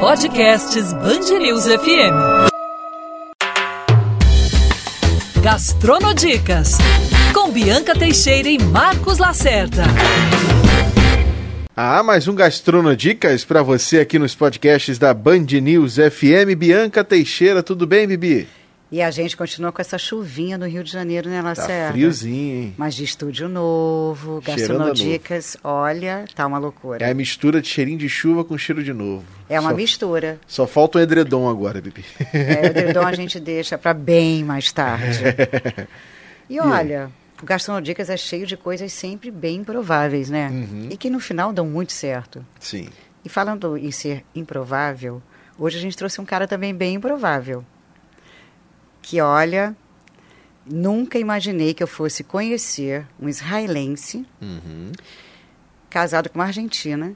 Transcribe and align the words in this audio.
Podcasts 0.00 0.94
Bangerils 0.94 1.66
FM. 1.66 2.48
Gastronodicas 5.42 6.78
com 7.34 7.50
Bianca 7.52 7.94
Teixeira 7.94 8.48
e 8.48 8.58
Marcos 8.58 9.18
Lacerda. 9.18 9.82
Ah, 11.76 12.02
mais 12.02 12.26
um 12.26 12.34
Gastronodicas 12.34 13.44
para 13.44 13.62
você 13.62 14.00
aqui 14.00 14.18
nos 14.18 14.34
podcasts 14.34 14.98
da 14.98 15.12
Band 15.12 15.44
News 15.60 15.96
FM. 15.96 16.56
Bianca 16.56 17.04
Teixeira, 17.04 17.62
tudo 17.62 17.86
bem, 17.86 18.08
Bibi? 18.08 18.48
E 18.92 19.00
a 19.00 19.10
gente 19.10 19.36
continua 19.36 19.70
com 19.70 19.80
essa 19.80 19.96
chuvinha 19.96 20.58
no 20.58 20.66
Rio 20.66 20.82
de 20.82 20.90
Janeiro, 20.90 21.30
né, 21.30 21.40
Lacerda? 21.40 21.86
Tá 21.86 21.92
friozinho, 21.92 22.62
hein? 22.62 22.74
Mas 22.76 22.96
de 22.96 23.04
estúdio 23.04 23.48
novo, 23.48 24.40
gastronodicas, 24.40 25.56
olha, 25.62 26.24
tá 26.34 26.44
uma 26.44 26.58
loucura. 26.58 27.06
É 27.06 27.10
a 27.10 27.14
mistura 27.14 27.62
de 27.62 27.68
cheirinho 27.68 27.98
de 27.98 28.08
chuva 28.08 28.44
com 28.44 28.58
cheiro 28.58 28.82
de 28.82 28.92
novo. 28.92 29.24
É 29.48 29.60
uma 29.60 29.70
só, 29.70 29.76
mistura. 29.76 30.40
Só 30.44 30.66
falta 30.66 30.98
um 30.98 31.02
edredom 31.02 31.48
agora, 31.48 31.80
Bibi. 31.80 32.04
É, 32.32 32.62
o 32.62 32.66
edredom 32.66 33.06
a 33.06 33.12
gente 33.14 33.38
deixa 33.38 33.78
para 33.78 33.94
bem 33.94 34.42
mais 34.42 34.72
tarde. 34.72 35.22
E 36.50 36.58
olha, 36.58 37.12
o 37.40 37.46
Gastronodicas 37.46 38.10
é 38.10 38.16
cheio 38.16 38.44
de 38.44 38.56
coisas 38.56 38.92
sempre 38.92 39.30
bem 39.30 39.58
improváveis, 39.58 40.28
né? 40.28 40.48
Uhum. 40.50 40.88
E 40.90 40.96
que 40.96 41.08
no 41.08 41.20
final 41.20 41.52
dão 41.52 41.64
muito 41.64 41.92
certo. 41.92 42.44
Sim. 42.58 42.88
E 43.24 43.28
falando 43.28 43.76
em 43.76 43.92
ser 43.92 44.24
improvável, 44.34 45.22
hoje 45.56 45.78
a 45.78 45.80
gente 45.80 45.96
trouxe 45.96 46.20
um 46.20 46.24
cara 46.24 46.48
também 46.48 46.74
bem 46.74 46.96
improvável. 46.96 47.64
Que 49.02 49.20
olha, 49.20 49.74
nunca 50.66 51.18
imaginei 51.18 51.74
que 51.74 51.82
eu 51.82 51.86
fosse 51.86 52.22
conhecer 52.24 53.06
um 53.20 53.28
israelense 53.28 54.26
Uhum. 54.40 54.92
casado 55.88 56.28
com 56.28 56.38
uma 56.38 56.44
argentina, 56.46 57.12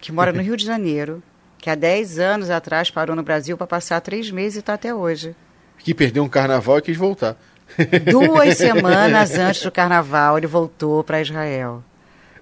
que 0.00 0.12
mora 0.12 0.32
no 0.32 0.40
Rio 0.42 0.56
de 0.56 0.64
Janeiro, 0.64 1.22
que 1.58 1.68
há 1.70 1.74
10 1.74 2.18
anos 2.18 2.50
atrás 2.50 2.90
parou 2.90 3.16
no 3.16 3.22
Brasil 3.22 3.56
para 3.56 3.66
passar 3.66 4.00
três 4.00 4.30
meses 4.30 4.56
e 4.56 4.60
está 4.60 4.74
até 4.74 4.94
hoje. 4.94 5.34
Que 5.78 5.94
perdeu 5.94 6.22
um 6.22 6.28
carnaval 6.28 6.78
e 6.78 6.82
quis 6.82 6.96
voltar. 6.96 7.36
Duas 8.10 8.56
semanas 8.56 9.32
antes 9.34 9.62
do 9.62 9.70
carnaval, 9.70 10.38
ele 10.38 10.46
voltou 10.46 11.04
para 11.04 11.20
Israel. 11.20 11.82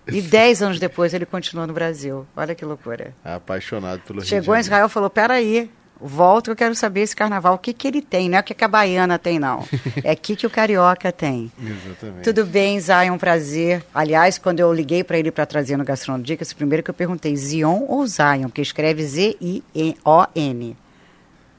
E 0.06 0.22
dez 0.22 0.62
anos 0.62 0.78
depois 0.78 1.12
ele 1.12 1.26
continuou 1.26 1.66
no 1.66 1.72
Brasil. 1.72 2.24
Olha 2.36 2.54
que 2.54 2.64
loucura. 2.64 3.12
Apaixonado 3.24 4.02
pelo 4.02 4.20
Rio 4.20 4.28
Chegou 4.28 4.54
de 4.54 4.60
em 4.60 4.62
Israel 4.62 4.86
e 4.86 4.88
falou: 4.88 5.10
peraí, 5.10 5.68
volto 6.00 6.44
que 6.46 6.50
eu 6.50 6.56
quero 6.56 6.74
saber 6.74 7.00
esse 7.02 7.14
carnaval. 7.16 7.54
O 7.54 7.58
que, 7.58 7.72
que 7.72 7.86
ele 7.88 8.02
tem? 8.02 8.28
Não 8.28 8.38
é 8.38 8.40
o 8.40 8.44
que 8.44 8.54
que 8.54 8.64
a 8.64 8.68
baiana 8.68 9.18
tem, 9.18 9.38
não. 9.38 9.64
É 10.04 10.12
o 10.12 10.16
que, 10.16 10.36
que 10.36 10.46
o 10.46 10.50
carioca 10.50 11.10
tem. 11.10 11.50
Exatamente. 11.60 12.22
Tudo 12.24 12.44
bem, 12.46 12.78
Zion, 12.80 13.14
um 13.14 13.18
prazer. 13.18 13.84
Aliás, 13.94 14.38
quando 14.38 14.60
eu 14.60 14.72
liguei 14.72 15.02
para 15.02 15.18
ele 15.18 15.30
para 15.30 15.46
trazer 15.46 15.76
no 15.76 15.84
Gastronodicas, 15.84 16.52
primeiro 16.52 16.82
que 16.82 16.90
eu 16.90 16.94
perguntei, 16.94 17.34
Zion 17.36 17.84
ou 17.88 18.06
Zion? 18.06 18.42
Porque 18.44 18.62
escreve 18.62 19.02
Z-I-O-N. 19.04 20.76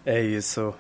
É 0.06 0.22
isso. 0.22 0.74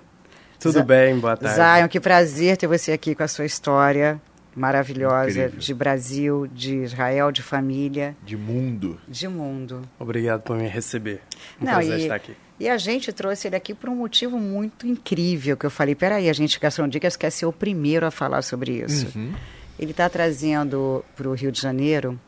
Tudo 0.59 0.79
Z- 0.79 0.83
bem, 0.83 1.19
boa 1.19 1.35
tarde. 1.37 1.55
Zion, 1.55 1.87
que 1.87 1.99
prazer 1.99 2.57
ter 2.57 2.67
você 2.67 2.91
aqui 2.91 3.13
com 3.13 3.23
a 3.23 3.27
sua 3.27 3.45
história 3.45 4.19
maravilhosa 4.55 5.29
Incrível. 5.29 5.59
de 5.59 5.73
Brasil, 5.73 6.47
de 6.47 6.75
Israel, 6.77 7.31
de 7.31 7.43
família, 7.43 8.15
De 8.25 8.35
mundo. 8.35 8.99
de 9.07 9.27
mundo. 9.27 9.83
Obrigado 9.99 10.41
por 10.41 10.57
me 10.57 10.67
receber. 10.67 11.21
Um 11.61 11.65
Não, 11.65 11.73
prazer 11.73 11.99
e- 11.99 12.01
estar 12.03 12.15
aqui. 12.15 12.35
E 12.59 12.67
a 12.67 12.77
gente 12.77 13.11
trouxe 13.13 13.47
ele 13.47 13.55
aqui 13.55 13.73
por 13.73 13.89
um 13.89 13.95
motivo 13.95 14.39
muito 14.39 14.87
incrível, 14.87 15.55
que 15.55 15.65
eu 15.65 15.69
falei, 15.69 15.93
peraí, 15.93 16.27
a 16.29 16.33
gente, 16.33 16.59
Gastronodicas, 16.59 17.15
quer 17.15 17.29
ser 17.29 17.45
o 17.45 17.53
primeiro 17.53 18.05
a 18.05 18.11
falar 18.11 18.41
sobre 18.41 18.83
isso. 18.83 19.07
Uhum. 19.15 19.31
Ele 19.77 19.91
está 19.91 20.09
trazendo 20.09 21.05
para 21.15 21.29
o 21.29 21.33
Rio 21.33 21.51
de 21.51 21.61
Janeiro 21.61 22.19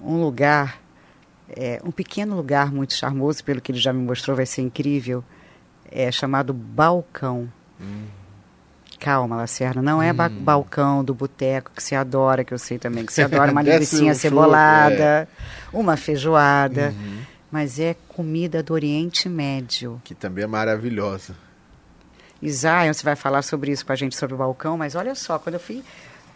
um 0.00 0.20
lugar, 0.20 0.80
é, 1.48 1.80
um 1.84 1.92
pequeno 1.92 2.34
lugar 2.34 2.72
muito 2.72 2.94
charmoso, 2.94 3.44
pelo 3.44 3.60
que 3.60 3.70
ele 3.70 3.78
já 3.78 3.92
me 3.92 4.02
mostrou, 4.02 4.36
vai 4.36 4.46
ser 4.46 4.62
incrível, 4.62 5.22
é 5.88 6.10
chamado 6.10 6.52
Balcão. 6.52 7.48
Calma, 8.98 9.36
Lacerda, 9.36 9.80
não 9.80 10.02
é 10.02 10.12
ba- 10.12 10.28
balcão 10.28 11.02
do 11.02 11.14
boteco 11.14 11.70
que 11.74 11.82
você 11.82 11.94
adora, 11.94 12.44
que 12.44 12.52
eu 12.52 12.58
sei 12.58 12.78
também, 12.78 13.06
que 13.06 13.12
você 13.12 13.22
adora 13.24 13.50
uma 13.50 13.62
linguiça 13.62 13.96
um 13.96 13.98
show, 14.06 14.14
cebolada, 14.14 15.28
uma 15.72 15.96
feijoada, 15.96 16.92
mas 17.50 17.78
é 17.78 17.96
comida 18.08 18.62
do 18.62 18.72
Oriente 18.72 19.28
Médio. 19.28 20.00
Que 20.04 20.14
também 20.14 20.44
é 20.44 20.46
maravilhosa. 20.46 21.34
Zion, 22.48 22.92
você 22.92 23.02
vai 23.02 23.16
falar 23.16 23.42
sobre 23.42 23.70
isso 23.70 23.84
com 23.84 23.92
a 23.92 23.96
gente, 23.96 24.16
sobre 24.16 24.34
o 24.34 24.38
balcão, 24.38 24.78
mas 24.78 24.94
olha 24.94 25.14
só, 25.14 25.38
quando 25.38 25.54
eu 25.54 25.60
fui. 25.60 25.82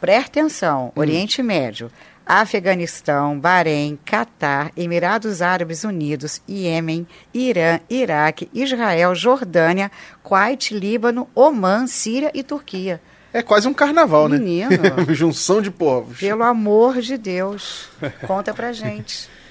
Presta 0.00 0.41
atenção: 0.41 0.92
Oriente 0.94 1.42
Médio, 1.42 1.91
Afeganistão, 2.26 3.38
Bahrein, 3.38 3.98
Catar, 4.04 4.70
Emirados 4.76 5.41
Árabes 5.41 5.84
Unidos, 5.84 6.42
Iêmen, 6.47 7.06
Irã, 7.32 7.81
Iraque, 7.88 8.50
Israel, 8.52 9.14
Jordânia, 9.14 9.91
Kuwait, 10.22 10.75
Líbano, 10.75 11.28
Omã, 11.34 11.86
Síria 11.86 12.31
e 12.34 12.42
Turquia. 12.42 13.00
É 13.32 13.42
quase 13.42 13.66
um 13.66 13.75
carnaval, 13.75 14.28
né? 14.28 14.38
Menino. 14.38 14.70
Junção 15.12 15.62
de 15.62 15.70
povos. 15.70 16.19
Pelo 16.19 16.42
amor 16.42 17.00
de 17.00 17.16
Deus, 17.16 17.88
conta 18.26 18.52
pra 18.52 18.72
gente. 18.72 19.28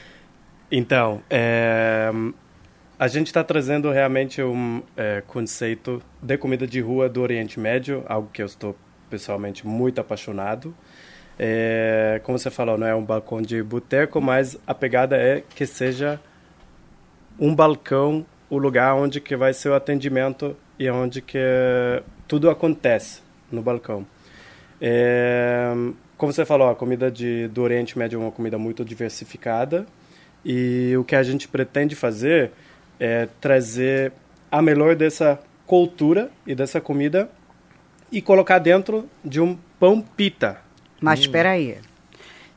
Então, 0.75 1.21
é, 1.29 2.11
a 2.97 3.07
gente 3.07 3.27
está 3.27 3.43
trazendo 3.43 3.91
realmente 3.91 4.41
um 4.41 4.81
é, 4.97 5.21
conceito 5.27 6.01
de 6.19 6.35
comida 6.35 6.65
de 6.65 6.81
rua 6.81 7.07
do 7.07 7.21
Oriente 7.21 7.59
Médio, 7.59 8.03
algo 8.07 8.27
que 8.33 8.41
eu 8.41 8.47
estou 8.47 8.75
pessoalmente 9.07 9.67
muito 9.67 10.01
apaixonado. 10.01 10.75
É, 11.37 12.19
como 12.23 12.39
você 12.39 12.49
falou, 12.49 12.75
não 12.75 12.87
é 12.87 12.95
um 12.95 13.03
balcão 13.05 13.39
de 13.39 13.61
boteco, 13.61 14.19
mas 14.19 14.57
a 14.65 14.73
pegada 14.73 15.15
é 15.15 15.43
que 15.47 15.67
seja 15.67 16.19
um 17.39 17.53
balcão, 17.53 18.25
o 18.49 18.57
lugar 18.57 18.95
onde 18.95 19.21
que 19.21 19.35
vai 19.35 19.53
ser 19.53 19.69
o 19.69 19.75
atendimento 19.75 20.57
e 20.79 20.89
onde 20.89 21.21
que 21.21 21.37
tudo 22.27 22.49
acontece 22.49 23.21
no 23.51 23.61
balcão. 23.61 24.07
É, 24.81 25.71
como 26.17 26.33
você 26.33 26.43
falou, 26.45 26.67
a 26.67 26.73
comida 26.73 27.11
de, 27.11 27.47
do 27.49 27.61
Oriente 27.61 27.95
Médio 27.95 28.17
é 28.17 28.23
uma 28.23 28.31
comida 28.31 28.57
muito 28.57 28.83
diversificada 28.83 29.85
e 30.45 30.95
o 30.97 31.03
que 31.03 31.15
a 31.15 31.23
gente 31.23 31.47
pretende 31.47 31.95
fazer 31.95 32.51
é 32.99 33.27
trazer 33.39 34.11
a 34.51 34.61
melhor 34.61 34.95
dessa 34.95 35.39
cultura 35.65 36.29
e 36.45 36.53
dessa 36.53 36.79
comida 36.79 37.29
e 38.11 38.21
colocar 38.21 38.59
dentro 38.59 39.09
de 39.23 39.41
um 39.41 39.57
pão 39.79 40.01
pita. 40.01 40.61
Mas 41.01 41.21
espera 41.21 41.51
aí. 41.51 41.77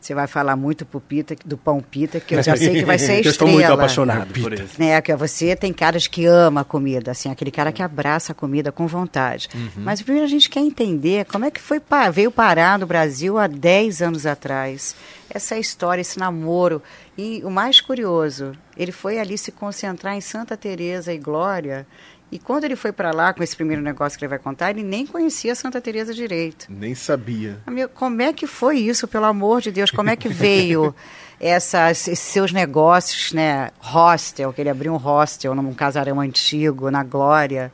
Você 0.06 0.14
vai 0.14 0.28
falar 0.28 0.54
muito 0.54 0.86
pro 0.86 1.00
pita, 1.00 1.34
do 1.44 1.56
pão 1.58 1.80
pita, 1.80 2.20
que 2.20 2.36
eu 2.36 2.40
já 2.40 2.54
sei 2.56 2.74
que 2.74 2.84
vai 2.84 2.96
ser 2.96 3.10
a 3.10 3.14
Eu 3.16 3.20
estou 3.22 3.30
estrela. 3.48 3.52
muito 3.52 3.72
apaixonado 3.72 4.40
por 4.40 4.52
isso. 4.52 4.80
né, 4.80 5.00
que 5.00 5.12
você 5.16 5.56
tem 5.56 5.72
caras 5.72 6.06
que 6.06 6.24
ama 6.26 6.60
a 6.60 6.64
comida, 6.64 7.10
assim, 7.10 7.28
aquele 7.28 7.50
cara 7.50 7.72
que 7.72 7.82
abraça 7.82 8.30
a 8.30 8.34
comida 8.34 8.70
com 8.70 8.86
vontade. 8.86 9.48
Mas 9.76 10.00
primeiro 10.00 10.24
a 10.24 10.30
gente 10.30 10.48
quer 10.48 10.60
entender 10.60 11.24
como 11.24 11.44
é 11.44 11.50
que 11.50 11.60
foi 11.60 11.82
veio 12.12 12.30
parar 12.30 12.78
no 12.78 12.86
Brasil 12.86 13.36
há 13.36 13.48
10 13.48 14.00
anos 14.00 14.26
atrás. 14.26 14.94
Essa 15.28 15.58
história, 15.58 16.00
esse 16.00 16.20
namoro. 16.20 16.80
E 17.18 17.42
o 17.44 17.50
mais 17.50 17.80
curioso, 17.80 18.52
ele 18.76 18.92
foi 18.92 19.18
ali 19.18 19.36
se 19.36 19.50
concentrar 19.50 20.14
em 20.14 20.20
Santa 20.20 20.56
Teresa 20.56 21.12
e 21.12 21.18
Glória. 21.18 21.84
E 22.30 22.38
quando 22.40 22.64
ele 22.64 22.74
foi 22.74 22.90
para 22.90 23.12
lá 23.12 23.32
com 23.32 23.42
esse 23.42 23.54
primeiro 23.54 23.80
negócio 23.80 24.18
que 24.18 24.24
ele 24.24 24.30
vai 24.30 24.38
contar, 24.38 24.70
ele 24.70 24.82
nem 24.82 25.06
conhecia 25.06 25.54
Santa 25.54 25.80
Teresa 25.80 26.12
direito. 26.12 26.66
Nem 26.68 26.94
sabia. 26.94 27.58
Amigo, 27.66 27.90
como 27.94 28.20
é 28.20 28.32
que 28.32 28.46
foi 28.48 28.78
isso, 28.78 29.06
pelo 29.06 29.26
amor 29.26 29.60
de 29.60 29.70
Deus? 29.70 29.92
Como 29.92 30.10
é 30.10 30.16
que 30.16 30.28
veio 30.28 30.92
essas, 31.38 32.08
esses 32.08 32.18
seus 32.18 32.52
negócios, 32.52 33.32
né? 33.32 33.70
Hostel, 33.80 34.52
que 34.52 34.60
ele 34.60 34.68
abriu 34.70 34.92
um 34.92 34.96
hostel 34.96 35.54
num 35.54 35.72
casarão 35.72 36.20
antigo, 36.20 36.90
na 36.90 37.04
Glória. 37.04 37.72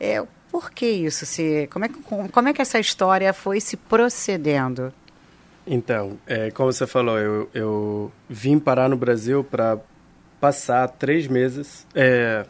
É, 0.00 0.24
por 0.50 0.70
que 0.70 0.86
isso? 0.88 1.26
Se, 1.26 1.68
como, 1.70 1.84
é, 1.84 1.88
que- 1.88 2.00
como, 2.02 2.28
como 2.32 2.48
é 2.48 2.52
que 2.54 2.62
essa 2.62 2.80
história 2.80 3.32
foi 3.34 3.60
se 3.60 3.76
procedendo? 3.76 4.90
Então, 5.66 6.18
é, 6.26 6.50
como 6.50 6.72
você 6.72 6.86
falou, 6.86 7.18
eu, 7.18 7.48
eu 7.54 8.12
vim 8.28 8.58
parar 8.58 8.88
no 8.88 8.96
Brasil 8.96 9.44
para 9.44 9.78
passar 10.40 10.88
três 10.88 11.28
meses, 11.28 11.86
é, 11.94 12.44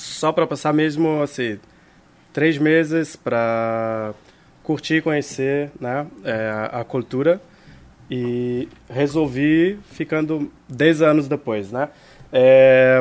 só 0.00 0.32
para 0.32 0.46
passar 0.46 0.72
mesmo 0.72 1.22
assim, 1.22 1.58
três 2.32 2.56
meses 2.58 3.16
para 3.16 4.12
curtir, 4.62 5.02
conhecer, 5.02 5.70
né, 5.80 6.06
é, 6.24 6.68
a 6.72 6.84
cultura 6.84 7.40
e 8.10 8.68
resolvi 8.88 9.78
ficando 9.92 10.50
dez 10.68 11.02
anos 11.02 11.28
depois, 11.28 11.70
né. 11.70 11.88
É, 12.32 13.00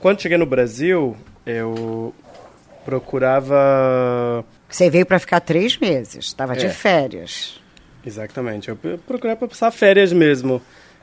quando 0.00 0.20
cheguei 0.22 0.38
no 0.38 0.46
Brasil, 0.46 1.16
eu 1.46 2.14
procurava 2.84 4.44
Você 4.68 4.90
veio 4.90 5.06
para 5.06 5.18
ficar 5.18 5.40
três 5.40 5.76
meses, 5.78 6.26
estava 6.26 6.54
de 6.56 6.66
É. 6.66 6.70
férias. 6.70 7.60
Exatamente. 8.04 8.68
Eu 8.68 8.76
pro- 8.76 8.98
procurei 8.98 9.34
para 9.36 9.48
passar 9.48 9.70
férias 9.70 10.12
mesmo. 10.12 10.60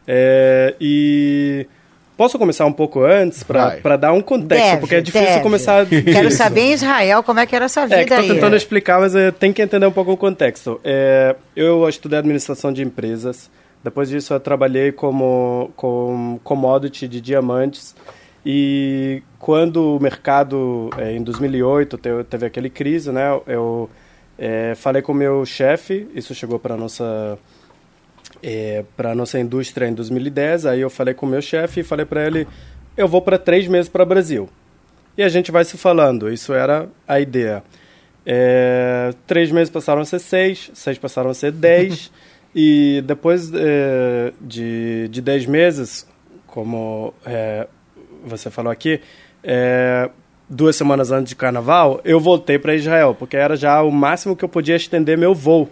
É, 0.07 0.75
e 0.79 1.67
posso 2.21 2.37
começar 2.37 2.67
um 2.67 2.71
pouco 2.71 3.03
antes 3.03 3.41
para 3.41 3.97
dar 3.97 4.13
um 4.13 4.21
contexto, 4.21 4.63
Deve, 4.63 4.77
porque 4.77 4.93
é 4.93 5.01
difícil 5.01 5.27
deve. 5.27 5.41
começar. 5.41 5.87
Quero 5.87 6.27
disso. 6.27 6.37
saber 6.37 6.61
em 6.61 6.73
Israel 6.73 7.23
como 7.23 7.39
é 7.39 7.47
que 7.47 7.55
era 7.55 7.65
essa 7.65 7.81
vida 7.87 7.99
É, 8.01 8.05
que 8.05 8.13
aí. 8.13 8.19
estou 8.21 8.35
tentando 8.35 8.55
explicar, 8.55 8.99
mas 8.99 9.15
é, 9.15 9.31
tem 9.31 9.51
que 9.51 9.59
entender 9.59 9.87
um 9.87 9.91
pouco 9.91 10.11
o 10.11 10.17
contexto. 10.17 10.79
É, 10.83 11.35
eu 11.55 11.89
estudei 11.89 12.19
administração 12.19 12.71
de 12.71 12.83
empresas. 12.83 13.49
Depois 13.83 14.07
disso, 14.07 14.35
eu 14.35 14.39
trabalhei 14.39 14.91
como 14.91 15.71
com 15.75 16.39
commodity 16.43 17.07
de 17.07 17.19
diamantes. 17.19 17.95
E 18.45 19.23
quando 19.39 19.97
o 19.97 19.99
mercado, 19.99 20.91
é, 20.99 21.13
em 21.13 21.23
2008, 21.23 21.97
teve, 21.97 22.23
teve 22.25 22.45
aquele 22.45 22.69
crise, 22.69 23.11
né? 23.11 23.35
Eu 23.47 23.89
é, 24.37 24.75
falei 24.75 25.01
com 25.01 25.11
o 25.11 25.15
meu 25.15 25.43
chefe, 25.43 26.07
isso 26.13 26.35
chegou 26.35 26.59
para 26.59 26.77
nossa 26.77 27.35
é, 28.41 28.83
para 28.95 29.15
nossa 29.15 29.39
indústria 29.39 29.87
em 29.87 29.93
2010. 29.93 30.65
Aí 30.65 30.81
eu 30.81 30.89
falei 30.89 31.13
com 31.13 31.25
o 31.25 31.29
meu 31.29 31.41
chefe 31.41 31.81
e 31.81 31.83
falei 31.83 32.05
para 32.05 32.25
ele, 32.25 32.47
eu 32.95 33.07
vou 33.07 33.21
para 33.21 33.37
três 33.37 33.67
meses 33.67 33.89
para 33.89 34.03
o 34.03 34.05
Brasil. 34.05 34.49
E 35.17 35.23
a 35.23 35.29
gente 35.29 35.51
vai 35.51 35.65
se 35.65 35.77
falando. 35.77 36.31
Isso 36.31 36.53
era 36.53 36.87
a 37.07 37.19
ideia. 37.19 37.63
É, 38.25 39.13
três 39.25 39.51
meses 39.51 39.69
passaram 39.69 40.01
a 40.01 40.05
ser 40.05 40.19
seis, 40.19 40.71
seis 40.73 40.97
passaram 40.97 41.29
a 41.29 41.33
ser 41.33 41.51
dez. 41.51 42.11
e 42.55 43.03
depois 43.05 43.51
é, 43.53 44.33
de, 44.39 45.07
de 45.09 45.21
dez 45.21 45.45
meses, 45.45 46.07
como 46.47 47.13
é, 47.25 47.67
você 48.25 48.49
falou 48.49 48.71
aqui, 48.71 49.01
é, 49.43 50.09
duas 50.49 50.75
semanas 50.75 51.11
antes 51.11 51.29
de 51.29 51.35
carnaval, 51.35 52.01
eu 52.03 52.19
voltei 52.19 52.59
para 52.59 52.75
Israel, 52.75 53.15
porque 53.17 53.37
era 53.37 53.55
já 53.55 53.81
o 53.81 53.91
máximo 53.91 54.35
que 54.35 54.43
eu 54.43 54.49
podia 54.49 54.75
estender 54.75 55.17
meu 55.17 55.33
voo, 55.33 55.69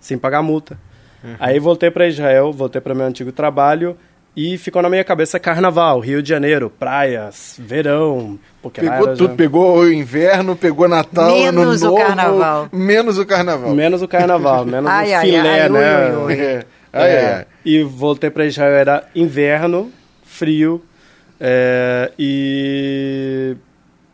sem 0.00 0.16
pagar 0.18 0.42
multa. 0.42 0.78
Uhum. 1.22 1.36
Aí 1.38 1.58
voltei 1.58 1.90
para 1.90 2.08
Israel, 2.08 2.52
voltei 2.52 2.80
para 2.80 2.94
meu 2.94 3.06
antigo 3.06 3.32
trabalho 3.32 3.96
e 4.34 4.56
ficou 4.56 4.80
na 4.80 4.88
minha 4.88 5.04
cabeça 5.04 5.38
carnaval, 5.38 6.00
Rio 6.00 6.22
de 6.22 6.28
Janeiro, 6.28 6.70
praias, 6.70 7.56
verão. 7.58 8.38
Porque 8.62 8.80
pegou 8.80 9.08
tudo, 9.08 9.30
já... 9.30 9.34
pegou 9.34 9.78
o 9.78 9.92
inverno, 9.92 10.56
pegou 10.56 10.88
Natal, 10.88 11.30
menos 11.30 11.82
ano 11.82 11.92
o 11.92 11.96
carnaval. 11.96 12.68
Menos 12.72 13.18
o 13.18 13.26
carnaval. 13.26 13.74
Menos 13.74 14.02
o 14.02 14.08
carnaval, 14.08 14.64
menos 14.64 14.88
ai, 14.90 15.16
o 15.16 15.20
filé, 15.20 15.62
ai, 15.62 15.68
né? 15.68 16.16
Ui, 16.16 16.34
ui, 16.34 16.56
ui. 16.56 16.62
É, 16.94 17.06
é. 17.06 17.46
E 17.64 17.82
voltei 17.82 18.28
para 18.28 18.44
Israel, 18.44 18.74
era 18.74 19.04
inverno, 19.14 19.90
frio, 20.24 20.82
é, 21.40 22.12
e 22.18 23.56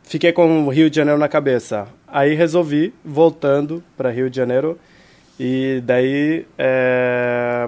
fiquei 0.04 0.32
com 0.32 0.64
o 0.64 0.68
Rio 0.68 0.88
de 0.88 0.94
Janeiro 0.94 1.18
na 1.18 1.26
cabeça. 1.26 1.88
Aí 2.06 2.34
resolvi, 2.34 2.94
voltando 3.04 3.82
para 3.96 4.10
Rio 4.10 4.30
de 4.30 4.36
Janeiro, 4.36 4.78
e 5.38 5.82
daí 5.84 6.46
é, 6.58 7.66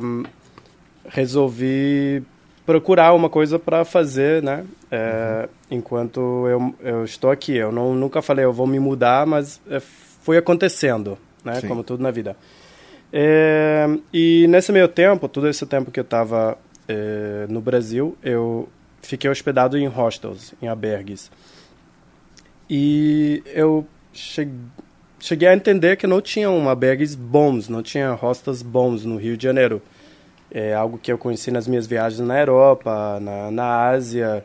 resolvi 1.09 2.23
procurar 2.67 3.15
uma 3.15 3.29
coisa 3.29 3.59
para 3.59 3.85
fazer, 3.85 4.43
né? 4.43 4.65
É, 4.91 5.49
uhum. 5.71 5.79
Enquanto 5.79 6.21
eu, 6.49 6.75
eu 6.81 7.05
estou 7.05 7.31
aqui. 7.31 7.57
Eu 7.57 7.73
não, 7.73 7.95
nunca 7.95 8.23
falei, 8.23 8.45
eu 8.45 8.53
vou 8.53 8.67
me 8.67 8.79
mudar, 8.79 9.27
mas 9.27 9.61
é, 9.69 9.81
foi 9.81 10.37
acontecendo, 10.37 11.19
né? 11.45 11.61
Sim. 11.61 11.69
Como 11.69 11.83
tudo 11.83 12.03
na 12.03 12.11
vida. 12.11 12.37
É, 13.13 13.87
e 14.13 14.47
nesse 14.49 14.71
meio 14.73 14.89
tempo, 14.89 15.29
todo 15.29 15.49
esse 15.49 15.67
tempo 15.67 15.91
que 15.91 15.99
eu 15.99 16.05
estava 16.05 16.57
é, 16.87 17.47
no 17.49 17.61
Brasil, 17.61 18.17
eu 18.23 18.69
fiquei 19.01 19.29
hospedado 19.31 19.77
em 19.77 19.87
hostels, 19.87 20.55
em 20.63 20.69
albergues. 20.69 21.31
E 22.69 23.43
eu 23.47 23.87
cheguei, 24.13 24.55
cheguei 25.21 25.47
a 25.49 25.55
entender 25.55 25.97
que 25.97 26.07
não 26.07 26.21
tinha 26.21 26.51
uma 26.51 26.71
albergues 26.71 27.15
bons, 27.15 27.69
não 27.69 27.83
tinha 27.83 28.13
hostels 28.13 28.63
bons 28.63 29.05
no 29.05 29.17
Rio 29.17 29.37
de 29.37 29.45
Janeiro. 29.45 29.81
É 30.51 30.75
algo 30.75 30.99
que 30.99 31.13
eu 31.13 31.19
conheci 31.19 31.51
nas 31.51 31.69
minhas 31.69 31.87
viagens 31.87 32.27
na 32.27 32.41
Europa, 32.41 33.21
na, 33.21 33.51
na 33.51 33.89
Ásia, 33.89 34.45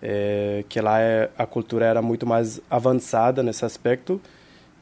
é, 0.00 0.64
que 0.68 0.80
lá 0.80 1.00
é, 1.00 1.28
a 1.36 1.44
cultura 1.44 1.84
era 1.86 2.00
muito 2.00 2.24
mais 2.26 2.60
avançada 2.70 3.42
nesse 3.42 3.64
aspecto. 3.64 4.20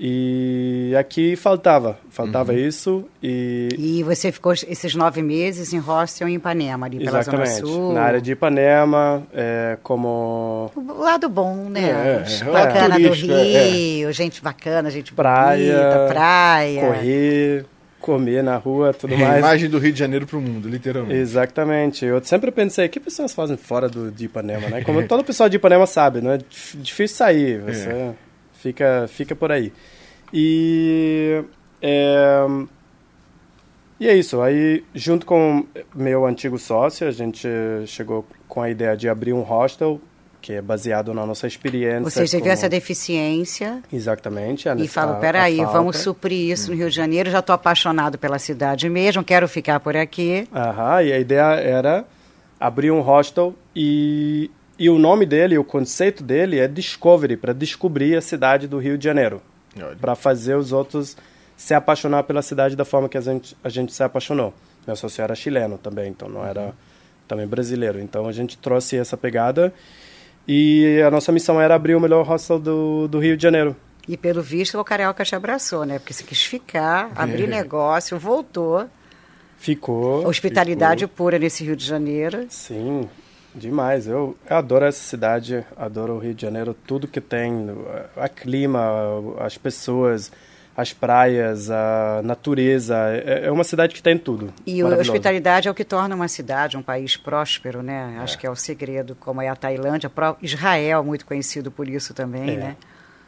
E 0.00 0.94
aqui 0.96 1.34
faltava, 1.34 1.98
faltava 2.08 2.52
uhum. 2.52 2.58
isso. 2.58 3.04
E... 3.20 3.68
e 3.76 4.02
você 4.04 4.30
ficou 4.30 4.52
esses 4.52 4.94
nove 4.94 5.22
meses 5.22 5.72
em 5.72 5.78
hostel 5.78 6.28
em 6.28 6.34
Ipanema, 6.36 6.86
ali 6.86 6.98
pela 6.98 7.18
Exatamente. 7.18 7.54
Zona 7.54 7.66
Sul? 7.66 7.92
na 7.92 8.02
área 8.02 8.20
de 8.20 8.32
Ipanema, 8.32 9.26
é, 9.34 9.76
como... 9.82 10.70
O 10.76 11.02
lado 11.02 11.28
bom, 11.28 11.68
né? 11.68 11.90
É, 12.24 12.42
é, 12.42 12.52
bacana 12.52 12.98
do 13.00 13.10
Rio, 13.10 14.12
gente 14.12 14.40
bacana, 14.40 14.88
gente 14.88 15.12
praia, 15.12 15.74
bonita, 15.74 16.06
praia. 16.08 16.80
Correr, 16.80 17.66
comer 17.98 18.42
na 18.44 18.56
rua, 18.56 18.94
tudo 18.94 19.14
é, 19.14 19.16
mais. 19.16 19.38
imagem 19.38 19.68
do 19.68 19.78
Rio 19.78 19.92
de 19.92 19.98
Janeiro 19.98 20.28
para 20.28 20.38
o 20.38 20.40
mundo, 20.40 20.68
literalmente. 20.68 21.16
Exatamente. 21.16 22.04
Eu 22.04 22.22
sempre 22.22 22.52
pensei, 22.52 22.88
que 22.88 23.00
pessoas 23.00 23.34
fazem 23.34 23.56
fora 23.56 23.88
do, 23.88 24.12
de 24.12 24.26
Ipanema, 24.26 24.68
né? 24.68 24.80
Como 24.82 25.02
todo 25.08 25.24
pessoal 25.24 25.48
de 25.48 25.56
Ipanema 25.56 25.86
sabe, 25.86 26.20
não 26.20 26.30
é 26.30 26.38
difícil 26.76 27.16
sair, 27.16 27.60
você... 27.62 27.88
É 27.88 28.27
fica, 28.58 29.06
fica 29.08 29.34
por 29.34 29.50
aí. 29.50 29.72
E 30.32 31.42
é, 31.80 32.46
e 34.00 34.06
é 34.06 34.14
isso. 34.14 34.40
Aí, 34.40 34.84
junto 34.94 35.26
com 35.26 35.66
meu 35.94 36.24
antigo 36.26 36.58
sócio, 36.58 37.06
a 37.06 37.10
gente 37.10 37.48
chegou 37.86 38.24
com 38.46 38.62
a 38.62 38.70
ideia 38.70 38.96
de 38.96 39.08
abrir 39.08 39.32
um 39.32 39.42
hostel 39.42 40.00
que 40.40 40.52
é 40.52 40.62
baseado 40.62 41.12
na 41.12 41.26
nossa 41.26 41.48
experiência. 41.48 42.00
Vocês 42.00 42.30
como... 42.30 42.48
essa 42.48 42.68
deficiência. 42.68 43.82
Exatamente. 43.92 44.68
e 44.78 44.86
falam, 44.86 45.18
peraí, 45.18 45.56
vamos 45.56 45.98
suprir 45.98 46.52
isso 46.52 46.70
no 46.70 46.76
Rio 46.76 46.88
de 46.88 46.94
Janeiro, 46.94 47.28
já 47.28 47.40
estou 47.40 47.54
apaixonado 47.54 48.16
pela 48.16 48.38
cidade 48.38 48.88
mesmo, 48.88 49.24
quero 49.24 49.48
ficar 49.48 49.80
por 49.80 49.96
aqui. 49.96 50.46
Aham, 50.54 51.02
e 51.02 51.12
a 51.12 51.18
ideia 51.18 51.54
era 51.56 52.04
abrir 52.58 52.92
um 52.92 53.00
hostel 53.00 53.54
e 53.74 54.48
e 54.78 54.88
o 54.88 54.98
nome 54.98 55.26
dele, 55.26 55.58
o 55.58 55.64
conceito 55.64 56.22
dele 56.22 56.58
é 56.58 56.68
Discovery, 56.68 57.36
para 57.36 57.52
descobrir 57.52 58.16
a 58.16 58.20
cidade 58.20 58.68
do 58.68 58.78
Rio 58.78 58.96
de 58.96 59.04
Janeiro. 59.04 59.42
Para 60.00 60.14
fazer 60.14 60.56
os 60.56 60.72
outros 60.72 61.16
se 61.56 61.74
apaixonar 61.74 62.22
pela 62.22 62.40
cidade 62.40 62.76
da 62.76 62.84
forma 62.84 63.08
que 63.08 63.18
a 63.18 63.20
gente, 63.20 63.56
a 63.62 63.68
gente 63.68 63.92
se 63.92 64.02
apaixonou. 64.02 64.54
Meu 64.86 64.94
sócio 64.94 65.22
era 65.22 65.34
chileno 65.34 65.76
também, 65.76 66.08
então 66.08 66.28
não 66.28 66.46
era 66.46 66.72
também 67.26 67.46
brasileiro. 67.46 68.00
Então 68.00 68.26
a 68.26 68.32
gente 68.32 68.56
trouxe 68.56 68.96
essa 68.96 69.16
pegada 69.16 69.74
e 70.46 71.02
a 71.02 71.10
nossa 71.10 71.32
missão 71.32 71.60
era 71.60 71.74
abrir 71.74 71.96
o 71.96 72.00
melhor 72.00 72.24
hostel 72.24 72.58
do, 72.58 73.08
do 73.08 73.18
Rio 73.18 73.36
de 73.36 73.42
Janeiro. 73.42 73.76
E 74.06 74.16
pelo 74.16 74.40
visto 74.40 74.78
o 74.78 74.84
Carioca 74.84 75.24
te 75.24 75.34
abraçou, 75.34 75.84
né? 75.84 75.98
Porque 75.98 76.14
você 76.14 76.22
quis 76.22 76.42
ficar, 76.42 77.10
abrir 77.16 77.44
é. 77.44 77.48
negócio, 77.48 78.18
voltou. 78.18 78.88
Ficou. 79.58 80.26
Hospitalidade 80.26 81.04
ficou. 81.04 81.16
pura 81.16 81.38
nesse 81.38 81.64
Rio 81.64 81.76
de 81.76 81.84
Janeiro. 81.84 82.46
Sim. 82.48 83.08
Demais, 83.58 84.06
eu, 84.06 84.36
eu, 84.48 84.56
adoro 84.56 84.84
essa 84.84 85.02
cidade, 85.02 85.64
adoro 85.76 86.14
o 86.14 86.18
Rio 86.18 86.34
de 86.34 86.42
Janeiro, 86.42 86.74
tudo 86.86 87.08
que 87.08 87.20
tem, 87.20 87.66
a 88.16 88.28
clima, 88.28 88.80
as 89.40 89.58
pessoas, 89.58 90.30
as 90.76 90.92
praias, 90.92 91.70
a 91.72 92.20
natureza, 92.22 92.96
é, 93.10 93.46
é 93.46 93.50
uma 93.50 93.64
cidade 93.64 93.92
que 93.92 94.02
tem 94.02 94.16
tudo. 94.16 94.54
E 94.64 94.80
a 94.80 94.86
hospitalidade 94.86 95.66
é 95.66 95.70
o 95.70 95.74
que 95.74 95.84
torna 95.84 96.14
uma 96.14 96.28
cidade, 96.28 96.76
um 96.76 96.82
país 96.82 97.16
próspero, 97.16 97.82
né? 97.82 98.14
É. 98.16 98.20
Acho 98.20 98.38
que 98.38 98.46
é 98.46 98.50
o 98.50 98.54
segredo, 98.54 99.16
como 99.16 99.42
é 99.42 99.48
a 99.48 99.56
Tailândia, 99.56 100.08
Israel 100.40 101.02
muito 101.02 101.26
conhecido 101.26 101.70
por 101.70 101.88
isso 101.88 102.14
também, 102.14 102.50
é. 102.50 102.56
né? 102.56 102.76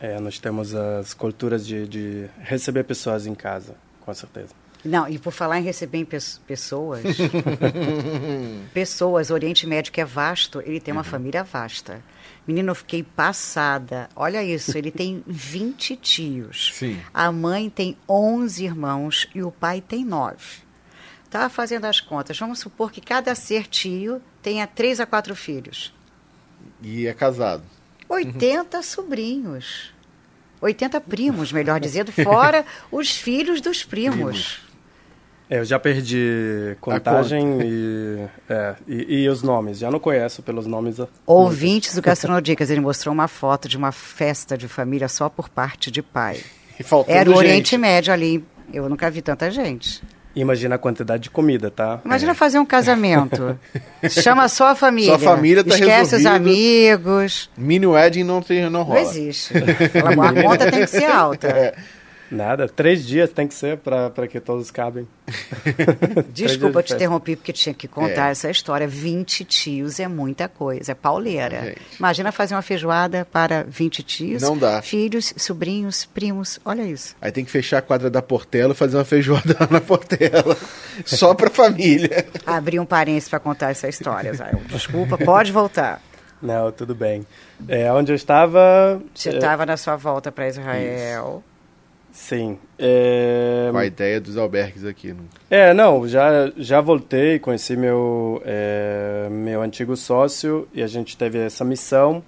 É, 0.01 0.21
nós 0.21 0.39
temos 0.39 0.75
as 0.75 1.13
culturas 1.13 1.67
de, 1.67 1.89
de 1.89 2.27
receber 2.39 2.85
pessoas 2.85 3.27
em 3.27 3.35
casa, 3.35 3.75
com 4.01 4.15
certeza. 4.15 4.60
Não, 4.85 5.07
e 5.07 5.19
por 5.19 5.33
falar 5.33 5.59
em 5.59 5.63
receber 5.63 5.99
em 5.99 6.05
pessoas, 6.05 7.03
pessoas, 8.73 9.31
Oriente 9.31 9.67
Médio 9.67 9.93
que 9.93 10.01
é 10.01 10.05
vasto, 10.05 10.63
ele 10.65 10.81
tem 10.81 10.93
uma 10.93 11.01
uhum. 11.01 11.05
família 11.05 11.45
vasta. 11.45 12.03
Menino, 12.47 12.71
eu 12.71 12.75
fiquei 12.75 13.03
passada. 13.03 14.09
Olha 14.17 14.43
isso, 14.43 14.77
ele 14.77 14.91
tem 14.91 15.23
20 15.27 15.97
tios. 15.97 16.73
Sim. 16.75 16.99
A 17.13 17.31
mãe 17.31 17.69
tem 17.69 17.97
11 18.09 18.65
irmãos 18.65 19.29
e 19.35 19.43
o 19.43 19.51
pai 19.51 19.81
tem 19.81 20.05
9. 20.05 20.37
Estava 21.25 21.49
fazendo 21.49 21.85
as 21.85 22.01
contas. 22.01 22.39
Vamos 22.39 22.59
supor 22.59 22.91
que 22.91 23.01
cada 23.01 23.35
ser 23.35 23.67
tio 23.67 24.21
tenha 24.43 24.67
3 24.67 25.01
a 25.01 25.07
4 25.07 25.37
filhos. 25.37 25.95
E 26.83 27.07
é 27.07 27.13
casado. 27.13 27.63
80 28.09 28.77
uhum. 28.77 28.83
sobrinhos. 28.83 29.93
80 30.61 31.01
primos, 31.01 31.53
melhor 31.53 31.81
dizendo, 31.81 32.13
fora 32.13 32.67
os 32.91 33.11
filhos 33.11 33.61
dos 33.61 33.83
primos. 33.83 34.17
primos. 34.17 34.70
É, 35.51 35.59
eu 35.59 35.65
já 35.65 35.81
perdi 35.81 36.77
contagem 36.81 37.59
e, 37.61 38.25
é, 38.49 38.75
e, 38.87 39.23
e, 39.23 39.29
os 39.29 39.43
nomes. 39.43 39.81
Já 39.81 39.91
não 39.91 39.99
conheço 39.99 40.45
pelos 40.45 40.65
nomes. 40.65 40.99
Ouvintes 41.27 41.97
do 41.97 42.01
Gastronodicas, 42.01 42.71
ele 42.71 42.81
mostrou 42.81 43.13
uma 43.13 43.27
foto 43.27 43.69
de 43.69 43.77
uma 43.77 43.91
festa 43.91 44.57
de 44.57 44.69
família 44.69 45.09
só 45.09 45.29
por 45.29 45.49
parte 45.49 45.91
de 45.91 46.03
pai. 46.03 46.39
Era 47.09 47.29
o 47.29 47.35
Oriente 47.35 47.71
gente. 47.73 47.79
Médio 47.79 48.13
ali. 48.13 48.45
Eu 48.73 48.89
nunca 48.89 49.11
vi 49.11 49.21
tanta 49.21 49.51
gente. 49.51 50.01
Imagina 50.37 50.77
a 50.77 50.79
quantidade 50.79 51.25
de 51.25 51.31
comida, 51.31 51.69
tá? 51.69 52.01
Imagina 52.05 52.31
é. 52.31 52.35
fazer 52.37 52.61
um 52.61 52.65
casamento. 52.65 53.59
Chama 54.09 54.49
só 54.49 54.69
a 54.69 54.75
família. 54.77 55.19
Só 55.19 55.31
a 55.33 55.35
família 55.35 55.65
tá 55.65 55.75
Esquece 55.75 56.17
resolvido. 56.17 56.21
os 56.21 56.27
amigos. 56.27 57.51
Mini 57.57 57.87
wedding 57.89 58.23
não, 58.23 58.41
tem, 58.41 58.71
não 58.71 58.85
rola. 58.85 59.01
Não 59.01 59.11
existe. 59.11 59.53
a 59.57 60.43
conta 60.43 60.71
tem 60.71 60.81
que 60.83 60.87
ser 60.87 61.07
alta. 61.11 61.49
É. 61.49 61.75
Nada, 62.31 62.69
três 62.69 63.05
dias 63.05 63.31
tem 63.33 63.49
que 63.49 63.55
ser 63.55 63.79
para 63.79 64.29
que 64.29 64.39
todos 64.39 64.71
cabem. 64.71 65.07
Desculpa 66.33 66.81
te 66.81 66.95
interromper, 66.95 67.37
porque 67.37 67.53
tinha 67.53 67.75
que 67.75 67.89
contar 67.89 68.29
é. 68.29 68.31
essa 68.31 68.49
história. 68.49 68.87
20 68.87 69.45
tios 69.45 69.99
é 69.99 70.07
muita 70.07 70.49
coisa, 70.49 70.93
é 70.93 70.95
pauleira. 70.95 71.61
Gente. 71.65 71.81
Imagina 71.99 72.31
fazer 72.31 72.55
uma 72.55 72.63
feijoada 72.63 73.25
para 73.25 73.65
20 73.65 74.03
tios. 74.05 74.43
Não 74.43 74.57
dá. 74.57 74.81
Filhos, 74.81 75.35
sobrinhos, 75.37 76.05
primos, 76.05 76.61
olha 76.65 76.83
isso. 76.83 77.17
Aí 77.21 77.33
tem 77.33 77.45
que 77.45 77.51
fechar 77.51 77.79
a 77.79 77.83
quadra 77.83 78.09
da 78.09 78.23
Portela 78.23 78.75
e 78.75 78.77
fazer 78.77 78.97
uma 78.97 79.05
feijoada 79.05 79.57
na 79.69 79.81
Portela. 79.81 80.57
Só 81.05 81.35
para 81.35 81.51
família. 81.51 82.27
Abrir 82.47 82.79
um 82.79 82.87
parênteses 82.87 83.29
para 83.29 83.41
contar 83.41 83.71
essa 83.71 83.89
história. 83.89 84.33
Desculpa, 84.69 85.19
pode 85.19 85.51
voltar. 85.51 86.01
Não, 86.41 86.71
tudo 86.73 86.95
bem. 86.95 87.27
É, 87.69 87.93
onde 87.93 88.13
eu 88.13 88.17
estava... 88.17 89.01
Você 89.15 89.31
estava 89.31 89.65
é... 89.65 89.67
na 89.67 89.77
sua 89.77 89.97
volta 89.97 90.33
para 90.33 90.49
Israel. 90.49 91.43
Isso. 91.45 91.50
Sim. 92.13 92.59
É... 92.79 93.69
Com 93.71 93.79
a 93.79 93.87
ideia 93.87 94.21
dos 94.21 94.37
albergues 94.37 94.85
aqui. 94.85 95.13
Né? 95.13 95.23
É, 95.49 95.75
não, 95.75 96.07
já, 96.09 96.53
já 96.57 96.81
voltei, 96.81 97.39
conheci 97.39 97.77
meu, 97.77 98.43
é, 98.45 99.29
meu 99.31 99.63
antigo 99.63 99.97
sócio 99.97 100.69
e 100.75 100.83
a 100.83 100.87
gente 100.87 101.17
teve 101.17 101.39
essa 101.39 101.65
missão. 101.65 102.23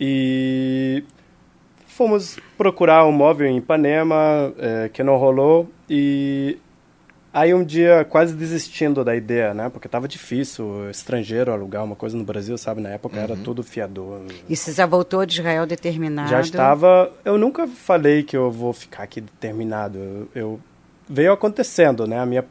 E 0.00 1.02
fomos 1.86 2.38
procurar 2.56 3.04
um 3.06 3.12
móvel 3.12 3.48
em 3.48 3.58
Ipanema, 3.58 4.54
é, 4.58 4.88
que 4.88 5.02
não 5.02 5.16
rolou. 5.16 5.68
E 5.90 6.58
Aí 7.32 7.52
um 7.52 7.62
dia, 7.62 8.06
quase 8.08 8.34
desistindo 8.34 9.04
da 9.04 9.14
ideia, 9.14 9.52
né? 9.52 9.68
Porque 9.68 9.86
tava 9.86 10.08
difícil, 10.08 10.90
estrangeiro 10.90 11.52
alugar 11.52 11.84
uma 11.84 11.94
coisa 11.94 12.16
no 12.16 12.24
Brasil, 12.24 12.56
sabe? 12.56 12.80
Na 12.80 12.88
época 12.88 13.16
uhum. 13.16 13.22
era 13.22 13.36
tudo 13.36 13.62
fiador. 13.62 14.22
E 14.48 14.56
você 14.56 14.72
já 14.72 14.86
voltou 14.86 15.24
de 15.26 15.34
Israel 15.34 15.66
determinado? 15.66 16.30
Já 16.30 16.40
estava. 16.40 17.12
Eu 17.24 17.36
nunca 17.36 17.68
falei 17.68 18.22
que 18.22 18.36
eu 18.36 18.50
vou 18.50 18.72
ficar 18.72 19.02
aqui 19.02 19.20
determinado. 19.20 19.98
Eu, 19.98 20.28
eu 20.34 20.60
veio 21.08 21.32
acontecendo, 21.32 22.06
né? 22.06 22.18
A 22.18 22.24
minha 22.24 22.44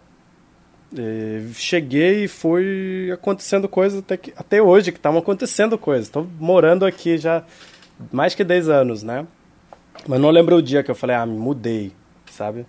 eh, 0.96 1.42
cheguei 1.54 2.26
e 2.26 2.28
foi 2.28 3.10
acontecendo 3.12 3.68
coisas 3.68 4.00
até, 4.00 4.16
que, 4.16 4.34
até 4.38 4.62
hoje 4.62 4.92
que 4.92 5.00
estavam 5.00 5.20
acontecendo 5.20 5.78
coisas. 5.78 6.06
Estou 6.06 6.28
morando 6.40 6.86
aqui 6.86 7.18
já 7.18 7.44
mais 8.12 8.36
que 8.36 8.44
10 8.44 8.70
anos, 8.70 9.04
né? 9.04 9.26
Mas 10.08 10.20
não 10.20 10.30
lembro 10.30 10.58
o 10.58 10.62
dia 10.62 10.84
que 10.84 10.92
eu 10.92 10.96
falei, 10.96 11.16
ah, 11.16 11.26
me 11.26 11.38
mudei, 11.38 11.92
sabe? 12.32 12.66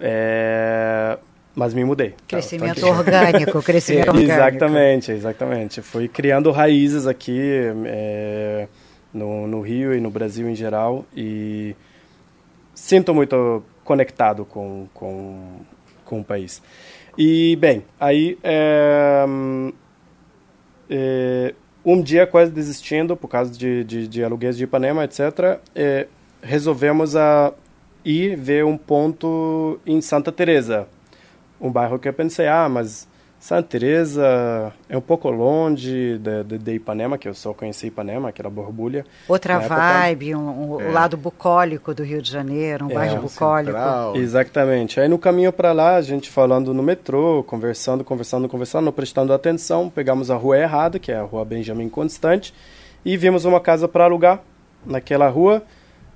É, 0.00 1.18
mas 1.54 1.72
me 1.72 1.84
mudei. 1.84 2.14
Crescimento 2.26 2.80
tá, 2.80 2.86
orgânico, 2.88 3.62
crescimento 3.62 4.08
orgânico. 4.08 4.32
Exatamente, 4.32 5.12
exatamente. 5.12 5.82
Fui 5.82 6.08
criando 6.08 6.50
raízes 6.50 7.06
aqui 7.06 7.40
é, 7.86 8.66
no, 9.12 9.46
no 9.46 9.60
Rio 9.60 9.94
e 9.94 10.00
no 10.00 10.10
Brasil 10.10 10.48
em 10.48 10.54
geral 10.54 11.06
e 11.16 11.76
sinto 12.74 13.14
muito 13.14 13.62
conectado 13.84 14.44
com, 14.44 14.88
com, 14.92 15.60
com 16.04 16.20
o 16.20 16.24
país. 16.24 16.60
E, 17.16 17.54
bem, 17.56 17.84
aí 18.00 18.36
é, 18.42 19.24
é, 20.90 21.54
um 21.84 22.02
dia 22.02 22.26
quase 22.26 22.50
desistindo 22.50 23.16
por 23.16 23.28
causa 23.28 23.52
de, 23.52 23.84
de, 23.84 24.08
de 24.08 24.24
aluguéis 24.24 24.56
de 24.56 24.64
Ipanema, 24.64 25.04
etc., 25.04 25.60
é, 25.74 26.08
resolvemos 26.42 27.14
a 27.14 27.52
e 28.04 28.34
ver 28.36 28.64
um 28.64 28.76
ponto 28.76 29.78
em 29.86 30.00
Santa 30.00 30.30
Teresa, 30.30 30.86
um 31.60 31.70
bairro 31.70 31.98
que 31.98 32.08
eu 32.08 32.12
pensei, 32.12 32.46
ah, 32.46 32.68
mas 32.68 33.08
Santa 33.44 33.64
Teresa 33.64 34.72
é 34.88 34.96
um 34.96 35.02
pouco 35.02 35.28
longe 35.28 36.18
de, 36.18 36.44
de, 36.44 36.56
de, 36.56 36.72
Ipanema, 36.76 37.18
que 37.18 37.28
eu 37.28 37.34
só 37.34 37.52
conheci 37.52 37.88
Ipanema, 37.88 38.30
aquela 38.30 38.48
borbulha. 38.48 39.04
Outra 39.28 39.58
vibe, 39.58 40.30
época. 40.30 40.42
um, 40.42 40.76
um 40.76 40.80
é. 40.80 40.88
o 40.88 40.92
lado 40.92 41.18
bucólico 41.18 41.92
do 41.92 42.02
Rio 42.02 42.22
de 42.22 42.30
Janeiro, 42.30 42.86
um 42.86 42.90
é, 42.90 42.94
bairro 42.94 43.20
bucólico. 43.20 43.76
Central. 43.76 44.16
Exatamente. 44.16 44.98
Aí 44.98 45.08
no 45.08 45.18
caminho 45.18 45.52
para 45.52 45.72
lá, 45.72 45.96
a 45.96 46.00
gente 46.00 46.30
falando 46.30 46.72
no 46.72 46.82
metrô, 46.82 47.44
conversando, 47.44 48.02
conversando, 48.02 48.48
conversando, 48.48 48.86
não 48.86 48.92
prestando 48.92 49.30
atenção, 49.34 49.90
pegamos 49.90 50.30
a 50.30 50.36
rua 50.36 50.56
errada, 50.56 50.98
que 50.98 51.12
é 51.12 51.16
a 51.16 51.22
rua 51.22 51.44
Benjamin 51.44 51.90
Constante, 51.90 52.54
e 53.04 53.14
vimos 53.14 53.44
uma 53.44 53.60
casa 53.60 53.86
para 53.86 54.04
alugar 54.04 54.40
naquela 54.86 55.28
rua. 55.28 55.62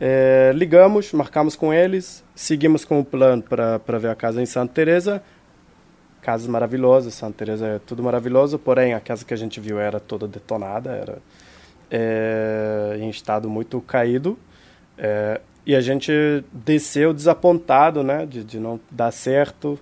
É, 0.00 0.52
ligamos, 0.54 1.12
marcamos 1.12 1.56
com 1.56 1.74
eles, 1.74 2.24
seguimos 2.34 2.84
com 2.84 3.00
o 3.00 3.04
plano 3.04 3.42
para 3.42 3.98
ver 3.98 4.10
a 4.10 4.14
casa 4.14 4.40
em 4.40 4.46
Santa 4.46 4.72
Teresa. 4.72 5.22
Casas 6.22 6.46
maravilhosas, 6.46 7.14
Santa 7.14 7.38
Teresa 7.38 7.66
é 7.66 7.78
tudo 7.80 8.02
maravilhoso, 8.02 8.58
porém 8.58 8.94
a 8.94 9.00
casa 9.00 9.24
que 9.24 9.34
a 9.34 9.36
gente 9.36 9.58
viu 9.60 9.78
era 9.78 9.98
toda 9.98 10.28
detonada, 10.28 10.90
era 10.90 11.18
é, 11.90 12.96
em 13.00 13.08
estado 13.08 13.48
muito 13.50 13.80
caído. 13.80 14.38
É, 14.96 15.40
e 15.66 15.74
a 15.74 15.80
gente 15.80 16.12
desceu 16.52 17.12
desapontado, 17.12 18.02
né, 18.02 18.24
de, 18.24 18.44
de 18.44 18.60
não 18.60 18.80
dar 18.90 19.10
certo, 19.10 19.78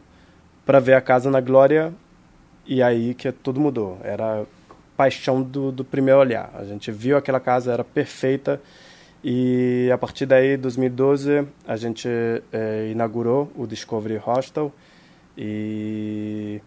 para 0.64 0.80
ver 0.80 0.94
a 0.94 1.00
casa 1.00 1.30
na 1.30 1.40
glória. 1.40 1.92
E 2.66 2.82
aí 2.82 3.14
que 3.14 3.30
tudo 3.30 3.61
mudou. 3.61 3.99
Era 4.02 4.44
paixão 4.96 5.42
do, 5.42 5.70
do 5.70 5.85
primeiro 5.85 6.18
olhar. 6.18 6.50
A 6.54 6.64
gente 6.64 6.90
viu 6.90 7.16
aquela 7.16 7.38
casa, 7.38 7.73
era 7.73 7.85
perfeita 7.85 8.61
e 9.28 9.90
a 9.90 9.99
partir 9.99 10.25
daí, 10.25 10.56
2012, 10.56 11.49
a 11.66 11.76
gente 11.76 12.09
é, 12.52 12.90
inaugurou 12.92 13.50
o 13.56 13.66
Discovery 13.66 14.18
Hostel 14.18 14.73
e 15.37 16.61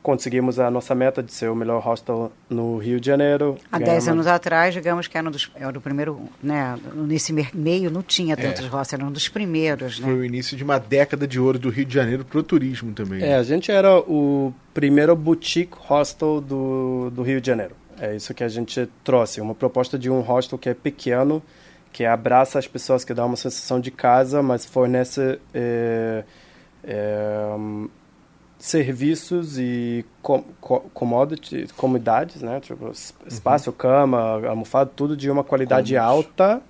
conseguimos 0.00 0.60
a 0.60 0.70
nossa 0.70 0.94
meta 0.94 1.20
de 1.20 1.32
ser 1.32 1.50
o 1.50 1.56
melhor 1.56 1.82
hostel 1.82 2.30
no 2.48 2.78
Rio 2.78 3.00
de 3.00 3.06
Janeiro. 3.08 3.58
Há 3.72 3.80
10 3.80 4.06
anos 4.06 4.28
atrás, 4.28 4.72
digamos 4.72 5.08
que 5.08 5.18
era, 5.18 5.26
um 5.26 5.30
dos, 5.32 5.50
era 5.56 5.76
o 5.76 5.80
primeiro, 5.80 6.20
né, 6.40 6.78
nesse 6.94 7.32
meio 7.52 7.90
não 7.90 8.00
tinha 8.00 8.36
tantos 8.36 8.64
é. 8.64 8.68
hostels, 8.68 8.92
era 9.00 9.04
um 9.04 9.10
dos 9.10 9.28
primeiros. 9.28 9.98
Né? 9.98 10.06
Foi 10.06 10.14
o 10.14 10.24
início 10.24 10.56
de 10.56 10.62
uma 10.62 10.78
década 10.78 11.26
de 11.26 11.40
ouro 11.40 11.58
do 11.58 11.68
Rio 11.68 11.84
de 11.84 11.94
Janeiro 11.94 12.24
para 12.24 12.38
o 12.38 12.44
turismo 12.44 12.92
também. 12.92 13.24
É, 13.24 13.34
a 13.34 13.42
gente 13.42 13.72
era 13.72 13.98
o 13.98 14.54
primeiro 14.72 15.16
boutique 15.16 15.74
hostel 15.80 16.40
do, 16.40 17.10
do 17.10 17.24
Rio 17.24 17.40
de 17.40 17.48
Janeiro. 17.48 17.74
É 17.98 18.14
isso 18.14 18.32
que 18.32 18.44
a 18.44 18.48
gente 18.48 18.88
trouxe, 19.02 19.40
uma 19.40 19.54
proposta 19.54 19.98
de 19.98 20.08
um 20.08 20.20
hostel 20.20 20.56
que 20.56 20.68
é 20.68 20.74
pequeno, 20.74 21.42
que 21.94 22.04
abraça 22.04 22.58
as 22.58 22.66
pessoas, 22.66 23.04
que 23.04 23.14
dá 23.14 23.24
uma 23.24 23.36
sensação 23.36 23.78
de 23.78 23.92
casa, 23.92 24.42
mas 24.42 24.66
fornece 24.66 25.38
é, 25.54 26.24
é, 26.82 27.46
serviços 28.58 29.56
e 29.60 30.04
com, 30.20 30.42
commodity, 30.92 31.68
comodidades, 31.76 32.42
né? 32.42 32.58
Tipo, 32.58 32.90
espaço, 33.28 33.70
uhum. 33.70 33.76
cama, 33.76 34.44
almofada, 34.44 34.90
tudo 34.92 35.16
de 35.16 35.30
uma 35.30 35.44
qualidade 35.44 35.96
alta 35.96 36.60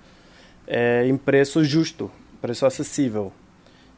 é, 0.66 1.06
em 1.06 1.16
preço 1.16 1.64
justo, 1.64 2.10
preço 2.42 2.66
acessível. 2.66 3.32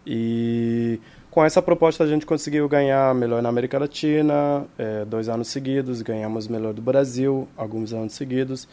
E 0.06 1.00
com 1.28 1.44
essa 1.44 1.60
proposta 1.60 2.04
a 2.04 2.06
gente 2.06 2.24
conseguiu 2.24 2.68
ganhar 2.68 3.12
melhor 3.16 3.42
na 3.42 3.48
América 3.48 3.80
Latina, 3.80 4.64
é, 4.78 5.04
dois 5.04 5.28
anos 5.28 5.48
seguidos, 5.48 6.02
ganhamos 6.02 6.46
melhor 6.46 6.72
do 6.72 6.80
Brasil, 6.80 7.48
alguns 7.56 7.92
anos 7.92 8.12
seguidos. 8.12 8.68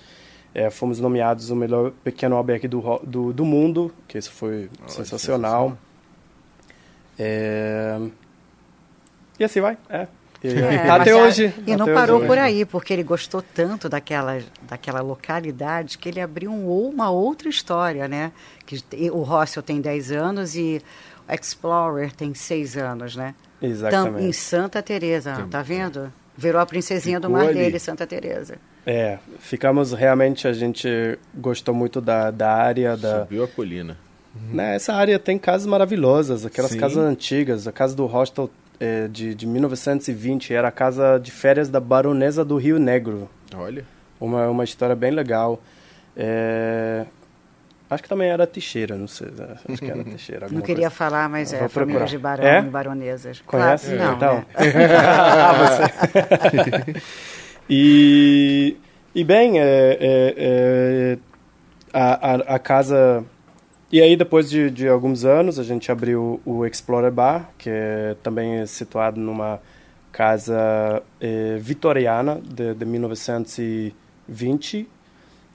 É, 0.53 0.69
fomos 0.69 0.99
nomeados 0.99 1.49
o 1.49 1.55
melhor 1.55 1.91
pequeno 2.03 2.35
albergue 2.35 2.67
do, 2.67 2.99
do, 3.03 3.33
do 3.33 3.43
mundo, 3.43 3.91
que 4.07 4.17
isso 4.17 4.31
foi 4.31 4.69
oh, 4.85 4.89
sensacional. 4.89 5.77
É... 7.17 7.99
E 9.39 9.43
assim 9.43 9.61
vai, 9.61 9.77
é. 9.89 10.07
É, 10.43 10.85
tá 10.85 10.95
até 10.95 11.15
hoje. 11.15 11.53
E 11.65 11.73
não 11.73 11.85
parou 11.93 12.17
hoje. 12.17 12.27
por 12.27 12.37
aí, 12.37 12.65
porque 12.65 12.91
ele 12.91 13.03
gostou 13.03 13.41
tanto 13.41 13.87
daquela, 13.87 14.41
daquela 14.63 14.99
localidade 14.99 15.97
que 15.97 16.09
ele 16.09 16.19
abriu 16.19 16.51
um, 16.51 16.89
uma 16.89 17.09
outra 17.09 17.47
história, 17.47 18.09
né? 18.09 18.33
Que 18.65 18.83
o 19.09 19.21
Hostel 19.21 19.63
tem 19.63 19.79
10 19.79 20.11
anos 20.11 20.55
e 20.57 20.81
o 21.29 21.33
Explorer 21.33 22.11
tem 22.11 22.33
6 22.33 22.75
anos, 22.75 23.15
né? 23.15 23.33
Exatamente. 23.61 24.25
em 24.25 24.33
Santa 24.33 24.83
Teresa, 24.83 25.47
tá 25.49 25.61
vendo? 25.61 26.11
Virou 26.35 26.59
a 26.59 26.65
princesinha 26.65 27.19
Ficou 27.19 27.29
do 27.29 27.37
mar 27.37 27.47
ali. 27.47 27.59
dele, 27.59 27.79
Santa 27.79 28.05
Teresa. 28.05 28.57
É, 28.85 29.17
ficamos 29.39 29.93
realmente, 29.93 30.47
a 30.47 30.53
gente 30.53 31.17
gostou 31.33 31.73
muito 31.73 32.01
da, 32.01 32.31
da 32.31 32.51
área. 32.51 32.97
Da, 32.97 33.21
Subiu 33.21 33.43
a 33.43 33.47
colina. 33.47 33.97
Né, 34.51 34.75
essa 34.75 34.93
área 34.93 35.19
tem 35.19 35.37
casas 35.37 35.67
maravilhosas, 35.67 36.45
aquelas 36.45 36.71
Sim. 36.71 36.79
casas 36.79 36.97
antigas. 36.97 37.67
A 37.67 37.71
casa 37.71 37.95
do 37.95 38.05
hostel 38.05 38.49
é, 38.79 39.07
de, 39.07 39.35
de 39.35 39.45
1920 39.45 40.53
era 40.53 40.67
a 40.67 40.71
casa 40.71 41.19
de 41.19 41.31
férias 41.31 41.69
da 41.69 41.79
baronesa 41.79 42.43
do 42.43 42.57
Rio 42.57 42.79
Negro. 42.79 43.29
Olha. 43.55 43.85
Uma, 44.19 44.49
uma 44.49 44.63
história 44.63 44.95
bem 44.95 45.11
legal. 45.11 45.61
É, 46.17 47.05
Acho 47.93 48.01
que 48.01 48.09
também 48.09 48.29
era 48.29 48.47
Teixeira, 48.47 48.95
não 48.95 49.07
sei. 49.07 49.27
Né? 49.29 49.55
Acho 49.69 49.77
que 49.77 49.91
era 49.91 50.03
Teixeira. 50.03 50.47
Não 50.51 50.61
queria 50.61 50.89
coisa. 50.89 50.95
falar, 50.95 51.29
mas 51.29 51.53
é 51.53 51.67
família 51.67 52.05
de 52.05 52.17
barão 52.17 52.43
é? 52.43 52.61
baronesas. 52.63 53.41
Conhece? 53.41 53.95
Claro, 53.95 54.03
não, 54.03 54.15
então. 54.15 54.35
Né? 54.37 54.45
ah, 54.97 55.53
você. 55.53 57.01
E, 57.69 58.75
e 59.13 59.23
bem, 59.23 59.59
é, 59.59 59.97
é, 59.99 60.33
é, 60.37 61.17
a, 61.93 62.31
a, 62.31 62.35
a, 62.55 62.59
casa... 62.59 63.23
E 63.91 64.01
aí, 64.01 64.15
depois 64.15 64.49
de, 64.49 64.71
de 64.71 64.87
alguns 64.87 65.23
anos, 65.23 65.59
a 65.59 65.63
gente 65.63 65.91
abriu 65.91 66.41
o 66.45 66.65
Explorer 66.65 67.11
Bar, 67.11 67.51
que 67.57 67.69
é 67.69 68.15
também 68.23 68.65
situado 68.65 69.19
numa 69.19 69.59
casa 70.11 71.03
é, 71.19 71.57
vitoriana 71.57 72.41
de, 72.43 72.73
de 72.73 72.85
1920, 72.85 74.89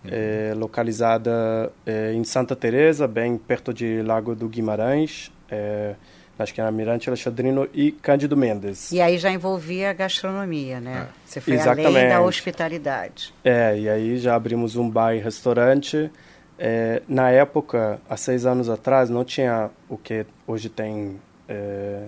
é, 0.04 0.54
localizada 0.56 1.72
é, 1.84 2.12
em 2.12 2.22
Santa 2.24 2.54
Teresa, 2.54 3.08
bem 3.08 3.38
perto 3.38 3.74
de 3.74 4.02
Lago 4.02 4.34
do 4.34 4.48
Guimarães, 4.48 5.32
é, 5.50 5.94
acho 6.38 6.54
que 6.54 6.60
era 6.60 6.70
Mirante 6.70 7.08
Alexandrino 7.08 7.68
e 7.74 7.92
Cândido 7.92 8.36
Mendes. 8.36 8.92
E 8.92 9.00
aí 9.00 9.18
já 9.18 9.30
envolvia 9.30 9.90
a 9.90 9.92
gastronomia, 9.92 10.80
né? 10.80 11.08
É. 11.08 11.12
Você 11.24 11.40
foi 11.40 11.54
Exatamente. 11.54 11.86
além 11.86 12.08
da 12.08 12.20
hospitalidade. 12.20 13.34
É, 13.44 13.78
e 13.78 13.88
aí 13.88 14.18
já 14.18 14.34
abrimos 14.34 14.76
um 14.76 14.88
bar 14.88 15.14
e 15.14 15.18
restaurante. 15.18 16.10
É, 16.58 17.02
na 17.08 17.30
época, 17.30 18.00
há 18.08 18.16
seis 18.16 18.46
anos 18.46 18.68
atrás, 18.68 19.08
não 19.10 19.24
tinha 19.24 19.70
o 19.88 19.96
que 19.96 20.26
hoje 20.46 20.68
tem 20.68 21.20
é, 21.48 22.06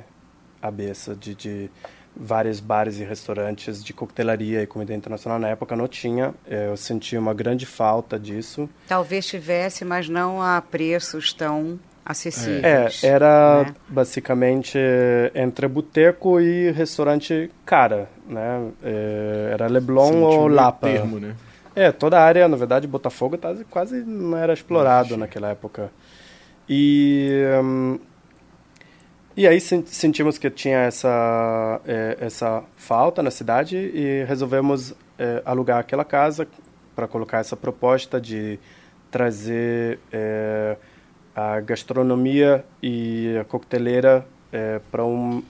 a 0.61 0.71
beça 0.71 1.15
de, 1.15 1.35
de 1.35 1.71
vários 2.15 2.61
bares 2.61 2.99
e 2.99 3.05
restaurantes 3.05 3.83
de 3.83 3.93
coquetelaria 3.93 4.63
e 4.63 4.67
comida 4.67 4.93
internacional 4.93 5.39
na 5.39 5.49
época 5.49 5.77
não 5.77 5.87
tinha. 5.87 6.35
É, 6.47 6.69
eu 6.69 6.77
senti 6.77 7.17
uma 7.17 7.33
grande 7.33 7.65
falta 7.65 8.19
disso. 8.19 8.69
Talvez 8.89 9.27
tivesse, 9.27 9.85
mas 9.85 10.09
não 10.09 10.43
a 10.43 10.61
preços 10.61 11.33
tão 11.33 11.79
É, 12.05 12.11
acessíveis. 12.13 13.05
era 13.05 13.65
né? 13.65 13.75
basicamente 13.89 14.79
entre 15.35 15.69
boteco 15.69 16.41
e 16.41 16.71
restaurante 16.71 17.51
cara, 17.65 18.09
né? 18.27 18.71
É, 18.83 19.51
era 19.53 19.67
Leblon 19.69 20.11
tinha 20.11 20.27
ou 20.27 20.49
Lapa. 20.49 20.89
termo, 20.89 21.19
né? 21.19 21.35
É, 21.75 21.93
toda 21.93 22.19
a 22.19 22.25
área, 22.25 22.49
na 22.49 22.57
verdade, 22.57 22.87
Botafogo 22.87 23.39
quase 23.71 24.03
não 24.05 24.37
era 24.37 24.53
explorado 24.53 25.17
naquela 25.17 25.51
época. 25.51 25.91
E 26.69 27.31
hum, 27.63 27.99
e 29.37 29.47
aí 29.47 29.61
sen- 29.61 29.85
sentimos 29.87 30.37
que 30.39 30.51
tinha 30.51 30.79
essa 30.81 31.81
eh, 31.87 32.19
essa 32.21 32.63
falta 32.77 33.23
na 33.23 33.31
cidade 33.31 33.77
e 33.77 34.25
resolvemos 34.25 34.93
eh, 35.19 35.43
alugar 35.45 35.79
aquela 35.79 36.05
casa 36.05 36.47
para 36.95 37.07
colocar 37.07 37.39
essa 37.39 37.57
proposta 37.57 38.21
de 38.21 38.59
trazer 39.11 39.99
eh, 40.13 40.77
a 41.57 41.61
gastronomia 41.61 42.65
e 42.83 43.37
a 43.41 43.45
coqueteleira 43.45 44.27
para 44.91 45.05
um 45.05 45.43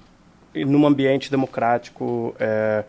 num 0.55 0.87
ambiente 0.87 1.31
democrático 1.31 2.35
eh, 2.39 2.85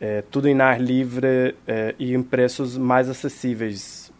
eh, 0.00 0.24
tudo 0.30 0.48
em 0.48 0.60
ar 0.60 0.80
livre 0.80 1.54
eh, 1.66 1.94
e 1.98 2.14
em 2.14 2.22
preços 2.22 2.76
mais 2.76 3.08
acessíveis 3.08 4.10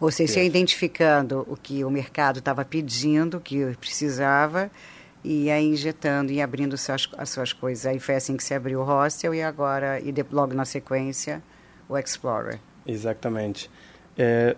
Ou 0.00 0.10
seja, 0.10 0.32
você 0.34 0.40
ia 0.40 0.46
identificando 0.46 1.46
o 1.48 1.56
que 1.56 1.84
o 1.84 1.90
mercado 1.90 2.40
estava 2.40 2.64
pedindo, 2.64 3.40
que 3.40 3.76
precisava, 3.76 4.70
e 5.22 5.50
aí 5.50 5.64
injetando 5.64 6.32
e 6.32 6.42
abrindo 6.42 6.76
suas, 6.76 7.08
as 7.16 7.30
suas 7.30 7.52
coisas. 7.52 7.86
Aí 7.86 7.98
foi 8.00 8.16
assim 8.16 8.36
que 8.36 8.42
se 8.42 8.52
abriu 8.52 8.80
o 8.80 8.84
hostel 8.84 9.34
e 9.34 9.42
agora, 9.42 10.00
e 10.00 10.10
de- 10.10 10.26
logo 10.30 10.54
na 10.54 10.64
sequência, 10.64 11.42
o 11.88 11.96
Explorer. 11.96 12.58
Exatamente. 12.86 13.70
É, 14.18 14.56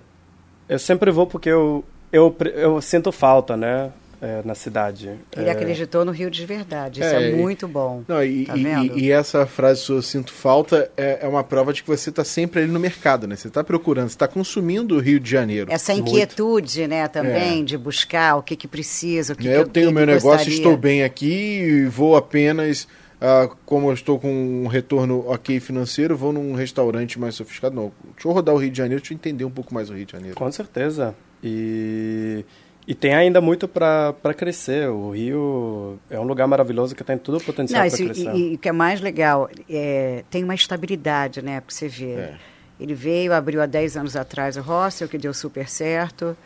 eu 0.69 0.79
sempre 0.79 1.11
vou 1.11 1.27
porque 1.27 1.49
eu, 1.51 1.85
eu, 2.13 2.35
eu 2.55 2.81
sinto 2.81 3.11
falta, 3.13 3.57
né, 3.57 3.91
é, 4.23 4.41
na 4.45 4.55
cidade. 4.55 5.11
Ele 5.37 5.49
É, 5.49 5.51
acreditou 5.51 6.03
no 6.05 6.11
Rio 6.11 6.31
de 6.31 6.47
verdade. 6.47 7.01
Isso 7.01 7.09
É, 7.15 7.31
é, 7.31 7.37
muito 7.37 7.69
bom. 7.69 8.03
Não, 8.09 8.25
e, 8.25 8.47
Tá 8.47 8.57
e- 8.57 8.63
vendo? 8.65 8.99
e 8.99 9.11
essa 9.13 9.45
frase 9.47 9.81
sua, 9.83 10.01
sinto 10.01 10.33
falta, 10.33 10.91
é, 10.97 11.19
é 11.23 11.29
uma 11.29 11.45
prova 11.45 11.73
de 11.73 11.83
que 11.83 11.89
você 11.89 12.09
está 12.09 12.25
sempre 12.25 12.63
ali 12.63 12.73
no 12.73 12.81
mercado, 12.81 13.27
né? 13.27 13.37
Você 13.37 13.49
está 13.49 13.63
procurando, 13.63 14.09
você 14.09 14.15
está 14.15 14.27
consumindo 14.27 14.97
o 14.97 15.01
Rio 15.01 15.21
de 15.21 15.31
Janeiro. 15.31 15.71
Essa 15.71 15.93
Muito. 15.93 16.09
inquietude, 16.09 16.87
né, 16.87 17.07
também, 17.09 17.61
É. 17.61 17.65
de 17.65 17.77
buscar 17.77 18.37
o 18.37 18.43
que, 18.43 18.57
que 18.57 18.67
precisa, 18.67 19.35
o 19.35 19.37
que, 19.37 19.47
Né, 19.49 19.55
que 19.55 19.61
eu 19.61 19.69
tenho 19.69 19.89
que 19.89 19.95
meu 19.95 20.07
negócio, 20.07 20.31
gostaria. 20.31 20.55
estou 20.55 20.77
bem 20.79 21.03
aqui 21.05 21.61
e 21.61 21.85
vou 21.85 22.17
apenas, 22.17 22.89
ah, 23.21 23.51
como 23.67 23.91
eu 23.91 23.95
estou 23.95 24.19
com 24.19 24.33
um 24.65 24.67
retorno 24.67 25.25
ok 25.29 25.61
financeiro, 25.61 26.17
vou 26.17 26.33
num 26.33 26.55
restaurante 26.55 27.19
mais 27.21 27.35
sofisticado. 27.35 27.75
Não, 27.77 27.93
deixa 28.15 28.27
eu 28.29 28.33
rodar 28.33 28.55
o 28.55 28.59
Rio 28.59 28.71
de 28.71 28.79
Janeiro, 28.79 29.03
deixa 29.03 29.13
eu 29.13 29.17
entender 29.17 29.45
um 29.45 29.51
pouco 29.51 29.75
mais 29.75 29.91
o 29.91 29.95
Rio 29.95 30.07
de 30.07 30.13
Janeiro. 30.13 30.35
Com 30.37 30.51
certeza. 30.51 31.15
E, 31.47 32.45
e 32.87 32.95
tem 32.95 33.15
ainda 33.15 33.41
muito 33.41 33.67
para 33.67 34.35
crescer. 34.37 34.89
O 34.89 35.11
Rio 35.11 35.99
é 36.11 36.19
um 36.19 36.25
lugar 36.25 36.47
maravilhoso 36.47 36.95
que 36.95 37.03
tem 37.03 37.17
todo 37.19 37.39
o 37.39 37.41
potencial 37.43 37.87
para 37.87 37.97
crescer. 37.97 38.35
e, 38.35 38.55
o 38.55 38.59
que 38.59 38.69
é 38.69 38.73
mais 38.73 39.01
legal, 39.01 39.49
é, 39.69 40.25
tem 40.31 40.45
uma 40.45 40.55
estabilidade, 40.55 41.43
né? 41.43 41.61
Porque 41.61 41.75
você 41.75 41.89
vê. 41.89 42.13
É. 42.13 42.35
Ele 42.79 42.95
veio, 42.95 43.33
abriu 43.33 43.63
há 43.63 43.67
10 43.67 43.97
anos 43.97 44.17
atrás 44.17 44.57
o 44.57 44.61
hostel, 44.61 45.09
que 45.09 45.17
deu 45.17 45.33
super 45.33 45.67
certo. 45.67 46.37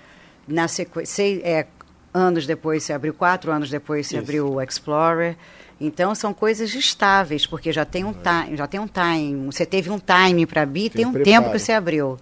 Na 0.46 0.68
sequência, 0.68 1.22
é, 1.42 1.66
anos 2.14 2.46
depois 2.46 2.84
se 2.84 2.92
abriu, 2.92 3.12
quatro 3.12 3.50
anos 3.50 3.68
depois 3.68 4.06
se 4.06 4.14
Isso. 4.14 4.22
abriu 4.22 4.52
o 4.54 4.62
Explorer. 4.62 5.36
Então 5.80 6.14
são 6.14 6.34
coisas 6.34 6.74
estáveis, 6.74 7.46
porque 7.46 7.72
já 7.72 7.84
tem 7.84 8.04
um 8.04 8.12
time, 8.12 8.56
já 8.56 8.66
tem 8.66 8.78
um 8.78 8.86
time. 8.86 9.46
Você 9.46 9.64
teve 9.64 9.90
um 9.90 9.98
time 9.98 10.44
para 10.46 10.62
abrir, 10.62 10.90
Tem 10.90 10.98
tem 11.02 11.06
um 11.06 11.12
preparo. 11.12 11.36
tempo 11.42 11.52
que 11.52 11.58
você 11.58 11.72
abriu. 11.72 12.18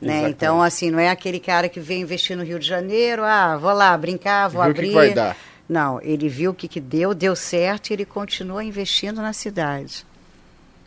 Né? 0.00 0.28
Então, 0.28 0.62
assim, 0.62 0.90
não 0.90 0.98
é 1.00 1.08
aquele 1.10 1.40
cara 1.40 1.68
que 1.68 1.80
vem 1.80 2.02
investir 2.02 2.36
no 2.36 2.44
Rio 2.44 2.58
de 2.58 2.66
Janeiro, 2.66 3.22
ah, 3.24 3.56
vou 3.56 3.72
lá 3.72 3.96
brincar, 3.96 4.48
vou 4.48 4.62
Viu 4.62 4.70
o 4.70 4.74
que 4.74 4.78
abrir. 4.80 4.88
que 4.88 4.94
vai 4.94 5.12
dar. 5.14 5.36
Não, 5.68 6.00
ele 6.02 6.28
viu 6.28 6.52
o 6.52 6.54
que, 6.54 6.66
que 6.68 6.80
deu, 6.80 7.12
deu 7.12 7.34
certo 7.36 7.90
e 7.90 7.92
ele 7.94 8.04
continua 8.04 8.62
investindo 8.64 9.20
na 9.20 9.32
cidade. 9.32 10.06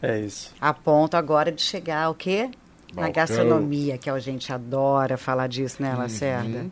É 0.01 0.19
isso. 0.19 0.53
A 0.59 0.73
ponto 0.73 1.15
agora 1.15 1.51
de 1.51 1.61
chegar 1.61 2.03
ao 2.05 2.15
quê? 2.15 2.49
Na 2.93 3.03
Balcão. 3.03 3.13
gastronomia, 3.13 3.97
que 3.97 4.09
a 4.09 4.17
gente 4.19 4.51
adora 4.51 5.17
falar 5.17 5.47
disso, 5.47 5.77
Uhum. 5.83 5.89
né, 5.89 5.95
Lacerda? 5.95 6.65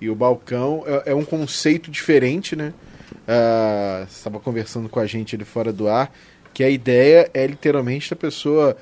E 0.00 0.10
o 0.10 0.14
balcão 0.16 0.82
é, 0.86 1.12
é 1.12 1.14
um 1.14 1.24
conceito 1.24 1.90
diferente, 1.90 2.56
né? 2.56 2.72
Ah, 3.28 4.04
você 4.08 4.16
estava 4.16 4.40
conversando 4.40 4.88
com 4.88 4.98
a 4.98 5.06
gente 5.06 5.36
ali 5.36 5.44
fora 5.44 5.72
do 5.72 5.88
ar, 5.88 6.10
que 6.52 6.64
a 6.64 6.68
ideia 6.68 7.30
é 7.32 7.46
literalmente 7.46 8.12
a 8.12 8.16
pessoa 8.16 8.76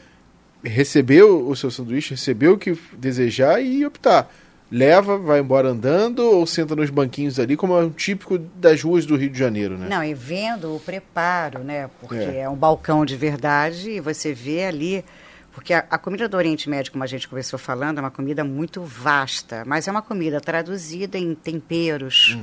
receber 0.62 1.22
o, 1.22 1.54
seu 1.56 1.70
sanduíche, 1.70 2.10
receber 2.10 2.48
o 2.48 2.58
que 2.58 2.76
desejar 2.96 3.60
e 3.60 3.84
optar. 3.84 4.30
Leva, 4.70 5.18
vai 5.18 5.40
embora 5.40 5.68
andando 5.68 6.20
ou 6.20 6.46
senta 6.46 6.76
nos 6.76 6.90
banquinhos 6.90 7.40
ali, 7.40 7.56
como 7.56 7.74
é 7.74 7.84
um 7.84 7.90
típico 7.90 8.38
das 8.38 8.80
ruas 8.82 9.04
do 9.04 9.16
Rio 9.16 9.28
de 9.28 9.38
Janeiro, 9.38 9.76
né? 9.76 9.88
Não, 9.88 10.04
e 10.04 10.14
vendo 10.14 10.76
o 10.76 10.78
preparo, 10.78 11.64
né? 11.64 11.90
Porque 12.00 12.14
É. 12.14 12.40
é. 12.42 12.48
um 12.48 12.54
balcão 12.54 13.04
de 13.04 13.16
verdade 13.16 13.90
e 13.90 14.00
você 14.00 14.32
vê 14.32 14.64
ali. 14.64 15.04
Porque 15.52 15.74
a, 15.74 15.84
a 15.90 15.98
comida 15.98 16.28
do 16.28 16.36
Oriente 16.36 16.70
Médio, 16.70 16.92
como 16.92 17.02
a 17.02 17.06
gente 17.08 17.26
começou 17.26 17.58
falando, 17.58 17.98
é 17.98 18.00
uma 18.00 18.10
comida 18.12 18.44
muito 18.44 18.82
vasta, 18.82 19.64
mas 19.66 19.88
é 19.88 19.90
uma 19.90 20.02
comida 20.02 20.40
traduzida 20.40 21.18
em 21.18 21.34
temperos, 21.34 22.38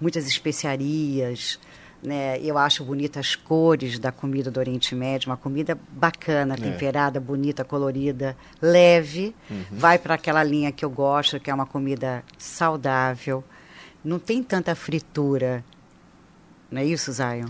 muitas 0.00 0.26
especiarias. 0.26 1.60
Né? 2.02 2.38
Eu 2.40 2.56
acho 2.56 2.84
bonitas 2.84 3.26
as 3.26 3.34
cores 3.36 3.98
da 3.98 4.12
comida 4.12 4.50
do 4.50 4.60
Oriente 4.60 4.94
Médio, 4.94 5.30
uma 5.30 5.36
comida 5.36 5.76
bacana, 5.90 6.56
temperada, 6.56 7.18
bonita, 7.18 7.64
colorida, 7.64 8.36
leve. 8.62 9.34
Vai 9.70 9.98
para 9.98 10.14
aquela 10.14 10.44
linha 10.44 10.70
que 10.70 10.84
eu 10.84 10.90
gosto, 10.90 11.40
que 11.40 11.50
é 11.50 11.54
uma 11.54 11.66
comida 11.66 12.22
saudável. 12.38 13.42
Não 14.04 14.18
tem 14.18 14.42
tanta 14.42 14.74
fritura. 14.74 15.64
Não 16.70 16.80
é 16.80 16.84
isso, 16.84 17.10
Zion? 17.12 17.48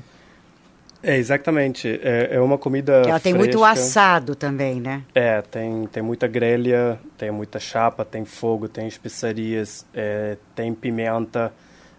É, 1.03 1.17
exatamente. 1.17 2.01
É, 2.03 2.37
é 2.37 2.41
uma 2.41 2.59
comida 2.59 3.03
Ela 3.07 3.21
tem 3.21 3.35
muito 3.35 3.59
fresca. 3.59 3.71
assado 3.71 4.35
também, 4.35 4.81
né? 4.81 5.03
É, 5.15 5.41
tem, 5.43 5.87
tem 5.87 6.03
muita 6.03 6.27
grelha, 6.27 6.99
tem 7.17 7.31
muita 7.31 7.61
chapa, 7.61 8.05
tem 8.05 8.25
fogo, 8.25 8.69
tem 8.69 8.89
especiarias, 8.89 9.87
é, 9.95 10.37
tem 10.55 10.75
pimenta. 10.75 11.53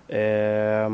É, 0.10 0.88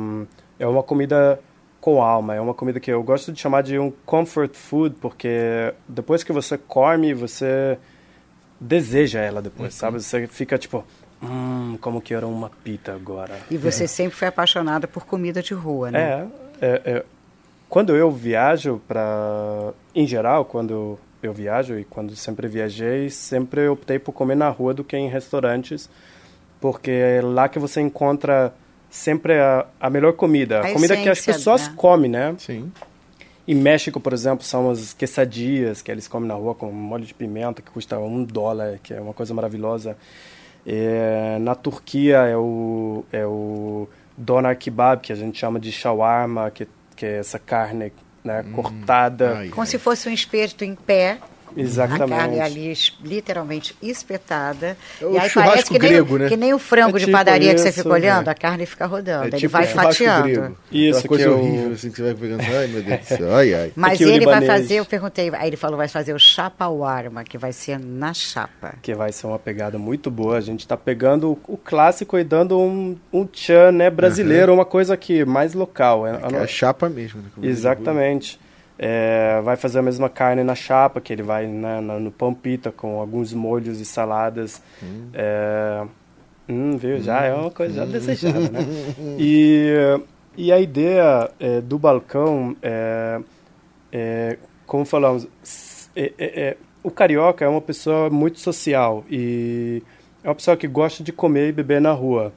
é 0.60 0.68
uma 0.68 0.84
comida 0.84 1.39
com 1.80 2.02
alma, 2.02 2.34
é 2.34 2.41
uma 2.41 2.54
comida 2.54 2.80
que 2.80 2.91
eu 2.91 3.04
gosto 3.04 3.32
de 3.32 3.39
chamar 3.39 3.62
de 3.62 3.78
um 3.78 3.91
comfort 4.06 4.56
food, 4.56 4.96
porque 5.00 5.74
depois 5.88 6.24
que 6.24 6.32
você 6.32 6.58
come, 6.58 7.13
você 7.13 7.78
deseja 8.60 9.20
ela 9.20 9.41
depois, 9.41 9.74
sabe? 9.76 10.02
Você 10.02 10.26
fica 10.28 10.58
tipo, 10.58 10.84
hum, 11.22 11.78
como 11.80 12.02
que 12.02 12.13
era 12.13 12.26
uma 12.26 12.50
pita 12.63 12.94
agora. 12.94 13.38
E 13.52 13.58
você 13.58 13.88
sempre 13.88 14.18
foi 14.18 14.28
apaixonada 14.28 14.88
por 14.88 15.06
comida 15.06 15.44
de 15.44 15.54
rua, 15.54 15.91
né? 15.91 16.28
É, 16.60 16.68
é, 16.68 16.82
é. 16.86 17.06
quando 17.70 17.96
eu 17.96 18.10
viajo 18.10 18.82
para, 18.88 19.72
em 19.94 20.08
geral, 20.08 20.46
quando 20.46 20.98
eu 21.22 21.34
viajo 21.34 21.78
e 21.78 21.84
quando 21.84 22.15
sempre 22.15 22.48
viajei, 22.48 23.10
sempre 23.10 23.68
optei 23.68 24.00
por 24.00 24.12
comer 24.12 24.36
na 24.36 24.50
rua 24.50 24.74
do 24.74 24.84
que 24.84 24.98
em 24.98 25.10
restaurantes, 25.10 25.89
porque 26.60 26.89
é 26.89 27.22
lá 27.22 27.48
que 27.48 27.60
você 27.60 27.82
encontra 27.82 28.54
sempre 28.95 29.38
a, 29.38 29.65
a 29.79 29.89
melhor 29.89 30.13
comida, 30.13 30.62
a, 30.62 30.67
A 30.67 30.73
comida 30.73 30.95
que 30.95 31.10
as 31.10 31.19
pessoas 31.19 31.67
né? 31.67 31.73
comem, 31.75 32.10
né? 32.10 32.34
Sim. 32.38 32.71
Em 33.47 33.53
México, 33.53 33.99
por 33.99 34.13
exemplo, 34.13 34.43
são 34.43 34.71
as 34.71 34.93
quesadillas 34.93 35.81
que 35.81 35.91
eles 35.91 36.08
comem 36.08 36.27
na 36.27 36.34
rua 36.34 36.55
com 36.55 36.71
molho 36.71 37.05
de 37.05 37.13
pimenta 37.13 37.62
que 37.62 37.69
custa 37.69 37.99
um 37.99 38.23
dólar, 38.23 38.79
que 38.81 38.93
é 38.93 39.01
uma 39.01 39.13
coisa 39.13 39.34
maravilhosa. 39.34 39.97
É, 40.65 41.38
na 41.41 41.53
Turquia 41.53 42.19
é 42.19 42.38
o, 42.38 43.03
é 43.12 43.25
o 43.25 43.88
doner 44.17 44.58
kebab, 44.58 45.01
que 45.01 45.12
a 45.12 45.15
gente 45.15 45.38
chama 45.38 45.60
de 45.60 45.71
shawarma, 45.71 46.49
que, 46.49 46.65
que 46.95 47.05
é 47.05 47.17
essa 47.17 47.38
carne 47.38 47.91
né, 48.23 48.43
cortada. 48.55 49.39
Ai, 49.39 49.49
Como 49.49 49.62
ai. 49.62 49.67
se 49.67 49.77
fosse 49.77 50.08
um 50.08 50.13
espeto 50.13 50.63
em 50.63 50.73
pé. 50.73 51.19
Exatamente. 51.56 52.13
A 52.13 52.18
carne 52.18 52.41
ali 52.41 52.74
literalmente 53.04 53.76
espetada. 53.82 54.78
É 55.02 55.06
o 55.06 55.13
e 55.13 55.18
aí 55.18 55.30
churrasco 55.30 55.52
parece 55.52 55.72
que 55.72 55.80
nem, 55.80 55.89
grego, 55.89 56.18
né? 56.18 56.28
que 56.28 56.38
nem 56.38 56.54
o 56.54 56.60
frango 56.60 56.98
É 56.98 57.00
de 57.00 57.06
tipo 57.06 57.18
padaria 57.18 57.54
que 57.54 57.62
você 57.62 57.72
fica 57.72 57.89
olhando, 57.89 58.28
é. 58.28 58.32
a 58.32 58.36
carne 58.36 58.65
fica 58.65 58.86
rodando. 58.86 59.26
É 59.26 59.28
ele 59.28 59.38
tipo 59.38 59.52
vai 59.52 59.63
um 59.63 59.68
churrasco 59.68 59.91
fatiando. 59.91 60.28
grego. 60.28 60.58
Isso 60.72 61.00
Aquela 61.00 61.08
coisa 61.08 61.32
horrível, 61.32 61.72
assim, 61.74 61.89
que 61.89 61.96
você 61.98 62.04
vai 62.04 62.13
pegando. 62.13 62.41
Ai, 62.41 62.68
meu 62.68 62.84
Deus 62.84 63.00
do 63.00 63.06
céu. 63.06 63.36
Ai, 63.36 63.54
ai. 63.54 63.72
Mas 63.76 64.02
ele 64.02 64.26
vai 64.26 64.46
fazer, 64.46 64.76
eu 64.76 64.86
perguntei, 64.86 65.32
aí 65.34 65.48
ele 65.48 65.58
falou, 65.58 65.78
vai 65.78 65.88
fazer 65.88 66.13
o 66.13 66.20
chapawarma, 66.20 67.24
que 67.24 67.38
vai 67.38 67.54
ser 67.54 67.80
na 67.80 68.13
chapa. 68.13 68.76
Que 68.82 68.94
vai 68.94 69.12
ser 69.12 69.28
uma 69.28 69.39
pegada 69.39 69.78
muito 69.78 70.12
boa. 70.12 70.38
A 70.38 70.41
gente 70.41 70.62
está 70.62 70.78
pegando 70.78 71.38
o, 71.48 71.58
clássico 71.58 72.18
e 72.18 72.24
dando 72.24 72.60
um, 72.60 72.96
um 73.12 73.26
tchan 73.26 73.72
né, 73.72 73.89
brasileiro, 73.89 74.54
uma 74.54 74.65
coisa 74.65 74.96
que 74.98 75.26
mais 75.26 75.54
local. 75.54 76.06
É, 76.06 76.18
Que 76.18 76.36
é 76.36 76.39
a 76.39 76.48
chapa 76.48 76.89
mesmo. 76.89 77.22
Né? 77.22 77.48
Exatamente. 77.48 78.39
É, 78.77 79.39
vai 79.43 79.55
fazer 79.55 79.79
a 79.79 79.81
mesma 79.81 80.09
carne 80.09 80.43
na 80.43 80.53
chapa, 80.55 80.99
que 80.99 81.13
ele 81.13 81.23
vai 81.23 81.47
né, 81.47 81.79
na- 81.79 81.97
no 81.99 82.11
pão 82.11 82.33
pita 82.33 82.71
com 82.71 82.99
alguns 82.99 83.33
molhos 83.33 83.79
e 83.79 83.85
saladas. 83.85 84.61
É, 85.13 85.85
hum, 86.49 86.75
viu? 86.77 86.99
Já 86.99 87.23
é 87.23 87.33
uma 87.33 87.51
coisa 87.51 87.73
já 87.73 87.85
desejada, 87.85 88.39
né? 88.49 88.59
E, 89.17 89.73
E 90.38 90.51
a 90.51 90.59
ideia 90.59 91.31
é, 91.39 91.61
do 91.61 91.79
balcão 91.79 92.55
é, 92.61 93.21
é, 93.93 94.38
como 94.67 94.83
falamos, 94.83 95.25
é, 95.95 96.57
o 96.83 96.91
carioca 96.91 97.45
é 97.45 97.47
uma 97.47 97.61
pessoa 97.61 98.09
muito 98.09 98.39
social 98.41 99.05
e 99.09 99.81
é 100.21 100.27
uma 100.27 100.35
pessoa 100.35 100.57
que 100.57 100.67
gosta 100.67 101.01
de 101.01 101.13
comer 101.13 101.47
e 101.47 101.51
beber 101.53 101.79
na 101.79 101.93
rua. 101.93 102.33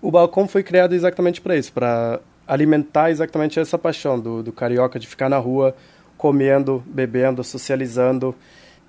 O 0.00 0.10
balcão 0.10 0.46
foi 0.46 0.62
criado 0.62 0.94
exatamente 0.94 1.40
para 1.40 1.56
isso, 1.56 1.72
para 1.72 2.20
alimentar 2.48 3.10
exatamente 3.10 3.60
essa 3.60 3.78
paixão 3.78 4.18
do, 4.18 4.42
do 4.42 4.52
carioca 4.52 4.98
de 4.98 5.06
ficar 5.06 5.28
na 5.28 5.38
rua 5.38 5.76
comendo, 6.16 6.82
bebendo, 6.86 7.44
socializando 7.44 8.34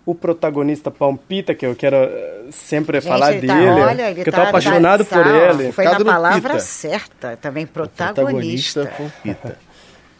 o 0.05 0.15
protagonista 0.15 0.89
Palmpita, 0.89 1.53
que 1.53 1.65
eu 1.65 1.75
quero 1.75 1.95
eh, 1.97 2.45
sempre 2.51 2.99
Gente, 2.99 3.09
falar 3.11 3.33
ele 3.33 3.41
dele, 3.41 3.65
tá, 3.65 3.85
olha, 3.85 4.09
ele 4.09 4.23
que 4.23 4.29
eu 4.29 4.33
tá, 4.33 4.41
tô 4.41 4.47
apaixonado 4.47 5.05
tá, 5.05 5.15
por 5.15 5.23
tá, 5.23 5.37
ele. 5.37 5.71
Foi 5.71 5.85
na 5.85 6.03
palavra 6.03 6.53
Pita. 6.53 6.59
certa, 6.59 7.37
também 7.37 7.67
protagonista. 7.67 8.91
Palpita. 8.97 9.57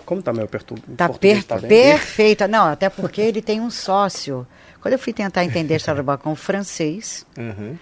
Como 0.05 0.21
tá 0.21 0.33
meu 0.33 0.47
pertu... 0.47 0.75
Tá, 0.95 1.09
per 1.09 1.43
Tá 1.43 1.57
perfeita. 1.59 2.47
Não, 2.47 2.65
até 2.65 2.89
porque 2.89 3.21
ele 3.21 3.41
tem 3.41 3.61
um 3.61 3.69
sócio. 3.69 4.45
Quando 4.81 4.93
eu 4.93 4.99
fui 4.99 5.13
tentar 5.13 5.43
entender 5.43 5.75
a 5.75 5.77
história 5.77 6.01
do 6.01 6.05
balcão 6.05 6.35
francês, 6.35 7.25
Uhum. 7.37 7.75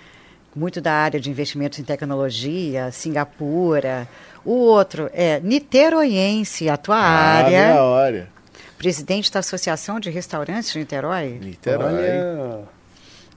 Muito 0.58 0.82
da 0.82 0.92
área 0.94 1.20
de 1.20 1.30
investimentos 1.30 1.78
em 1.80 1.84
tecnologia, 1.84 2.92
Singapura. 2.92 4.08
O 4.44 4.54
outro 4.54 5.10
é 5.14 5.40
niteroiense, 5.42 6.70
a 6.70 6.78
tua 6.78 6.96
Ah, 6.98 7.38
área, 7.44 7.68
minha 7.70 7.84
hora. 7.84 8.30
presidente 8.78 9.32
da 9.32 9.40
Associação 9.40 10.00
de 10.00 10.10
Restaurantes 10.10 10.72
de 10.72 10.80
Niterói. 10.80 11.40
Niterói. 11.42 11.94
Olha, 11.94 12.78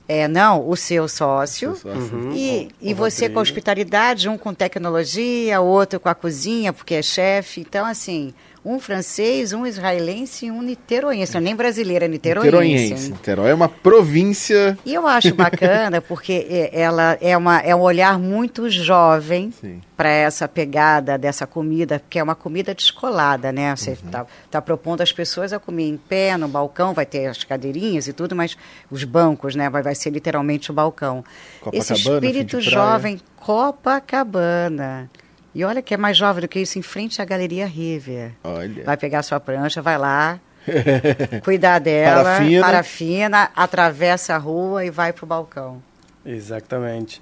É, 0.08 0.26
não, 0.26 0.68
o 0.68 0.74
seu 0.76 1.06
sócio. 1.06 1.76
Seu 1.76 1.92
sócio. 1.94 2.16
Uhum. 2.16 2.32
E, 2.34 2.68
O- 2.82 2.88
e 2.88 2.92
o 2.92 2.96
você 2.96 3.22
Rodrigo. 3.26 3.34
com 3.34 3.40
hospitalidade, 3.40 4.28
um 4.28 4.36
com 4.36 4.52
tecnologia, 4.52 5.60
outro 5.60 6.00
com 6.00 6.08
a 6.08 6.14
cozinha, 6.16 6.72
porque 6.72 6.94
é 6.94 7.02
chefe. 7.02 7.60
Então, 7.60 7.86
assim, 7.86 8.34
um 8.64 8.78
francês, 8.78 9.52
um 9.54 9.66
israelense 9.66 10.46
e 10.46 10.50
um 10.50 10.60
niteroense. 10.60 11.32
Não 11.32 11.40
é 11.40 11.44
nem 11.44 11.56
brasileiro, 11.56 12.04
é 12.04 12.08
niteroense. 12.08 12.46
Niteroiense. 12.46 13.04
hein? 13.06 13.10
Niterói 13.12 13.50
é 13.50 13.54
uma 13.54 13.68
província. 13.70 14.76
E 14.84 14.92
eu 14.92 15.06
acho 15.06 15.34
bacana 15.34 16.00
porque 16.06 16.46
é- 16.48 16.70
ela 16.80 17.16
é, 17.20 17.36
uma, 17.36 17.58
é 17.60 17.74
um 17.74 17.80
olhar 17.80 18.18
muito 18.18 18.68
jovem 18.68 19.52
para 19.96 20.10
essa 20.10 20.46
pegada 20.46 21.16
dessa 21.16 21.46
comida, 21.46 22.02
que 22.10 22.18
é 22.18 22.22
uma 22.22 22.34
comida 22.34 22.74
descolada, 22.74 23.50
né? 23.52 23.74
Você 23.76 23.92
está 23.92 24.26
tá 24.50 24.60
propondo 24.62 25.00
as 25.00 25.12
pessoas 25.12 25.52
a 25.52 25.58
comer 25.58 25.84
em 25.88 25.96
pé, 25.96 26.36
no 26.36 26.48
balcão, 26.48 26.92
vai 26.92 27.06
ter 27.06 27.26
as 27.26 27.42
cadeirinhas 27.44 28.08
e 28.08 28.12
tudo, 28.12 28.34
mas 28.36 28.56
os 28.90 29.04
bancos, 29.04 29.54
né? 29.54 29.68
Vai, 29.70 29.82
vai 29.82 29.94
ser 29.94 30.10
literalmente 30.10 30.70
o 30.70 30.74
balcão. 30.74 31.24
Esse 31.72 31.94
Copacabana, 31.94 32.26
espírito 32.26 32.60
de 32.60 32.70
praia. 32.70 32.86
jovem, 32.92 33.20
Copacabana. 33.36 35.10
E 35.54 35.64
olha 35.64 35.82
que 35.82 35.94
é 35.94 35.96
mais 35.96 36.16
jovem 36.16 36.40
do 36.42 36.48
que 36.48 36.60
isso, 36.60 36.78
em 36.78 36.82
frente 36.82 37.20
à 37.20 37.24
Galeria 37.24 37.66
River. 37.66 38.32
Olha. 38.44 38.84
Vai 38.84 38.96
pegar 38.96 39.22
sua 39.22 39.40
prancha, 39.40 39.82
vai 39.82 39.98
lá, 39.98 40.38
cuidar 41.44 41.78
dela, 41.78 42.22
Parafina. 42.22 42.60
parafina, 42.60 43.50
atravessa 43.56 44.34
a 44.34 44.38
rua 44.38 44.84
e 44.84 44.90
vai 44.90 45.12
pro 45.12 45.26
balcão. 45.26 45.82
exatamente. 46.24 47.20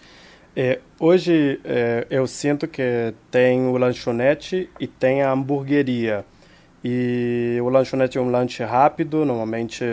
É, 0.56 0.80
hoje 0.98 1.60
é, 1.64 2.04
eu 2.10 2.26
sinto 2.26 2.66
que 2.66 3.14
tem 3.30 3.66
o 3.66 3.76
lanchonete 3.76 4.68
e 4.80 4.88
tem 4.88 5.22
a 5.22 5.30
hamburgueria. 5.30 6.24
E 6.84 7.58
o 7.62 7.68
lanchonete 7.68 8.18
é 8.18 8.20
um 8.20 8.30
lanche 8.30 8.64
rápido, 8.64 9.24
normalmente 9.24 9.84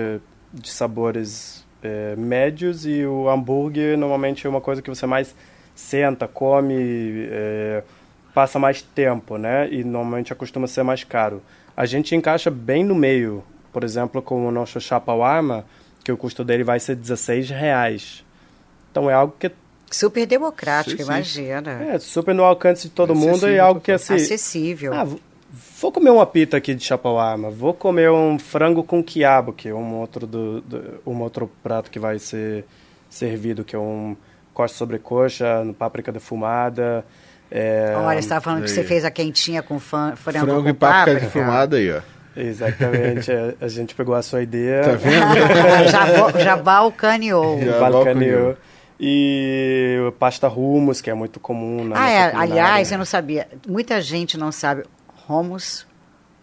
de 0.52 0.70
sabores 0.70 1.64
é, 1.84 2.16
médios, 2.16 2.86
e 2.86 3.06
o 3.06 3.30
hambúrguer 3.30 3.96
normalmente 3.98 4.48
é 4.48 4.50
uma 4.50 4.62
coisa 4.62 4.82
que 4.82 4.90
você 4.90 5.06
mais 5.06 5.36
senta, 5.76 6.28
come, 6.28 7.28
é, 7.30 7.84
passa 8.36 8.60
mais 8.60 8.82
tempo, 8.82 9.38
né? 9.38 9.68
E 9.72 9.84
normalmente 9.84 10.36
costuma 10.36 10.68
ser 10.68 10.84
mais 10.84 11.04
caro. 11.04 11.42
A 11.76 11.86
gente 11.86 12.14
encaixa 12.16 12.52
bem 12.52 12.84
no 12.84 12.94
meio, 12.94 13.44
por 13.74 13.84
exemplo, 13.84 14.22
com 14.22 14.46
o 14.48 14.52
nosso 14.52 14.80
chapauama, 14.80 15.66
que 16.04 16.12
o 16.12 16.18
custo 16.18 16.44
dele 16.44 16.64
vai 16.64 16.80
ser 16.80 16.96
16 16.96 17.50
reais. 17.50 18.24
Então 18.92 19.10
é 19.10 19.14
algo 19.14 19.34
que 19.40 19.52
Super 19.90 20.26
democrático, 20.26 20.98
Sim, 20.98 21.04
sim. 21.04 21.10
imagina. 21.10 21.72
é 21.94 22.00
super 22.00 22.36
no 22.36 22.44
alcance 22.44 22.88
de 22.88 22.94
todo 22.94 23.16
mundo 23.16 23.48
e 23.50 23.58
algo 23.60 23.80
que 23.80 23.92
assim. 23.92 24.16
Acessível. 24.16 24.94
Ah, 24.94 25.04
vou- 25.06 25.92
comer 25.92 26.10
uma 26.10 26.26
pita 26.26 26.58
aqui 26.58 26.74
de 26.74 26.84
chapauama, 26.84 27.50
vou 27.52 27.74
comer 27.74 28.10
um 28.12 28.38
frango 28.40 28.84
com 28.84 29.02
quiabo, 29.04 29.54
que 29.54 29.70
é 29.70 29.74
um 29.74 29.96
outro, 30.00 30.26
do, 30.28 30.60
do- 30.62 31.00
um 31.06 31.22
outro 31.22 31.50
prato 31.64 31.90
que 31.92 32.00
vai 32.00 32.18
ser 32.20 32.66
servido, 33.10 33.64
que 33.64 33.76
é 33.76 33.80
um 33.80 34.18
coxa 34.54 34.74
sobre 34.74 34.98
coxa, 34.98 35.64
no 35.64 35.74
páprica 35.74 36.12
defumada. 36.12 37.06
É, 37.52 37.94
Olha, 37.98 38.16
você 38.22 38.26
estava 38.26 38.42
falando 38.42 38.64
que 38.64 38.70
aí. 38.70 38.76
você 38.76 38.84
fez 38.84 39.06
a 39.06 39.12
quentinha 39.12 39.62
com 39.62 39.80
fã, 39.80 40.14
frango, 40.16 40.46
Frango 40.46 40.64
com 40.64 40.70
e 40.70 40.74
páprica 40.74 41.20
páprica. 41.20 41.20
defumada 41.26 41.78
aí, 41.78 41.92
ó. 41.92 42.02
Exatamente, 42.36 43.32
a 43.62 43.68
gente 43.68 43.96
pegou 43.96 44.14
a 44.14 44.22
sua 44.22 44.42
ideia. 44.42 44.84
Tá 44.84 44.92
vendo? 44.96 46.36
já, 46.44 46.58
balcaneou. 46.58 47.62
Já. 47.64 47.80
balcaneou. 47.80 48.58
E 49.00 49.98
pasta 50.20 50.48
hummus, 50.50 51.02
que 51.02 51.10
é 51.10 51.14
muito 51.14 51.40
comum 51.40 51.84
na 51.86 51.96
Ah, 51.96 52.00
nossa 52.02 52.12
é, 52.12 52.36
aliás, 52.36 52.92
eu 52.92 52.98
não 52.98 53.06
sabia. 53.06 53.48
Muita 53.68 54.02
gente 54.02 54.38
não 54.38 54.52
sabe. 54.52 54.84
Hummus, 55.30 55.86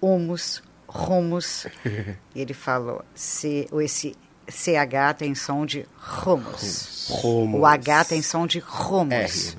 humus, 0.01 0.63
rumos. 0.87 1.67
E 2.35 2.41
ele 2.41 2.55
falou, 2.55 3.03
C, 3.15 3.67
ou 3.71 3.81
esse 3.81 4.15
CH 4.49 5.15
tem 5.19 5.35
som 5.35 5.65
de 5.65 5.87
rumos. 5.99 7.11
O 7.55 7.65
H 7.67 8.05
tem 8.05 8.23
som 8.23 8.47
de 8.47 8.59
rumos. 8.59 9.57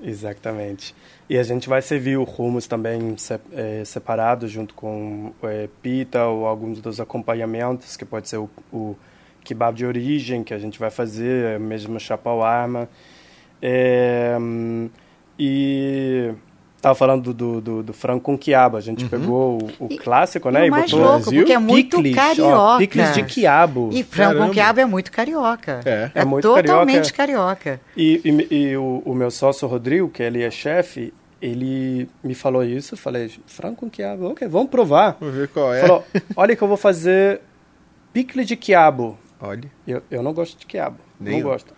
Exatamente. 0.00 0.94
E 1.28 1.36
a 1.36 1.42
gente 1.42 1.68
vai 1.68 1.82
servir 1.82 2.16
o 2.18 2.24
hummus 2.24 2.66
também 2.66 3.16
eh, 3.52 3.82
separado, 3.84 4.46
junto 4.46 4.72
com 4.74 5.32
eh, 5.42 5.68
pita 5.82 6.24
ou 6.26 6.46
alguns 6.46 6.80
dos 6.80 7.00
acompanhamentos, 7.00 7.96
que 7.96 8.04
pode 8.04 8.28
ser 8.28 8.36
o, 8.38 8.48
o 8.72 8.96
kebab 9.42 9.76
de 9.76 9.84
origem, 9.84 10.44
que 10.44 10.54
a 10.54 10.58
gente 10.58 10.78
vai 10.78 10.90
fazer, 10.90 11.56
é 11.56 11.58
mesmo 11.58 11.98
chapauama. 11.98 12.88
É, 13.60 14.36
hum, 14.40 14.88
e 15.38 16.32
estava 16.78 16.94
falando 16.94 17.34
do, 17.34 17.60
do, 17.60 17.82
do 17.82 17.92
frango 17.92 18.20
com 18.20 18.38
quiabo. 18.38 18.76
A 18.76 18.80
gente 18.80 19.04
pegou 19.04 19.58
o, 19.80 19.86
o 19.86 19.92
E- 19.92 19.98
clássico, 19.98 20.48
E 20.48 20.52
né? 20.52 20.68
o 20.68 20.70
mais 20.70 20.90
botou 20.90 21.00
louco, 21.06 21.22
Brasil, 21.24 21.40
porque 21.40 21.52
é 21.52 21.58
muito 21.58 21.96
picles, 21.98 22.14
carioca. 22.16 22.56
ó, 22.56 22.78
picles 22.78 23.14
de 23.14 23.22
quiabo. 23.24 23.90
E 23.92 24.02
frango 24.04 24.32
com 24.32 24.38
Caramba. 24.38 24.54
quiabo 24.54 24.80
é 24.80 24.84
muito 24.86 25.12
carioca. 25.12 25.80
É. 25.84 26.10
É 26.14 26.24
muito 26.24 26.42
totalmente 26.48 27.12
carioca. 27.12 27.80
E, 27.96 28.20
e- 28.24 28.54
e 28.54 28.76
o, 28.76 29.02
o 29.04 29.14
meu 29.14 29.30
sócio 29.30 29.66
Rodrigo, 29.68 30.08
que 30.08 30.22
ele 30.22 30.42
é 30.42 30.50
chefe, 30.50 31.12
ele 31.42 32.08
me 32.22 32.34
falou 32.34 32.64
isso. 32.64 32.94
Eu 32.94 32.98
falei, 32.98 33.30
frango 33.46 33.76
com 33.76 33.90
quiabo, 33.90 34.30
ok, 34.30 34.46
vamos 34.48 34.70
provar. 34.70 35.16
Vamos 35.20 35.34
ver 35.34 35.48
qual 35.48 35.74
é. 35.74 35.80
Falou, 35.82 36.04
olha 36.36 36.54
que 36.56 36.62
eu 36.62 36.68
vou 36.68 36.76
fazer 36.76 37.40
picle 38.12 38.44
de 38.44 38.56
quiabo. 38.56 39.18
Olha. 39.40 39.70
Eu, 39.86 40.02
eu 40.10 40.22
não 40.22 40.32
gosto 40.32 40.58
de 40.58 40.64
quiabo, 40.66 40.96
Nem 41.20 41.34
não 41.34 41.40
eu. 41.40 41.52
gosto. 41.52 41.74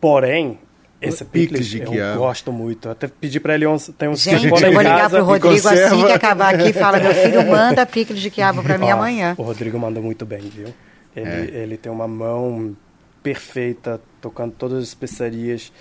Porém, 0.00 0.58
esse 1.00 1.24
Picles 1.24 1.68
picle 1.68 1.78
de 1.80 1.84
eu 1.86 1.90
quiabo. 1.92 2.18
gosto 2.18 2.52
muito. 2.52 2.88
Até 2.88 3.06
pedi 3.08 3.38
para 3.38 3.54
ele 3.54 3.66
uns, 3.66 3.88
tem 3.96 4.08
uns 4.08 4.20
Gente, 4.22 4.44
eu 4.44 4.50
vou 4.50 4.58
ligar 4.82 4.98
casa. 5.02 5.16
pro 5.16 5.24
Rodrigo 5.26 5.68
assim 5.68 6.04
que 6.06 6.12
acabar 6.12 6.54
aqui 6.54 6.70
e 6.70 6.72
fala, 6.72 6.98
meu 6.98 7.14
filho, 7.14 7.46
manda 7.48 7.86
picles 7.86 8.20
de 8.20 8.30
quiabo 8.30 8.62
pra 8.62 8.76
mim 8.78 8.90
amanhã. 8.90 9.34
O 9.38 9.42
Rodrigo 9.42 9.78
manda 9.78 10.00
muito 10.00 10.26
bem, 10.26 10.40
viu? 10.40 10.74
Ele, 11.16 11.28
É. 11.56 11.62
ele 11.62 11.76
tem 11.76 11.90
uma 11.90 12.06
mão 12.08 12.76
perfeita, 13.22 14.00
tocando 14.20 14.52
todas 14.56 14.78
as 14.78 14.84
especiarias. 14.88 15.72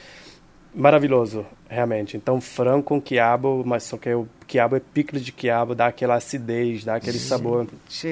Maravilhoso, 0.75 1.45
realmente. 1.67 2.15
Então, 2.15 2.39
frango 2.39 2.84
com 2.84 3.01
quiabo, 3.01 3.63
mas 3.65 3.84
só 3.84 3.97
que 3.97 4.13
o 4.13 4.27
quiabo 4.45 4.75
é 4.75 4.80
picle 4.80 5.19
de 5.19 5.32
quiabo, 5.32 5.73
dá 5.73 5.88
aquela 5.88 6.15
acidez, 6.15 6.84
dá 6.84 6.95
aquele 6.95 7.17
sabor. 7.17 7.65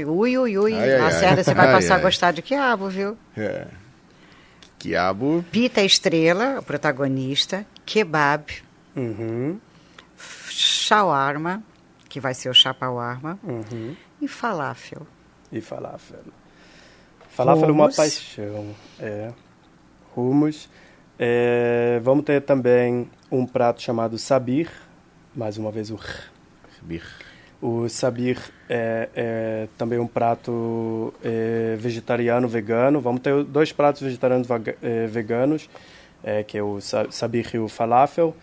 Ui, 0.07 0.37
ui, 0.37 0.57
ui. 0.57 0.73
Ai, 0.73 0.79
ai, 0.79 0.93
ai. 0.95 1.01
Lacerda, 1.01 1.43
você 1.43 1.53
vai 1.53 1.67
Ai, 1.67 1.73
passar 1.73 1.95
ai. 1.95 1.99
a 1.99 2.03
gostar 2.03 2.31
de 2.31 2.41
quiabo, 2.41 2.89
viu? 2.89 3.15
É. 3.37 3.65
Quiabo. 4.85 5.43
Pita 5.51 5.81
Estrela, 5.81 6.59
o 6.59 6.63
protagonista. 6.63 7.65
Kebab. 7.85 8.53
Uhum, 8.95 9.59
Shawarma, 10.47 11.63
que 12.07 12.19
vai 12.19 12.35
ser 12.35 12.49
o 12.49 12.53
chapauarma. 12.53 13.39
uhum. 13.43 13.95
E 14.21 14.27
falafel. 14.27 15.05
E 15.51 15.59
falafel. 15.59 16.23
Falafel 17.29 17.69
é 17.69 17.71
uma 17.71 17.91
paixão. 17.91 18.75
É. 18.99 19.33
Hummus. 20.15 20.69
É, 21.17 21.99
vamos 22.03 22.23
ter 22.23 22.41
também 22.41 23.09
um 23.31 23.45
prato 23.45 23.81
chamado 23.81 24.17
sabir. 24.17 24.69
Mais 25.35 25.57
uma 25.57 25.71
vez 25.71 25.89
o 25.89 25.95
r. 25.95 26.29
Bir. 26.83 27.03
O 27.65 27.89
sabir 27.89 28.37
é, 28.69 29.09
é 29.15 29.67
também 29.75 29.97
um 29.97 30.05
prato 30.05 31.11
é, 31.23 31.75
vegetariano 31.79 32.47
vegano. 32.47 32.99
Vamos 33.01 33.21
ter 33.21 33.43
dois 33.43 33.71
pratos 33.71 34.03
vegetarianos 34.03 34.47
é, 34.83 35.07
veganos, 35.07 35.67
é, 36.23 36.43
que 36.43 36.59
é 36.59 36.61
o 36.61 36.79
sa- 36.79 37.07
sabir 37.09 37.49
e 37.55 37.57
o 37.57 37.67
falafel. 37.67 38.35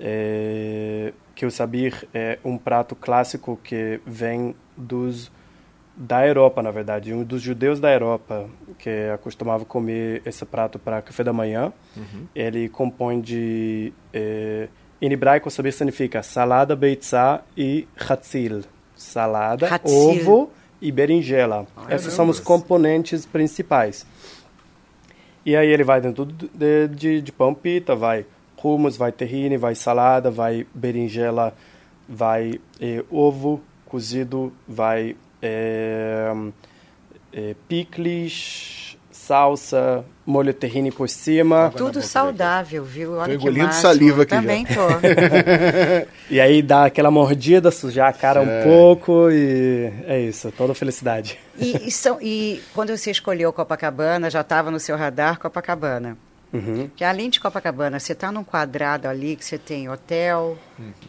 É, 0.00 1.12
que 1.36 1.46
o 1.46 1.50
sabir 1.52 2.08
é 2.12 2.40
um 2.44 2.58
prato 2.58 2.96
clássico 2.96 3.56
que 3.62 4.00
vem 4.04 4.56
dos 4.76 5.30
da 5.96 6.26
Europa, 6.26 6.60
na 6.60 6.72
verdade, 6.72 7.14
um 7.14 7.22
dos 7.22 7.40
judeus 7.40 7.78
da 7.78 7.92
Europa 7.92 8.48
que 8.80 8.90
acostumava 9.14 9.64
comer 9.64 10.20
esse 10.26 10.44
prato 10.44 10.76
para 10.76 11.00
café 11.00 11.22
da 11.22 11.32
manhã. 11.32 11.72
Ele 12.34 12.68
compõe 12.68 13.20
de 13.20 13.92
é, 14.12 14.68
em 15.04 15.12
hebraico 15.12 15.50
saber 15.50 15.72
significa 15.72 16.22
salada, 16.22 16.74
beitzá 16.74 17.42
e 17.56 17.86
hatzil. 18.08 18.62
Salada, 18.96 19.66
Hatzil. 19.66 19.94
ovo 19.94 20.50
e 20.80 20.92
berinjela. 20.92 21.66
Esses 21.90 22.12
são 22.12 22.28
os 22.28 22.38
componentes 22.38 23.26
principais. 23.26 24.06
E 25.44 25.54
aí 25.56 25.68
ele 25.68 25.84
vai 25.84 26.00
dentro 26.00 26.24
de, 26.24 26.88
de, 26.88 27.20
de 27.20 27.32
pão 27.32 27.52
pita, 27.52 27.94
vai 27.94 28.24
hummus, 28.62 28.96
vai 28.96 29.12
tahine, 29.12 29.58
vai 29.58 29.74
salada, 29.74 30.30
vai 30.30 30.66
berinjela, 30.74 31.54
vai 32.08 32.58
eh, 32.80 33.04
ovo 33.10 33.60
cozido, 33.84 34.52
vai 34.66 35.14
eh, 35.42 36.32
eh, 37.32 37.54
picles, 37.68 38.83
salsa, 39.26 40.04
molho 40.26 40.52
tahine 40.52 40.90
por 40.90 41.08
cima. 41.08 41.72
Tudo 41.76 42.02
saudável, 42.02 42.84
viu? 42.84 43.14
Olha 43.14 43.30
que 43.30 43.34
engolindo 43.34 43.66
máximo. 43.66 43.82
saliva 43.82 44.22
aqui 44.22 44.34
já. 44.34 44.40
Também 44.40 44.64
tô. 44.64 44.74
E 46.30 46.40
aí 46.40 46.62
dá 46.62 46.86
aquela 46.86 47.10
mordida, 47.10 47.70
sujar 47.70 48.08
a 48.08 48.12
cara 48.12 48.40
um 48.40 48.62
pouco 48.62 49.30
e 49.30 49.92
é 50.06 50.20
isso, 50.20 50.50
toda 50.52 50.74
felicidade. 50.74 51.38
E, 51.58 51.88
e 51.88 51.90
são, 51.90 52.18
e 52.20 52.62
quando 52.74 52.96
você 52.96 53.10
escolheu 53.10 53.52
Copacabana, 53.52 54.30
já 54.30 54.40
estava 54.40 54.70
no 54.70 54.80
seu 54.80 54.96
radar 54.96 55.38
Copacabana. 55.38 56.16
Uhum. 56.54 56.88
Que 56.94 57.02
além 57.02 57.28
de 57.28 57.40
Copacabana, 57.40 57.98
você 57.98 58.12
está 58.12 58.30
num 58.30 58.44
quadrado 58.44 59.08
ali 59.08 59.34
que 59.34 59.44
você 59.44 59.58
tem 59.58 59.88
hotel, 59.88 60.56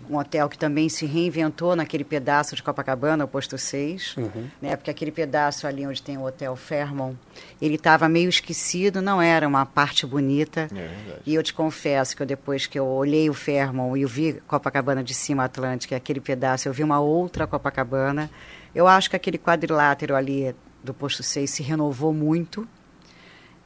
um 0.09 0.17
hotel 0.17 0.49
que 0.49 0.57
também 0.57 0.89
se 0.89 1.05
reinventou 1.05 1.75
naquele 1.75 2.03
pedaço 2.03 2.55
de 2.55 2.63
Copacabana, 2.63 3.25
o 3.25 3.27
posto 3.27 3.55
6, 3.55 4.15
né? 4.59 4.75
Porque 4.75 4.89
aquele 4.89 5.11
pedaço 5.11 5.67
ali 5.67 5.85
onde 5.85 6.01
tem 6.01 6.17
o 6.17 6.25
Hotel 6.25 6.55
Fairmont, 6.55 7.15
ele 7.61 7.75
estava 7.75 8.09
meio 8.09 8.27
esquecido, 8.27 9.03
não 9.03 9.21
era 9.21 9.47
uma 9.47 9.67
parte 9.67 10.05
bonita. 10.07 10.67
É. 10.75 10.89
E 11.25 11.35
eu 11.35 11.43
te 11.43 11.53
confesso 11.53 12.15
que 12.15 12.23
eu, 12.23 12.25
depois 12.25 12.65
que 12.65 12.79
eu 12.79 12.85
olhei 12.87 13.29
o 13.29 13.33
Fairmont 13.33 13.99
e 13.99 14.05
vi 14.05 14.41
Copacabana 14.47 15.03
de 15.03 15.13
cima 15.13 15.43
Atlântica, 15.43 15.95
aquele 15.95 16.19
pedaço, 16.19 16.67
eu 16.67 16.73
vi 16.73 16.83
uma 16.83 16.99
outra 16.99 17.45
Copacabana. 17.45 18.31
Eu 18.73 18.87
acho 18.87 19.11
que 19.11 19.15
aquele 19.15 19.37
quadrilátero 19.37 20.15
ali 20.15 20.55
do 20.83 20.93
posto 20.93 21.21
6 21.21 21.49
se 21.49 21.63
renovou 21.63 22.11
muito 22.11 22.67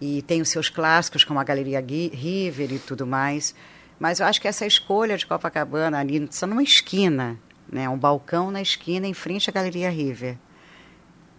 e 0.02 0.22
tem 0.22 0.42
os 0.42 0.50
seus 0.50 0.70
clássicos, 0.70 1.24
como 1.24 1.40
a 1.40 1.44
Galeria 1.44 1.80
River 1.80 2.72
e 2.74 2.80
tudo 2.80 3.06
mais. 3.06 3.54
Mas 4.00 4.20
eu 4.20 4.26
acho 4.26 4.40
que 4.40 4.48
essa 4.48 4.66
escolha 4.66 5.18
de 5.18 5.26
Copacabana 5.26 6.00
ali, 6.00 6.28
só 6.32 6.48
numa 6.48 6.64
esquina, 6.64 7.38
né, 7.72 7.90
um 7.90 7.98
balcão 7.98 8.50
na 8.50 8.62
esquina 8.62 9.06
em 9.06 9.14
frente 9.14 9.50
à 9.50 9.54
Galeria 9.54 9.90
River, 9.90 10.38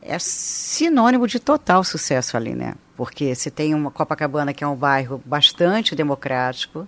é 0.02 0.18
sinônimo 0.18 1.26
de 1.26 1.38
total 1.38 1.84
sucesso 1.84 2.36
ali, 2.36 2.54
né? 2.54 2.74
Porque 2.96 3.34
você 3.34 3.50
tem 3.50 3.74
uma 3.74 3.90
Copacabana 3.90 4.52
que 4.52 4.64
é 4.64 4.66
um 4.66 4.76
bairro 4.76 5.22
bastante 5.24 5.94
democrático, 5.94 6.86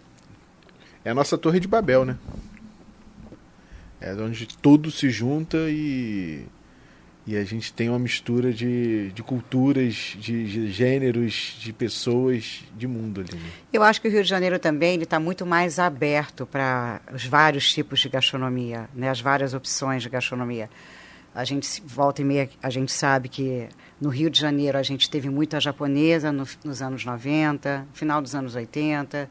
É 1.05 1.11
a 1.11 1.15
nossa 1.15 1.37
Torre 1.37 1.59
de 1.59 1.67
Babel, 1.67 2.05
né? 2.05 2.17
É 4.01 4.15
onde 4.15 4.47
tudo 4.47 4.91
se 4.91 5.11
junta 5.11 5.57
e, 5.69 6.45
e 7.27 7.37
a 7.37 7.45
gente 7.45 7.73
tem 7.73 7.89
uma 7.89 7.99
mistura 7.99 8.53
de, 8.53 9.11
de 9.13 9.23
culturas, 9.23 10.17
de, 10.19 10.45
de 10.45 10.71
gêneros, 10.73 11.57
de 11.61 11.73
pessoas, 11.73 12.63
de 12.77 12.87
mundo 12.87 13.21
ali. 13.21 13.35
Né? 13.35 13.49
Eu 13.73 13.83
acho 13.83 14.01
que 14.01 14.09
o 14.09 14.11
Rio 14.11 14.23
de 14.25 14.29
Janeiro 14.29 14.59
também 14.59 15.01
está 15.01 15.21
muito 15.21 15.47
mais 15.47 15.79
aberto 15.79 16.45
para 16.47 17.01
os 17.15 17.25
vários 17.25 17.73
tipos 17.73 18.01
de 18.01 18.09
gastronomia, 18.09 18.89
né, 18.95 19.09
as 19.09 19.21
várias 19.21 19.55
opções 19.55 20.03
de 20.03 20.09
gastronomia. 20.09 20.69
A 21.35 21.45
gente 21.45 21.81
volta 21.87 22.21
e 22.21 22.25
meia, 22.25 22.51
a 22.63 22.69
gente 22.69 22.93
sabe 22.93 23.29
que 23.29 23.69
no 24.01 24.11
Rio 24.11 24.29
de 24.29 24.39
Janeiro 24.39 24.77
a 24.77 24.83
gente 24.83 25.09
teve 25.09 25.31
muita 25.31 25.59
japonesa 25.61 26.31
no- 26.33 26.47
nos 26.65 26.83
anos 26.83 27.05
90, 27.05 27.87
final 27.95 28.21
dos 28.21 28.35
anos 28.35 28.55
80. 28.55 29.31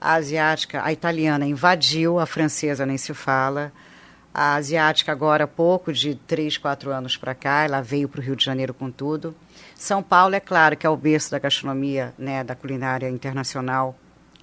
A 0.00 0.12
asiática, 0.14 0.84
a 0.84 0.92
italiana 0.92 1.46
invadiu, 1.46 2.20
a 2.20 2.26
francesa 2.26 2.84
nem 2.86 2.98
se 2.98 3.12
fala. 3.14 3.72
A 4.36 4.56
asiática 4.56 5.12
agora, 5.12 5.44
há 5.44 5.46
pouco 5.46 5.92
de 5.92 6.16
três, 6.16 6.58
quatro 6.58 6.90
anos 6.90 7.16
para 7.16 7.36
cá, 7.36 7.62
ela 7.62 7.80
veio 7.80 8.08
para 8.08 8.18
o 8.18 8.22
Rio 8.22 8.34
de 8.34 8.44
Janeiro 8.44 8.74
com 8.74 8.90
tudo. 8.90 9.32
São 9.76 10.02
Paulo, 10.02 10.34
é 10.34 10.40
claro, 10.40 10.76
que 10.76 10.84
é 10.84 10.90
o 10.90 10.96
berço 10.96 11.30
da 11.30 11.38
gastronomia, 11.38 12.12
né, 12.18 12.42
da 12.42 12.56
culinária 12.56 13.08
internacional. 13.08 13.96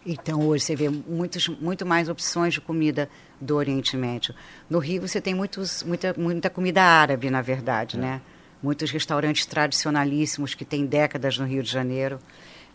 Então, 0.06 0.48
hoje 0.48 0.64
você 0.64 0.76
vê 0.78 0.88
muitos, 0.88 1.50
muito 1.50 1.86
mais 1.86 2.08
opções 2.08 2.54
de 2.54 2.62
comida 2.62 3.10
do 3.40 3.58
Oriente 3.58 3.98
Médio. 3.98 4.34
No 4.70 4.80
Rio, 4.80 5.06
você 5.06 5.20
tem 5.20 5.36
muitos, 5.36 5.84
muita, 5.84 6.16
muita 6.18 6.50
comida 6.50 6.82
árabe, 6.82 7.30
na 7.30 7.42
verdade, 7.42 7.98
né? 7.98 8.22
Muitos 8.64 8.92
restaurantes 8.92 9.46
tradicionalíssimos 9.46 10.56
que 10.56 10.64
têm 10.64 10.86
décadas 10.86 11.38
no 11.38 11.46
Rio 11.46 11.62
de 11.62 11.70
Janeiro. 11.70 12.18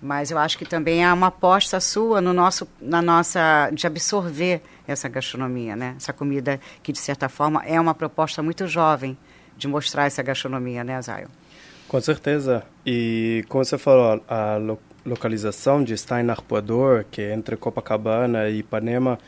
Mas 0.01 0.31
eu 0.31 0.39
acho 0.39 0.59
que 0.59 0.65
também 0.65 1.05
é 1.05 1.13
uma 1.13 1.29
aposta 1.29 1.81
sua 1.81 2.21
no 2.21 2.33
nosso, 2.33 2.69
na 2.81 3.01
nossa, 3.01 3.71
de 3.73 3.87
absorver 3.87 4.61
essa 4.87 5.09
gastronomia, 5.09 5.75
né? 5.75 5.95
Essa 5.97 6.13
comida 6.13 6.61
que, 6.83 6.93
de 6.93 6.99
certa 6.99 7.29
forma, 7.29 7.63
é 7.65 7.81
uma 7.81 7.95
proposta 7.95 8.43
muito 8.43 8.67
jovem 8.67 9.17
de 9.57 9.67
mostrar 9.67 10.05
essa 10.07 10.23
gastronomia, 10.23 10.85
né, 10.85 11.01
Zayo? 11.01 11.29
Com 11.89 12.01
certeza. 12.01 12.63
E 12.85 13.45
como 13.49 13.65
você 13.65 13.79
falou, 13.79 14.23
a 14.29 14.57
lo- 14.57 14.79
localização 15.05 15.83
de 15.83 15.95
estar 15.95 16.23
em 16.23 16.29
Arpoador, 16.29 17.05
que 17.11 17.23
é 17.23 17.33
entre 17.33 17.57
Copacabana 17.57 18.49
e 18.49 18.59
Ipanema, 18.59 19.19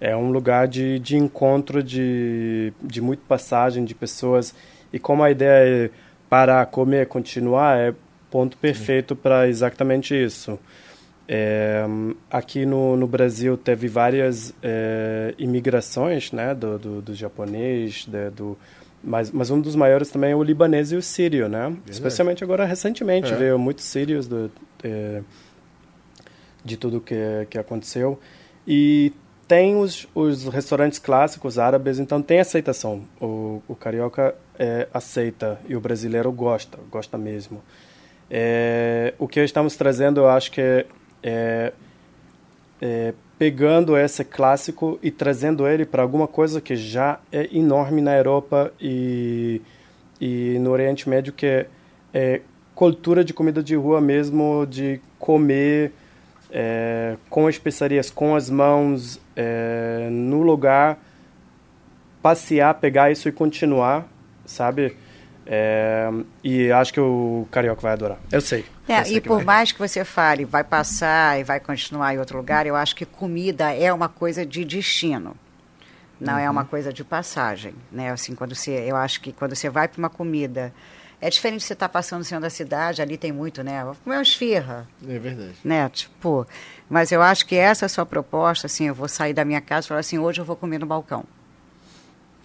é 0.00 0.16
um 0.16 0.30
lugar 0.30 0.66
de, 0.66 0.98
de 0.98 1.16
encontro 1.16 1.82
de, 1.82 2.72
de 2.82 3.00
muita 3.00 3.22
passagem 3.28 3.84
de 3.84 3.94
pessoas. 3.94 4.54
E 4.92 4.98
como 4.98 5.22
a 5.22 5.30
ideia 5.30 5.86
é 5.86 5.90
parar, 6.30 6.64
comer, 6.66 7.06
continuar, 7.08 7.78
é 7.78 7.94
ponto 8.34 8.56
perfeito 8.58 9.14
para 9.14 9.46
exatamente 9.48 10.12
isso. 10.12 10.58
É, 11.28 11.84
aqui 12.28 12.66
no, 12.66 12.96
no 12.96 13.06
Brasil 13.06 13.56
teve 13.56 13.86
várias 13.86 14.52
é, 14.60 15.32
imigrações, 15.38 16.32
né, 16.32 16.52
do, 16.52 16.76
do, 16.78 17.00
do 17.02 17.14
japonês, 17.14 18.06
da- 18.06 18.30
do, 18.30 18.58
mas, 19.02 19.30
mas 19.30 19.50
um 19.50 19.60
dos 19.60 19.76
maiores 19.76 20.10
também 20.10 20.32
é 20.32 20.36
o 20.36 20.42
libanês 20.42 20.90
e 20.90 20.96
o 20.96 21.02
sírio, 21.02 21.48
né? 21.48 21.76
Especialmente 21.88 22.42
agora 22.42 22.64
recentemente 22.64 23.32
É. 23.32 23.36
veio 23.36 23.56
muitos 23.58 23.84
sírios 23.84 24.26
do, 24.26 24.50
é, 24.82 25.22
de 26.64 26.76
tudo 26.76 27.00
que 27.00 27.46
que 27.48 27.58
aconteceu 27.58 28.18
e 28.66 29.12
tem 29.46 29.76
os, 29.76 30.08
os 30.14 30.44
restaurantes 30.48 30.98
clássicos 30.98 31.58
árabes, 31.58 31.98
então 31.98 32.20
tem 32.20 32.40
aceitação. 32.40 33.02
O, 33.20 33.62
o 33.68 33.74
carioca 33.76 34.34
é, 34.58 34.88
aceita 34.92 35.60
e 35.68 35.76
o 35.76 35.80
brasileiro 35.80 36.32
gosta, 36.32 36.78
gosta 36.90 37.16
mesmo. 37.16 37.62
É, 38.36 39.14
o 39.16 39.28
que 39.28 39.38
estamos 39.38 39.76
trazendo, 39.76 40.22
eu 40.22 40.28
acho 40.28 40.50
que 40.50 40.60
é, 40.60 40.86
é, 41.22 41.72
é 42.82 43.14
pegando 43.38 43.96
esse 43.96 44.24
clássico 44.24 44.98
e 45.00 45.08
trazendo 45.08 45.68
ele 45.68 45.84
para 45.86 46.02
alguma 46.02 46.26
coisa 46.26 46.60
que 46.60 46.74
já 46.74 47.20
é 47.30 47.48
enorme 47.56 48.00
na 48.00 48.16
Europa 48.16 48.72
e, 48.80 49.62
e 50.20 50.58
no 50.58 50.72
Oriente 50.72 51.08
Médio, 51.08 51.32
que 51.32 51.46
é, 51.46 51.66
é 52.12 52.40
cultura 52.74 53.22
de 53.22 53.32
comida 53.32 53.62
de 53.62 53.76
rua 53.76 54.00
mesmo, 54.00 54.66
de 54.68 55.00
comer 55.16 55.92
é, 56.50 57.16
com 57.30 57.48
especiarias, 57.48 58.10
com 58.10 58.34
as 58.34 58.50
mãos, 58.50 59.20
é, 59.36 60.08
no 60.10 60.42
lugar, 60.42 60.98
passear, 62.20 62.74
pegar 62.80 63.12
isso 63.12 63.28
e 63.28 63.32
continuar, 63.32 64.08
sabe? 64.44 64.96
É, 65.46 66.10
e 66.42 66.70
acho 66.72 66.92
que 66.92 67.00
o 67.00 67.46
carioca 67.50 67.80
vai 67.82 67.92
adorar. 67.92 68.18
Eu 68.32 68.40
sei. 68.40 68.64
É, 68.88 69.00
Eu 69.00 69.04
sei 69.04 69.16
e 69.16 69.20
por 69.20 69.36
vai. 69.36 69.44
mais 69.44 69.72
que 69.72 69.78
você 69.78 70.04
fale, 70.04 70.44
vai 70.44 70.64
passar 70.64 71.38
e 71.38 71.44
vai 71.44 71.60
continuar 71.60 72.14
em 72.14 72.18
outro 72.18 72.36
lugar, 72.38 72.66
eu 72.66 72.76
acho 72.76 72.94
que 72.96 73.04
comida 73.04 73.72
é 73.72 73.92
uma 73.92 74.08
coisa 74.08 74.44
de 74.44 74.64
destino. 74.64 75.36
Não 76.20 76.38
é 76.38 76.44
Uhum. 76.46 76.52
uma 76.52 76.64
coisa 76.64 76.92
de 76.92 77.02
passagem, 77.04 77.74
né? 77.90 78.10
Assim, 78.10 78.34
quando 78.34 78.54
você, 78.54 78.70
eu 78.86 78.96
acho 78.96 79.20
que 79.20 79.32
quando 79.32 79.54
você 79.54 79.68
vai 79.68 79.88
para 79.88 79.98
uma 79.98 80.08
comida, 80.10 80.72
é 81.20 81.28
diferente 81.28 81.60
de 81.60 81.66
você 81.66 81.72
estar 81.72 81.88
passando 81.88 82.20
no 82.20 82.24
centro 82.24 82.42
da 82.42 82.50
cidade, 82.50 83.02
ali 83.02 83.16
tem 83.18 83.32
muito, 83.32 83.62
né? 83.62 83.82
Vou 83.84 83.94
comer 84.02 84.16
uma 84.16 84.22
esfirra, 84.22 84.86
É 85.06 85.18
verdade. 85.18 85.54
né? 85.64 85.88
Tipo, 85.90 86.46
mas 86.88 87.10
eu 87.12 87.20
acho 87.20 87.44
que 87.46 87.56
essa 87.56 87.84
é 87.84 87.86
a 87.86 87.88
sua 87.88 88.06
proposta, 88.06 88.66
assim, 88.66 88.86
eu 88.86 88.94
vou 88.94 89.08
sair 89.08 89.34
da 89.34 89.44
minha 89.44 89.60
casa 89.60 89.86
e 89.86 89.88
falar 89.88 90.00
assim, 90.00 90.18
hoje 90.18 90.40
eu 90.40 90.44
vou 90.44 90.56
comer 90.56 90.78
no 90.78 90.86
balcão, 90.86 91.24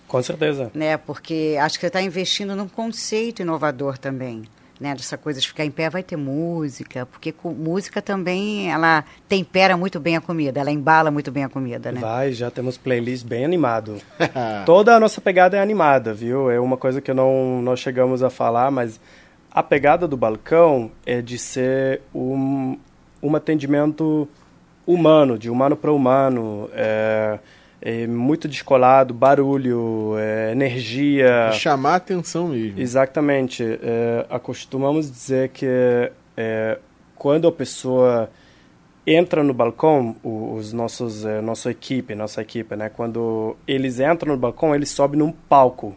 Com 0.10 0.22
certeza. 0.24 0.72
né? 0.74 0.98
Porque 0.98 1.56
acho 1.62 1.76
que 1.76 1.82
você 1.82 1.88
está 1.88 2.02
investindo 2.02 2.56
num 2.56 2.68
conceito 2.68 3.44
inovador 3.44 3.98
também, 3.98 4.42
né? 4.80 4.96
Dessa 4.96 5.18
coisa 5.18 5.40
de 5.40 5.48
ficar 5.48 5.64
em 5.64 5.72
pé 5.72 5.90
vai 5.90 6.02
ter 6.02 6.18
música, 6.18 7.06
porque 7.06 7.32
com, 7.32 7.52
música 7.52 8.02
também 8.02 8.72
ela 8.72 9.06
tempera 9.28 9.78
muito 9.78 10.00
bem 10.00 10.18
a 10.18 10.22
comida, 10.22 10.60
ela 10.60 10.72
embala 10.72 11.12
muito 11.12 11.32
bem 11.32 11.44
a 11.44 11.50
comida, 11.50 11.92
né? 11.92 12.02
Vai, 12.02 12.34
já 12.34 12.50
temos 12.50 12.76
playlist 12.76 13.24
bem 13.24 13.46
animado. 13.46 13.98
Toda 14.66 14.96
a 14.96 15.00
nossa 15.00 15.22
pegada 15.22 15.56
é 15.56 15.62
animada, 15.62 16.14
viu? 16.14 16.50
É 16.50 16.60
uma 16.60 16.76
coisa 16.76 17.00
que 17.00 17.14
não 17.14 17.62
nós 17.62 17.80
chegamos 17.80 18.24
a 18.24 18.32
falar, 18.32 18.72
mas 18.72 19.00
a 19.52 19.62
pegada 19.62 20.08
do 20.08 20.18
balcão 20.18 20.92
é 21.06 21.22
de 21.22 21.38
ser 21.38 22.02
um, 22.14 22.78
um 23.22 23.36
atendimento 23.36 24.28
humano, 24.88 25.38
de 25.38 25.52
humano 25.52 25.76
para 25.78 25.92
humano. 25.92 26.68
É, 26.74 27.38
é 27.82 28.06
muito 28.08 28.48
descolado, 28.48 29.14
barulho, 29.14 30.16
é, 30.18 30.52
energia. 30.52 31.52
Chamar 31.54 31.96
atenção 31.96 32.50
mesmo. 32.50 32.80
Exatamente. 32.80 33.64
É, 33.64 34.26
acostumamos 34.30 35.10
dizer 35.10 35.50
que 35.50 35.66
é, 36.36 36.78
quando 37.16 37.48
a 37.48 37.52
pessoa 37.52 38.30
entra 39.06 39.44
no 39.44 39.54
balcão, 39.54 40.16
os 40.24 40.72
nossos, 40.72 41.26
eh, 41.26 41.42
nossa 41.42 41.72
equipe, 41.72 42.14
nossa 42.14 42.42
equipe, 42.42 42.76
né? 42.76 42.90
Quando 42.90 43.56
eles 43.68 44.00
entram 44.00 44.34
no 44.34 44.38
balcão, 44.38 44.76
eles 44.76 44.90
sobem 44.90 45.20
num 45.20 45.32
palco. 45.32 45.96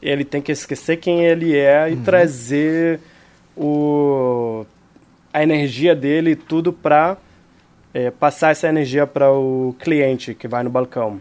Ele 0.00 0.24
tem 0.24 0.40
que 0.40 0.50
esquecer 0.50 0.96
quem 0.96 1.24
ele 1.26 1.56
é 1.56 1.90
e 1.90 1.94
uhum. 1.94 2.02
trazer 2.02 3.00
o, 3.56 4.64
a 5.32 5.42
energia 5.42 5.94
dele 5.94 6.34
tudo 6.34 6.72
para 6.72 7.18
é, 7.92 8.10
passar 8.10 8.50
essa 8.50 8.68
energia 8.68 9.06
para 9.06 9.30
o 9.32 9.74
cliente 9.78 10.34
que 10.34 10.46
vai 10.46 10.62
no 10.62 10.70
balcão. 10.70 11.20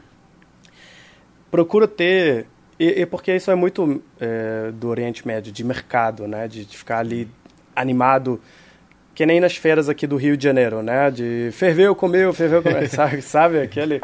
Procura 1.50 1.88
ter 1.88 2.46
e, 2.80 3.02
e 3.02 3.06
porque 3.06 3.36
isso 3.36 3.50
é 3.50 3.56
muito 3.56 4.02
é, 4.20 4.72
do 4.72 4.88
Oriente 4.88 5.26
Médio, 5.26 5.52
de 5.52 5.64
mercado, 5.64 6.28
né? 6.28 6.48
De, 6.48 6.66
de, 6.66 6.78
ficar 6.78 7.00
ali 7.00 7.28
animado, 7.76 8.40
que 9.16 9.26
nem 9.26 9.40
nas 9.40 9.56
feiras 9.56 9.90
aqui 9.90 10.06
do 10.06 10.16
Rio 10.16 10.38
de 10.38 10.44
Janeiro, 10.44 10.84
né? 10.84 11.10
De 11.10 11.50
ferveu, 11.54 11.96
comeu, 11.96 12.34
ferveu, 12.34 12.62
comeu, 12.62 12.88
sabe, 12.90 13.22
sabe? 13.22 13.62
Aquele... 13.62 14.02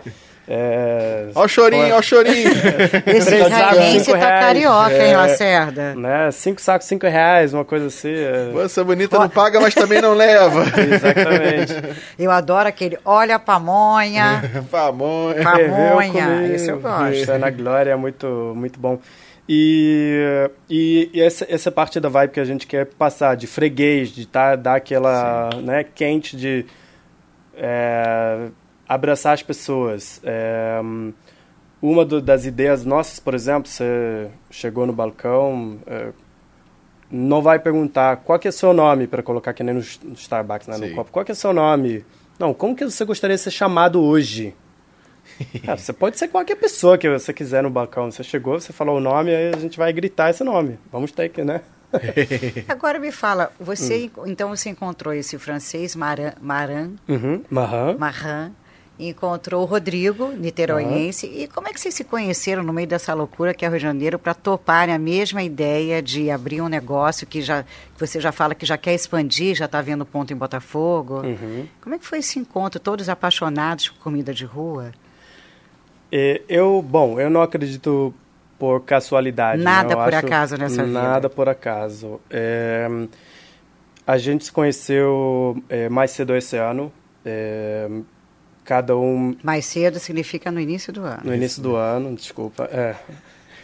É... 0.47 1.29
Ó 1.33 1.45
o 1.45 1.47
chorinho, 1.47 1.95
ó 1.95 1.99
o 1.99 2.01
chorinho. 2.01 2.51
Esse 3.07 3.35
israelense 3.35 4.11
tá 4.11 4.19
carioca, 4.19 4.91
é, 4.91 5.07
hein, 5.07 5.15
Lacerda? 5.15 5.95
Né? 5.95 6.31
Cinco 6.31 6.59
sacos, 6.59 6.85
cinco 6.85 7.07
reais, 7.07 7.53
uma 7.53 7.63
coisa 7.63 7.87
assim. 7.87 8.13
É... 8.13 8.49
Pô, 8.51 8.61
essa 8.61 8.83
bonita 8.83 9.17
não 9.17 9.29
paga, 9.29 9.61
mas 9.61 9.73
também 9.73 10.01
não 10.01 10.13
leva. 10.13 10.63
Exatamente. 10.77 11.97
Eu 12.19 12.29
adoro 12.29 12.67
aquele 12.67 12.97
olha 13.05 13.35
a 13.35 13.39
pamonha. 13.39 14.43
pamonha. 14.69 15.43
Pamonha, 15.43 16.53
esse 16.53 16.69
eu 16.69 16.79
gosto. 16.79 17.13
Isso 17.13 17.31
é 17.31 17.37
na 17.37 17.49
glória, 17.49 17.91
é 17.91 17.95
muito, 17.95 18.53
muito 18.55 18.79
bom. 18.79 18.99
E, 19.47 20.49
e, 20.69 21.09
e, 21.13 21.21
essa, 21.21 21.45
essa 21.49 21.71
parte 21.71 21.99
da 21.99 22.09
vibe 22.09 22.31
que 22.31 22.39
a 22.39 22.45
gente 22.45 22.65
quer 22.65 22.85
passar, 22.85 23.35
de 23.35 23.45
freguês, 23.45 24.09
de 24.09 24.25
tá, 24.25 24.55
dar 24.55 24.75
aquela 24.75 25.49
né, 25.61 25.83
quente 25.83 26.35
de... 26.35 26.65
É, 27.55 28.47
abraçar 28.87 29.33
as 29.33 29.43
pessoas. 29.43 30.21
É, 30.23 30.79
uma 31.81 32.05
do, 32.05 32.21
das 32.21 32.45
ideias 32.45 32.85
nossas, 32.85 33.19
por 33.19 33.33
exemplo, 33.33 33.67
você 33.67 34.29
chegou 34.49 34.85
no 34.85 34.93
balcão, 34.93 35.79
é, 35.85 36.11
não 37.11 37.41
vai 37.41 37.59
perguntar 37.59 38.17
qual 38.17 38.39
que 38.39 38.47
é 38.47 38.49
o 38.49 38.53
seu 38.53 38.73
nome 38.73 39.05
para 39.05 39.21
colocar 39.21 39.53
que 39.53 39.63
nem 39.63 39.75
no, 39.75 39.81
no 40.03 40.13
Starbucks, 40.13 40.67
né, 40.67 40.77
no 40.77 40.95
copo. 40.95 41.11
Qual 41.11 41.25
que 41.25 41.31
é 41.31 41.33
o 41.33 41.35
seu 41.35 41.53
nome? 41.53 42.05
Não, 42.39 42.53
como 42.53 42.75
que 42.75 42.85
você 42.85 43.03
gostaria 43.05 43.35
de 43.35 43.41
ser 43.41 43.51
chamado 43.51 44.01
hoje? 44.01 44.55
é, 45.67 45.75
você 45.75 45.93
pode 45.93 46.17
ser 46.17 46.29
qualquer 46.29 46.55
pessoa 46.55 46.97
que 46.97 47.09
você 47.09 47.33
quiser 47.33 47.63
no 47.63 47.69
balcão. 47.69 48.09
Você 48.09 48.23
chegou, 48.23 48.59
você 48.59 48.73
falou 48.73 48.97
o 48.97 49.01
nome, 49.01 49.35
aí 49.35 49.53
a 49.53 49.59
gente 49.59 49.77
vai 49.77 49.91
gritar 49.91 50.29
esse 50.29 50.43
nome. 50.43 50.79
Vamos 50.91 51.11
ter 51.11 51.29
que, 51.29 51.43
né? 51.43 51.61
Agora 52.67 52.97
me 52.97 53.11
fala, 53.11 53.51
você 53.59 54.09
hum. 54.17 54.23
então 54.25 54.49
você 54.49 54.69
encontrou 54.69 55.13
esse 55.13 55.37
francês 55.37 55.95
Maran, 55.95 56.33
Maran, 56.41 56.93
uhum. 57.07 57.43
Maran, 57.51 57.97
Maran 57.99 58.51
encontrou 58.99 59.63
o 59.63 59.65
Rodrigo, 59.65 60.31
niteroiense. 60.31 61.27
Uhum. 61.27 61.33
E 61.33 61.47
como 61.47 61.67
é 61.67 61.73
que 61.73 61.79
vocês 61.79 61.93
se 61.93 62.03
conheceram 62.03 62.63
no 62.63 62.71
meio 62.71 62.87
dessa 62.87 63.13
loucura 63.13 63.53
que 63.53 63.65
é 63.65 63.67
o 63.67 63.71
Rio 63.71 63.79
de 63.79 63.83
Janeiro 63.83 64.19
para 64.19 64.33
toparem 64.33 64.93
a 64.93 64.99
mesma 64.99 65.41
ideia 65.41 66.01
de 66.01 66.29
abrir 66.29 66.61
um 66.61 66.67
negócio 66.67 67.25
que 67.25 67.41
já 67.41 67.63
que 67.63 67.99
você 67.99 68.19
já 68.19 68.31
fala 68.31 68.53
que 68.53 68.65
já 68.65 68.77
quer 68.77 68.93
expandir, 68.93 69.55
já 69.55 69.65
está 69.65 69.81
vendo 69.81 70.05
ponto 70.05 70.31
em 70.31 70.35
Botafogo? 70.35 71.21
Uhum. 71.21 71.67
Como 71.81 71.95
é 71.95 71.99
que 71.99 72.05
foi 72.05 72.19
esse 72.19 72.37
encontro? 72.37 72.79
Todos 72.79 73.09
apaixonados 73.09 73.89
por 73.89 73.99
comida 73.99 74.33
de 74.33 74.45
rua? 74.45 74.91
É, 76.11 76.41
eu, 76.47 76.81
bom, 76.81 77.19
eu 77.19 77.29
não 77.29 77.41
acredito 77.41 78.13
por 78.59 78.81
casualidade. 78.81 79.57
Né? 79.57 79.63
Nada 79.63 79.95
por 79.95 80.13
acaso 80.13 80.55
nessa 80.55 80.77
nada 80.77 80.87
vida. 80.87 81.01
Nada 81.01 81.29
por 81.29 81.49
acaso. 81.49 82.21
É, 82.29 82.87
a 84.05 84.17
gente 84.17 84.45
se 84.45 84.51
conheceu 84.51 85.61
é, 85.67 85.89
mais 85.89 86.11
cedo 86.11 86.35
esse 86.35 86.55
ano. 86.55 86.93
É, 87.25 87.89
cada 88.63 88.97
um... 88.97 89.35
Mais 89.43 89.65
cedo 89.65 89.99
significa 89.99 90.51
no 90.51 90.59
início 90.59 90.91
do 90.91 91.03
ano. 91.03 91.21
No 91.23 91.33
início 91.33 91.61
do 91.61 91.75
ano, 91.75 92.15
desculpa. 92.15 92.69
É. 92.71 92.95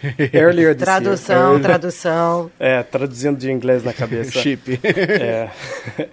Earlier 0.34 0.76
this 0.76 0.84
tradução, 0.86 1.54
year. 1.54 1.62
tradução. 1.62 2.52
É, 2.60 2.84
traduzindo 2.84 3.38
de 3.38 3.52
inglês 3.52 3.84
na 3.84 3.94
cabeça. 3.94 4.32
Chip. 4.40 4.80
É. 4.84 5.50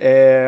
É, 0.00 0.46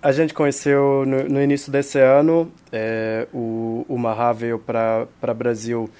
a 0.00 0.10
gente 0.10 0.32
conheceu 0.32 1.04
no, 1.06 1.24
no 1.24 1.42
início 1.42 1.70
desse 1.70 1.98
ano. 1.98 2.50
É, 2.72 3.28
o, 3.30 3.84
o 3.86 3.98
Mahá 3.98 4.32
veio 4.32 4.58
para 4.58 5.06
o 5.20 5.34
Brasil 5.34 5.90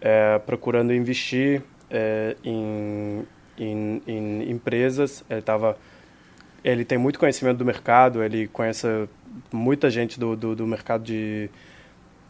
é, 0.00 0.36
procurando 0.40 0.92
investir 0.92 1.62
é, 1.88 2.36
em, 2.42 3.24
em, 3.56 4.02
em, 4.04 4.50
empresas. 4.50 5.22
Ele, 5.30 5.42
tava, 5.42 5.78
ele 6.64 6.84
tem 6.84 6.98
muito 6.98 7.20
conhecimento 7.20 7.58
do 7.58 7.64
mercado, 7.64 8.20
ele 8.20 8.48
conhece 8.48 9.08
muita 9.52 9.90
gente 9.90 10.18
do, 10.18 10.36
do, 10.36 10.56
do 10.56 10.66
mercado 10.66 11.04
de, 11.04 11.50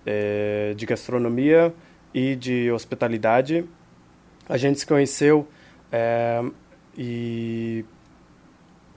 é, 0.06 0.74
de 0.76 0.86
gastronomia 0.86 1.74
e 2.12 2.34
de 2.36 2.70
hospitalidade. 2.70 3.64
A 4.48 4.56
gente 4.56 4.80
se 4.80 4.86
conheceu 4.86 5.46
é, 5.92 6.42
e 6.96 7.84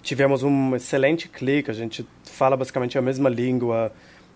tivemos 0.01 0.43
um 0.43 0.75
excelente 0.75 1.27
clique. 1.29 1.69
A 1.69 1.73
gente 1.73 2.05
fala 2.23 2.57
basicamente 2.57 2.97
a 2.97 3.01
mesma 3.01 3.29
língua. 3.29 3.91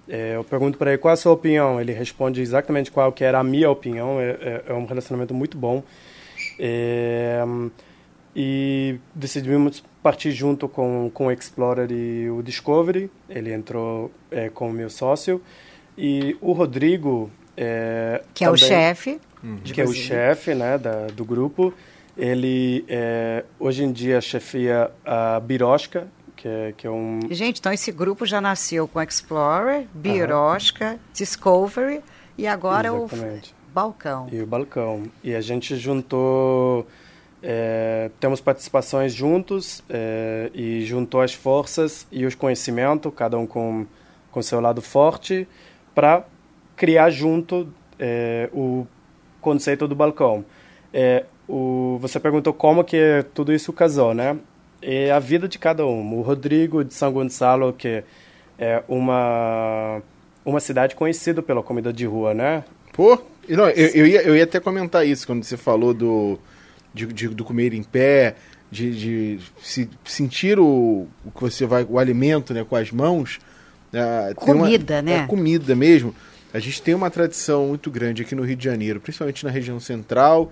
É, 0.07 0.35
eu 0.35 0.43
pergunto 0.43 0.77
para 0.77 0.91
ele 0.91 0.97
qual 0.97 1.11
é 1.11 1.13
a 1.13 1.17
sua 1.17 1.33
opinião. 1.33 1.79
Ele 1.81 1.91
responde 1.91 2.41
exatamente 2.41 2.91
qual 2.91 3.11
que 3.11 3.23
era 3.23 3.39
a 3.39 3.43
minha 3.43 3.69
opinião. 3.69 4.19
É, 4.19 4.29
é, 4.29 4.63
é 4.67 4.73
um 4.73 4.85
relacionamento 4.85 5.33
muito 5.33 5.57
bom. 5.57 5.83
É, 6.59 7.43
e 8.35 8.99
decidimos 9.15 9.83
parti 10.07 10.31
junto 10.31 10.69
com, 10.69 11.11
com 11.13 11.27
o 11.27 11.31
Explorer 11.31 11.91
e 11.91 12.29
o 12.29 12.41
Discovery. 12.41 13.11
Ele 13.27 13.53
entrou 13.53 14.09
é, 14.31 14.47
como 14.47 14.71
meu 14.71 14.89
sócio. 14.89 15.41
E 15.97 16.37
o 16.39 16.53
Rodrigo... 16.53 17.29
É, 17.57 18.23
que 18.33 18.45
é 18.45 18.49
o 18.49 18.55
chefe. 18.55 19.19
Uhum. 19.43 19.57
Que 19.57 19.81
é 19.81 19.83
o 19.83 19.91
chefe 19.91 20.55
né, 20.55 20.77
da, 20.77 21.07
do 21.07 21.25
grupo. 21.25 21.73
Ele, 22.15 22.85
é, 22.87 23.43
hoje 23.59 23.83
em 23.83 23.91
dia, 23.91 24.21
chefia 24.21 24.89
a 25.03 25.41
Birosca, 25.41 26.07
que 26.37 26.47
é, 26.47 26.73
que 26.77 26.87
é 26.87 26.89
um... 26.89 27.19
Gente, 27.29 27.59
então 27.59 27.73
esse 27.73 27.91
grupo 27.91 28.25
já 28.25 28.39
nasceu 28.39 28.87
com 28.87 29.01
Explorer, 29.01 29.87
Birosca, 29.93 30.91
uhum. 30.91 30.99
Discovery 31.13 31.99
e 32.37 32.47
agora 32.47 32.87
Exatamente. 32.87 33.51
o 33.51 33.73
Balcão. 33.73 34.29
E 34.31 34.41
o 34.41 34.47
Balcão. 34.47 35.03
E 35.21 35.35
a 35.35 35.41
gente 35.41 35.75
juntou 35.75 36.87
é, 37.49 38.11
temos 38.19 38.41
participações 38.41 39.13
juntos 39.13 39.81
é, 39.89 40.51
e 40.53 40.81
juntou 40.85 41.21
as 41.21 41.33
forças 41.33 42.05
e 42.11 42.25
os 42.25 42.35
conhecimentos, 42.35 43.09
cada 43.15 43.37
um 43.37 43.47
com 43.47 43.85
com 44.29 44.41
seu 44.41 44.59
lado 44.59 44.81
forte, 44.81 45.47
para 45.95 46.25
criar 46.75 47.09
junto 47.09 47.73
é, 47.97 48.49
o 48.53 48.85
conceito 49.41 49.87
do 49.87 49.95
balcão. 49.95 50.43
É, 50.93 51.23
o, 51.47 51.97
você 52.01 52.19
perguntou 52.19 52.53
como 52.53 52.83
que 52.83 53.25
tudo 53.33 53.53
isso 53.53 53.71
casou, 53.71 54.13
né? 54.13 54.37
É 54.81 55.09
a 55.09 55.17
vida 55.17 55.47
de 55.47 55.57
cada 55.57 55.85
um. 55.87 56.19
O 56.19 56.21
Rodrigo 56.21 56.83
de 56.83 56.93
São 56.93 57.11
Gonçalo, 57.13 57.71
que 57.71 58.03
é 58.59 58.83
uma 58.89 60.01
uma 60.45 60.59
cidade 60.59 60.95
conhecida 60.95 61.41
pela 61.41 61.63
comida 61.63 61.93
de 61.93 62.05
rua, 62.05 62.33
né? 62.33 62.63
Pô, 62.93 63.17
não, 63.49 63.69
eu, 63.69 63.87
eu, 63.87 64.05
ia, 64.05 64.21
eu 64.21 64.35
ia 64.35 64.43
até 64.43 64.59
comentar 64.59 65.07
isso 65.07 65.25
quando 65.25 65.43
você 65.43 65.55
falou 65.55 65.93
do 65.93 66.37
de, 66.97 67.05
de, 67.13 67.27
do 67.29 67.45
comer 67.45 67.73
em 67.73 67.83
pé, 67.83 68.35
de, 68.71 69.37
de 69.37 69.39
se, 69.61 69.89
sentir 70.03 70.59
o, 70.59 71.07
o 71.23 71.31
que 71.31 71.41
você 71.41 71.65
vai, 71.65 71.85
o 71.87 71.99
alimento 71.99 72.53
né, 72.53 72.65
com 72.67 72.75
as 72.75 72.91
mãos. 72.91 73.39
É, 73.93 74.33
comida, 74.33 74.95
uma, 74.95 75.01
né? 75.01 75.17
É, 75.19 75.27
comida 75.27 75.75
mesmo. 75.75 76.13
A 76.53 76.59
gente 76.59 76.81
tem 76.81 76.93
uma 76.93 77.09
tradição 77.09 77.67
muito 77.67 77.91
grande 77.91 78.21
aqui 78.21 78.33
no 78.33 78.43
Rio 78.43 78.55
de 78.55 78.65
Janeiro, 78.65 78.99
principalmente 78.99 79.45
na 79.45 79.51
região 79.51 79.79
central, 79.79 80.51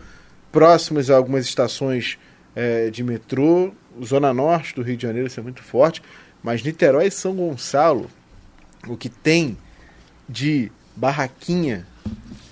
próximas 0.51 1.09
a 1.09 1.15
algumas 1.15 1.45
estações 1.45 2.17
é, 2.55 2.89
de 2.89 3.03
metrô, 3.03 3.73
zona 4.03 4.33
norte 4.33 4.75
do 4.75 4.81
Rio 4.81 4.95
de 4.95 5.03
Janeiro, 5.03 5.27
isso 5.27 5.39
é 5.39 5.43
muito 5.43 5.63
forte, 5.63 6.01
mas 6.43 6.63
Niterói 6.63 7.07
e 7.07 7.11
São 7.11 7.35
Gonçalo, 7.35 8.09
o 8.87 8.95
que 8.95 9.09
tem 9.09 9.57
de 10.27 10.71
barraquinha 10.95 11.85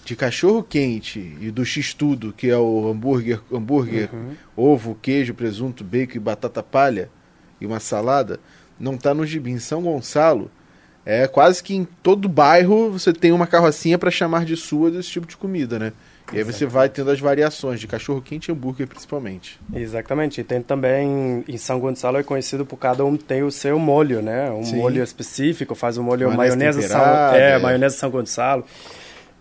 de 0.04 0.16
cachorro 0.16 0.64
quente 0.64 1.38
e 1.40 1.50
do 1.50 1.64
x-tudo, 1.66 2.34
que 2.34 2.50
é 2.50 2.58
o 2.58 2.90
hambúrguer, 2.90 3.40
hambúrguer 3.52 4.10
uhum. 4.14 4.36
ovo, 4.56 4.98
queijo, 5.02 5.34
presunto, 5.34 5.84
bacon 5.84 6.18
e 6.18 6.20
batata 6.20 6.62
palha 6.62 7.10
e 7.60 7.66
uma 7.66 7.80
salada, 7.80 8.40
não 8.80 8.96
está 8.96 9.14
no 9.14 9.26
gibi. 9.26 9.52
Em 9.52 9.60
São 9.60 9.82
Gonçalo, 9.82 10.52
é 11.06 11.28
quase 11.28 11.64
que 11.64 11.76
em 11.76 11.88
todo 12.02 12.28
bairro 12.28 12.92
você 12.92 13.14
tem 13.14 13.32
uma 13.32 13.48
carrocinha 13.48 13.98
para 13.98 14.12
chamar 14.12 14.46
de 14.46 14.58
sua 14.58 14.92
desse 14.92 15.10
tipo 15.10 15.28
de 15.28 15.38
comida, 15.38 15.80
né? 15.80 15.94
E 16.32 16.38
aí 16.38 16.44
você 16.44 16.66
vai 16.66 16.88
tendo 16.88 17.12
as 17.12 17.20
variações 17.20 17.80
de 17.80 17.88
cachorro 17.88 18.22
quente 18.22 18.48
e 18.48 18.52
hambúrguer 18.52 18.88
principalmente. 18.88 19.60
Exatamente. 19.74 20.40
E 20.42 20.44
tem 20.44 20.62
também 20.62 21.44
em 21.48 21.58
São 21.58 21.80
Gonçalo 21.80 22.18
é 22.18 22.24
conhecido 22.24 22.66
por 22.66 22.78
cada 22.78 23.04
um 23.04 23.18
tem 23.18 23.44
o 23.44 23.52
seu 23.52 23.78
molho, 23.78 24.22
né? 24.22 24.50
Um 24.50 24.64
Sim. 24.64 24.78
molho 24.78 25.04
específico, 25.04 25.76
faz 25.76 25.98
o 25.98 26.04
molho 26.04 26.32
maionese, 26.32 26.80
maionese 26.80 26.88
São, 26.88 27.36
é, 27.36 27.52
é, 27.52 27.60
maionese 27.60 27.98
São 27.98 28.10
Gonçalo. 28.10 28.66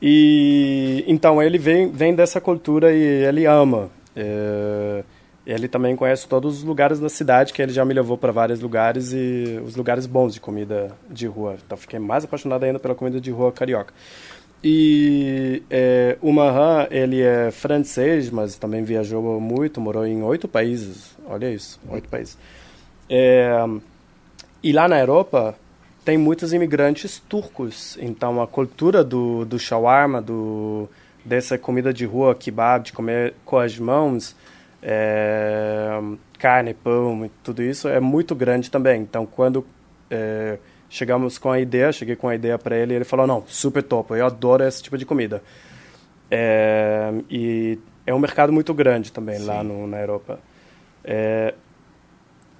E 0.02 1.04
então 1.06 1.40
ele 1.40 1.58
vem, 1.58 1.88
vem 1.90 2.12
dessa 2.12 2.40
cultura 2.40 2.92
e 2.92 3.00
ele 3.00 3.46
ama. 3.46 3.88
É, 4.16 5.04
Ele 5.46 5.66
também 5.66 5.96
conhece 5.96 6.28
todos 6.28 6.58
os 6.58 6.64
lugares 6.64 7.00
da 7.00 7.08
cidade, 7.08 7.52
que 7.52 7.60
ele 7.60 7.72
já 7.72 7.84
me 7.84 7.92
levou 7.92 8.16
para 8.16 8.30
vários 8.30 8.60
lugares 8.60 9.12
e 9.12 9.60
os 9.64 9.74
lugares 9.74 10.06
bons 10.06 10.34
de 10.34 10.40
comida 10.40 10.92
de 11.10 11.26
rua. 11.26 11.56
Então 11.64 11.76
fiquei 11.76 11.98
mais 11.98 12.24
apaixonado 12.24 12.64
ainda 12.64 12.78
pela 12.78 12.94
comida 12.94 13.20
de 13.20 13.30
rua 13.30 13.50
carioca. 13.50 13.92
E 14.62 15.62
é, 15.68 16.16
o 16.20 16.32
Mahan, 16.32 16.86
ele 16.90 17.20
é 17.20 17.50
francês, 17.50 18.30
mas 18.30 18.56
também 18.56 18.84
viajou 18.84 19.40
muito, 19.40 19.80
morou 19.80 20.06
em 20.06 20.22
oito 20.22 20.46
países. 20.46 21.16
Olha 21.26 21.50
isso, 21.50 21.80
oito 21.90 22.08
países. 22.08 22.38
É, 23.10 23.52
e 24.62 24.72
lá 24.72 24.86
na 24.86 25.00
Europa 25.00 25.56
tem 26.04 26.18
muitos 26.18 26.52
imigrantes 26.52 27.20
turcos, 27.28 27.96
então 28.00 28.42
a 28.42 28.46
cultura 28.46 29.04
do, 29.04 29.44
do 29.44 29.58
shawarma, 29.58 30.20
do, 30.20 30.88
dessa 31.24 31.56
comida 31.56 31.92
de 31.92 32.04
rua, 32.04 32.34
kebab, 32.34 32.84
de 32.84 32.92
comer 32.92 33.34
com 33.44 33.58
as 33.58 33.78
mãos, 33.78 34.34
é, 34.82 36.00
carne, 36.38 36.74
pão, 36.74 37.30
tudo 37.44 37.62
isso 37.62 37.88
é 37.88 38.00
muito 38.00 38.34
grande 38.34 38.70
também. 38.70 39.02
Então, 39.02 39.24
quando 39.24 39.64
é, 40.10 40.58
chegamos 40.90 41.38
com 41.38 41.50
a 41.50 41.60
ideia, 41.60 41.92
cheguei 41.92 42.16
com 42.16 42.28
a 42.28 42.34
ideia 42.34 42.58
para 42.58 42.76
ele, 42.76 42.94
ele 42.94 43.04
falou: 43.04 43.26
não, 43.26 43.44
super 43.46 43.82
top, 43.82 44.12
eu 44.14 44.26
adoro 44.26 44.64
esse 44.64 44.82
tipo 44.82 44.98
de 44.98 45.06
comida. 45.06 45.42
É, 46.30 47.12
e 47.30 47.78
é 48.04 48.12
um 48.12 48.18
mercado 48.18 48.52
muito 48.52 48.74
grande 48.74 49.12
também 49.12 49.38
Sim. 49.38 49.46
lá 49.46 49.62
no, 49.62 49.86
na 49.86 50.00
Europa. 50.00 50.40
É, 51.04 51.54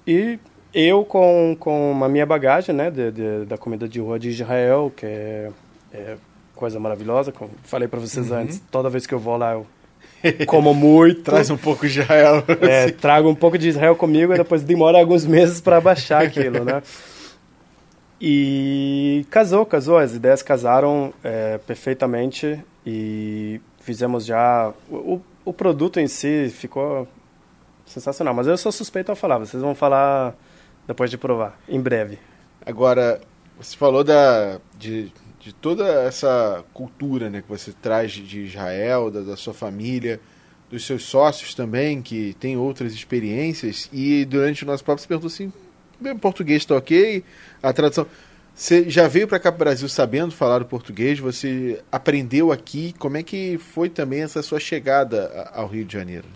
e 0.07 0.39
eu 0.73 1.05
com, 1.05 1.55
com 1.59 2.03
a 2.03 2.09
minha 2.09 2.25
bagagem 2.25 2.73
né, 2.73 2.89
de, 2.89 3.11
de, 3.11 3.45
da 3.45 3.57
comida 3.57 3.87
de 3.87 3.99
rua 3.99 4.17
de 4.17 4.29
Israel, 4.29 4.91
que 4.95 5.05
é, 5.05 5.51
é 5.93 6.17
coisa 6.55 6.79
maravilhosa, 6.79 7.31
como 7.31 7.51
falei 7.63 7.87
para 7.87 7.99
vocês 7.99 8.31
uhum. 8.31 8.37
antes, 8.37 8.61
toda 8.71 8.89
vez 8.89 9.05
que 9.05 9.13
eu 9.13 9.19
vou 9.19 9.37
lá 9.37 9.53
eu 9.53 9.65
como 10.47 10.73
muito. 10.73 11.21
Traz 11.29 11.49
um 11.49 11.57
pouco 11.57 11.87
de 11.87 11.99
Israel. 11.99 12.43
É, 12.61 12.89
trago 12.91 13.29
um 13.29 13.35
pouco 13.35 13.57
de 13.57 13.69
Israel 13.69 13.95
comigo 13.95 14.33
e 14.33 14.37
depois 14.37 14.63
demora 14.63 14.97
alguns 14.97 15.25
meses 15.25 15.59
para 15.59 15.81
baixar 15.81 16.23
aquilo, 16.23 16.63
né? 16.63 16.81
E 18.21 19.25
casou, 19.29 19.65
casou, 19.65 19.97
as 19.97 20.15
ideias 20.15 20.41
casaram 20.41 21.13
é, 21.23 21.57
perfeitamente 21.57 22.57
e 22.85 23.59
fizemos 23.81 24.25
já. 24.25 24.71
O, 24.89 25.19
o 25.43 25.51
produto 25.51 25.99
em 25.99 26.07
si 26.07 26.49
ficou 26.49 27.05
sensacional, 27.85 28.33
mas 28.33 28.47
eu 28.47 28.57
sou 28.57 28.71
suspeito 28.71 29.11
a 29.11 29.15
falar, 29.15 29.39
vocês 29.39 29.61
vão 29.61 29.75
falar 29.75 30.33
depois 30.87 31.09
de 31.09 31.17
provar, 31.17 31.59
em 31.67 31.79
breve. 31.79 32.19
Agora, 32.65 33.21
você 33.59 33.75
falou 33.75 34.03
da, 34.03 34.59
de 34.77 35.11
de 35.43 35.53
toda 35.53 35.85
essa 36.05 36.63
cultura 36.73 37.29
né, 37.29 37.41
que 37.41 37.49
você 37.49 37.73
traz 37.73 38.13
de 38.13 38.45
Israel, 38.45 39.11
da, 39.11 39.19
da 39.19 39.35
sua 39.35 39.53
família, 39.53 40.19
dos 40.69 40.85
seus 40.85 41.03
sócios 41.03 41.53
também, 41.53 42.01
que 42.01 42.33
têm 42.39 42.55
outras 42.55 42.93
experiências. 42.93 43.89
E 43.91 44.23
durante 44.23 44.63
o 44.63 44.65
nosso 44.65 44.85
papo 44.85 45.01
você 45.01 45.07
perguntou 45.07 45.27
assim: 45.27 45.51
bem, 45.99 46.17
português 46.17 46.61
está 46.61 46.75
ok, 46.75 47.23
a 47.61 47.73
tradução. 47.73 48.07
Você 48.55 48.89
já 48.89 49.07
veio 49.07 49.27
para 49.27 49.39
cá 49.39 49.51
para 49.51 49.57
o 49.57 49.59
Brasil 49.59 49.89
sabendo 49.89 50.31
falar 50.31 50.61
o 50.61 50.65
português? 50.65 51.19
Você 51.19 51.81
aprendeu 51.91 52.51
aqui? 52.51 52.93
Como 52.97 53.17
é 53.17 53.23
que 53.23 53.57
foi 53.57 53.89
também 53.89 54.21
essa 54.21 54.41
sua 54.41 54.59
chegada 54.59 55.49
ao 55.53 55.67
Rio 55.67 55.83
de 55.83 55.91
Janeiro? 55.91 56.27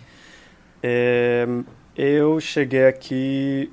É, 0.84 1.48
eu 1.96 2.40
cheguei 2.42 2.88
aqui. 2.88 3.72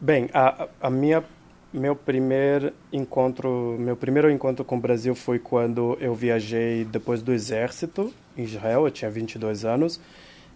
Bem, 0.00 0.28
a, 0.32 0.68
a 0.80 0.90
minha 0.90 1.24
meu 1.72 1.94
primeiro 1.94 2.72
encontro, 2.92 3.76
meu 3.78 3.96
primeiro 3.96 4.30
encontro 4.30 4.64
com 4.64 4.76
o 4.76 4.80
Brasil 4.80 5.14
foi 5.14 5.38
quando 5.38 5.98
eu 6.00 6.14
viajei 6.14 6.84
depois 6.84 7.20
do 7.20 7.32
exército 7.32 8.12
em 8.36 8.44
Israel, 8.44 8.86
eu 8.86 8.90
tinha 8.90 9.10
22 9.10 9.64
anos. 9.64 10.00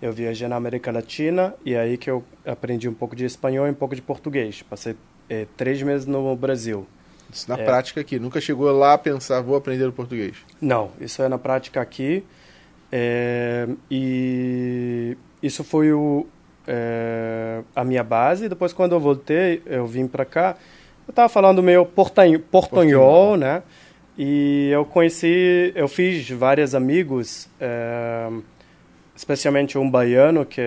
Eu 0.01 0.12
viajei 0.12 0.49
na 0.49 0.57
América 0.57 0.90
Latina 0.90 1.55
e 1.64 1.74
é 1.74 1.80
aí 1.80 1.97
que 1.97 2.11
eu 2.11 2.24
aprendi 2.45 2.88
um 2.88 2.95
pouco 2.95 3.14
de 3.14 3.24
espanhol 3.24 3.68
e 3.68 3.70
um 3.70 3.74
pouco 3.74 3.95
de 3.95 4.03
português. 4.03 4.62
Passei 4.62 4.97
é, 5.28 5.47
três 5.57 5.80
meses 5.80 6.07
no 6.07 6.34
Brasil. 6.34 6.86
Isso 7.32 7.49
na 7.49 7.57
é, 7.57 7.64
prática 7.64 8.01
aqui, 8.01 8.18
nunca 8.18 8.40
chegou 8.40 8.70
lá 8.72 8.95
a 8.95 8.99
pensar, 8.99 9.40
vou 9.40 9.55
aprender 9.55 9.86
o 9.86 9.93
português? 9.93 10.36
Não, 10.61 10.90
isso 11.01 11.22
é 11.22 11.28
na 11.28 11.38
prática 11.38 11.80
aqui. 11.80 12.24
É, 12.90 13.68
e 13.88 15.16
isso 15.40 15.62
foi 15.62 15.93
o, 15.93 16.26
é, 16.67 17.61
a 17.75 17.85
minha 17.85 18.05
base. 18.05 18.49
Depois, 18.49 18.73
quando 18.73 18.93
eu 18.93 19.01
voltei, 19.01 19.63
eu 19.67 19.87
vim 19.87 20.07
para 20.07 20.25
cá 20.25 20.57
eu 21.07 21.13
estava 21.13 21.29
falando 21.29 21.63
meio 21.63 21.85
portanho, 21.85 22.39
portanhol, 22.39 23.37
né? 23.37 23.63
E 24.17 24.71
eu 24.71 24.85
conheci, 24.85 25.73
eu 25.75 25.89
fiz 25.89 26.29
vários 26.31 26.75
amigos, 26.75 27.49
é, 27.61 28.29
especialmente 29.17 29.77
um 29.79 29.91
baiano 29.91 30.45
que 30.45 30.61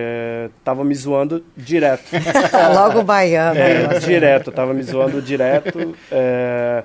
estava 0.58 0.84
me 0.84 0.94
zoando 0.94 1.44
direto. 1.56 2.04
Logo 2.74 3.02
baiano. 3.02 3.58
É, 3.58 3.86
né? 3.86 3.98
direto, 3.98 4.50
estava 4.50 4.74
me 4.74 4.82
zoando 4.82 5.22
direto. 5.22 5.96
É, 6.10 6.82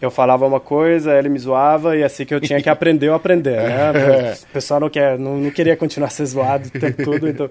eu 0.00 0.10
falava 0.10 0.46
uma 0.46 0.60
coisa, 0.60 1.18
ele 1.18 1.28
me 1.28 1.38
zoava 1.38 1.96
e 1.96 2.04
assim 2.04 2.24
que 2.24 2.34
eu 2.34 2.40
tinha 2.40 2.62
que 2.62 2.68
aprender, 2.68 3.08
eu 3.08 3.14
aprender, 3.14 3.56
né? 3.56 4.34
O 4.48 4.52
pessoal 4.52 4.80
não, 4.80 4.90
quer, 4.90 5.18
não, 5.18 5.38
não 5.38 5.50
queria 5.50 5.76
continuar 5.76 6.10
ser 6.10 6.26
zoado 6.26 6.68
o 6.68 6.70
tempo 6.70 7.04
todo, 7.04 7.28
então... 7.28 7.50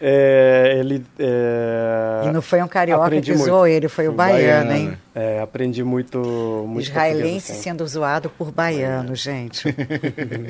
É, 0.00 0.76
ele. 0.78 1.04
É, 1.18 2.22
e 2.26 2.30
não 2.30 2.40
foi 2.40 2.62
um 2.62 2.68
carioca 2.68 3.20
que 3.20 3.36
zoou 3.36 3.66
ele, 3.66 3.88
foi 3.88 4.06
o 4.06 4.12
baiano, 4.12 4.68
baiano, 4.68 4.90
hein? 4.90 4.98
É, 5.14 5.40
aprendi 5.40 5.82
muito. 5.82 6.18
muito 6.66 6.86
Israelense 6.86 7.52
assim. 7.52 7.62
sendo 7.62 7.86
zoado 7.86 8.30
por 8.30 8.52
baiano, 8.52 9.14
gente. 9.16 9.64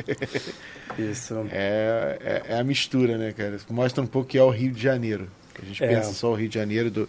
Isso. 0.99 1.47
É, 1.51 2.19
é, 2.21 2.43
é, 2.55 2.59
a 2.59 2.65
mistura, 2.65 3.17
né, 3.17 3.33
cara? 3.33 3.57
Mostra 3.71 4.03
um 4.03 4.07
pouco 4.07 4.29
que 4.29 4.37
é 4.37 4.43
o 4.43 4.51
Rio 4.51 4.73
de 4.73 4.83
Janeiro. 4.83 5.29
A 5.61 5.65
gente 5.65 5.83
é. 5.83 5.89
pensa 5.89 6.13
só 6.13 6.31
o 6.31 6.35
Rio 6.35 6.49
de 6.49 6.55
Janeiro 6.55 6.91
do, 6.91 7.09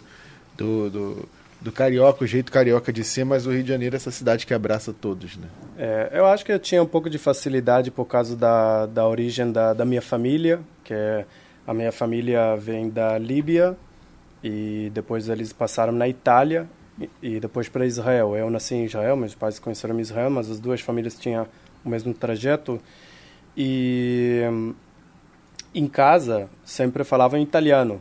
do, 0.56 0.90
do, 0.90 1.28
do, 1.60 1.72
carioca, 1.72 2.24
o 2.24 2.26
jeito 2.26 2.50
carioca 2.50 2.92
de 2.92 3.04
ser, 3.04 3.24
mas 3.24 3.46
o 3.46 3.50
Rio 3.50 3.62
de 3.62 3.68
Janeiro 3.68 3.94
é 3.94 3.98
essa 3.98 4.10
cidade 4.10 4.46
que 4.46 4.54
abraça 4.54 4.92
todos, 4.92 5.36
né? 5.36 5.46
É, 5.78 6.10
eu 6.14 6.26
acho 6.26 6.44
que 6.44 6.52
eu 6.52 6.58
tinha 6.58 6.82
um 6.82 6.86
pouco 6.86 7.10
de 7.10 7.18
facilidade 7.18 7.90
por 7.90 8.06
causa 8.06 8.34
da, 8.34 8.86
da 8.86 9.06
origem 9.06 9.52
da, 9.52 9.72
da 9.74 9.84
minha 9.84 10.02
família, 10.02 10.60
que 10.82 10.94
é 10.94 11.26
a 11.66 11.74
minha 11.74 11.92
família 11.92 12.56
vem 12.56 12.88
da 12.88 13.18
Líbia 13.18 13.76
e 14.42 14.90
depois 14.92 15.28
eles 15.28 15.52
passaram 15.52 15.92
na 15.92 16.08
Itália 16.08 16.68
e, 17.22 17.40
depois 17.40 17.68
para 17.68 17.86
Israel. 17.86 18.36
Eu 18.36 18.50
nasci 18.50 18.74
em 18.74 18.84
Israel, 18.84 19.16
meus 19.16 19.34
pais 19.34 19.58
conheceram 19.58 19.96
em 19.98 20.00
Israel, 20.00 20.30
mas 20.30 20.50
as 20.50 20.58
duas 20.58 20.80
famílias 20.80 21.18
tinham 21.18 21.46
o 21.84 21.88
mesmo 21.88 22.12
trajeto. 22.12 22.80
E 23.56 24.42
em 25.74 25.86
casa 25.86 26.48
sempre 26.64 27.04
falavam 27.04 27.40
italiano. 27.40 28.00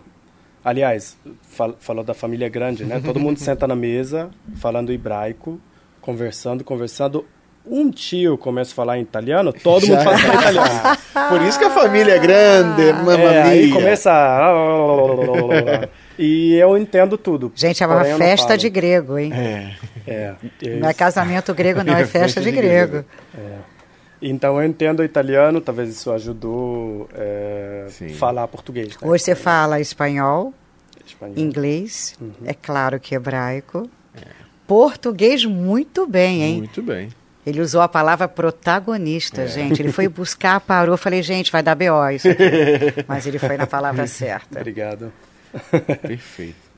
Aliás, 0.64 1.18
fal 1.42 1.76
falou 1.80 2.04
da 2.04 2.14
família 2.14 2.50
grande, 2.50 2.84
né? 2.86 3.00
Todo 3.00 3.20
mundo 3.20 3.38
senta 3.40 3.68
na 3.68 3.76
mesa 3.76 4.30
falando 4.56 4.92
hebraico, 4.92 5.60
conversando, 6.02 6.64
conversando 6.64 7.26
um 7.66 7.92
tio 7.92 8.38
começa 8.38 8.72
a 8.72 8.76
falar 8.76 8.98
em 8.98 9.02
italiano, 9.02 9.54
todo 9.54 9.86
mundo 9.88 10.04
fala 10.04 10.18
italiano. 10.18 10.98
Por 11.30 11.42
isso 11.42 11.60
que 11.60 11.66
a 11.66 11.70
família 11.70 12.14
é 12.14 12.20
grande, 12.20 12.94
mamma 12.94 13.24
é, 13.24 13.42
Aí 13.44 13.72
começa... 13.72 14.12
e 16.18 16.56
eu 16.56 16.78
entendo 16.78 17.18
tudo. 17.18 17.52
Gente, 17.56 17.84
é 17.84 17.88
uma 17.88 18.04
festa 18.04 18.58
de 18.58 18.70
grego, 18.70 19.18
hein? 19.18 19.32
É. 19.34 19.74
é. 20.08 20.36
Não 20.80 20.90
é 20.90 20.94
casamento 20.94 21.54
grego, 21.54 21.84
não, 21.84 21.96
é 21.96 22.06
festa 22.08 22.42
de, 22.42 22.50
de 22.50 22.58
grego. 22.58 22.92
grego. 22.92 23.06
É. 23.38 23.80
Então 24.22 24.62
eu 24.62 24.68
entendo 24.68 25.04
italiano, 25.04 25.62
talvez 25.62 25.90
isso 25.90 26.12
ajudou 26.12 27.08
é, 27.14 27.88
falar 28.16 28.48
português. 28.48 28.90
Né? 28.90 29.08
Hoje 29.08 29.24
você 29.24 29.36
fala 29.36 29.80
espanhol, 29.80 30.54
espanhol. 31.06 31.38
inglês, 31.38 32.18
uhum. 32.20 32.34
é 32.46 32.54
claro 32.54 33.00
que 33.00 33.16
hebraico. 33.16 33.90
É. 34.16 34.26
Português 34.68 35.46
muito 35.46 36.06
bem, 36.06 36.44
hein? 36.44 36.58
Muito 36.58 36.82
bem. 36.82 37.10
Ele 37.50 37.62
usou 37.62 37.82
a 37.82 37.88
palavra 37.88 38.28
protagonista, 38.28 39.42
é. 39.42 39.48
gente. 39.48 39.82
Ele 39.82 39.92
foi 39.92 40.08
buscar, 40.08 40.60
parou, 40.60 40.96
falei, 40.96 41.24
gente, 41.24 41.52
vai 41.52 41.64
dar 41.64 41.76
BO 41.76 42.10
isso 42.14 42.30
aqui. 42.30 42.44
Mas 43.08 43.26
ele 43.26 43.40
foi 43.40 43.58
na 43.58 43.66
palavra 43.66 44.06
certa. 44.06 44.60
Obrigado. 44.60 45.12
Perfeito. 46.02 46.70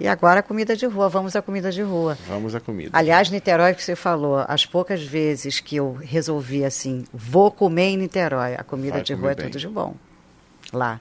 E 0.00 0.08
agora 0.08 0.40
a 0.40 0.42
comida 0.42 0.74
de 0.74 0.86
rua, 0.86 1.08
vamos 1.08 1.36
à 1.36 1.42
comida 1.42 1.70
de 1.70 1.82
rua. 1.82 2.18
Vamos 2.26 2.54
à 2.54 2.60
comida. 2.60 2.90
Aliás, 2.92 3.30
Niterói, 3.30 3.74
que 3.74 3.84
você 3.84 3.94
falou, 3.94 4.44
as 4.48 4.66
poucas 4.66 5.02
vezes 5.02 5.60
que 5.60 5.76
eu 5.76 5.92
resolvi 5.92 6.64
assim, 6.64 7.04
vou 7.12 7.50
comer 7.50 7.90
em 7.90 7.96
Niterói, 7.98 8.54
a 8.56 8.64
comida 8.64 8.94
Vai 8.94 9.02
de 9.02 9.14
rua 9.14 9.32
é 9.32 9.34
tudo 9.34 9.58
de 9.58 9.68
bom. 9.68 9.94
Lá. 10.72 11.00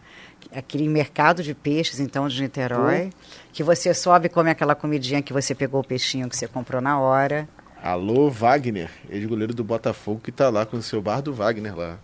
Aquele 0.54 0.88
mercado 0.88 1.42
de 1.42 1.56
peixes, 1.56 2.00
então, 2.00 2.28
de 2.28 2.40
Niterói, 2.40 3.10
que 3.52 3.64
você 3.64 3.94
sobe 3.94 4.28
e 4.28 4.30
come 4.30 4.52
aquela 4.52 4.76
comidinha 4.76 5.22
que 5.22 5.34
você 5.34 5.56
pegou 5.56 5.82
o 5.82 5.84
peixinho 5.84 6.30
que 6.30 6.38
você 6.38 6.48
comprou 6.48 6.82
na 6.82 7.00
hora. 7.00 7.48
Alô, 7.84 8.30
Wagner, 8.30 8.90
ex-goleiro 9.10 9.54
do 9.54 9.62
Botafogo, 9.62 10.22
que 10.24 10.30
está 10.30 10.50
lá 10.50 10.66
com 10.66 10.78
o 10.78 10.82
seu 10.82 11.02
bar 11.02 11.20
do 11.20 11.34
Wagner 11.34 11.76
lá. 11.78 11.98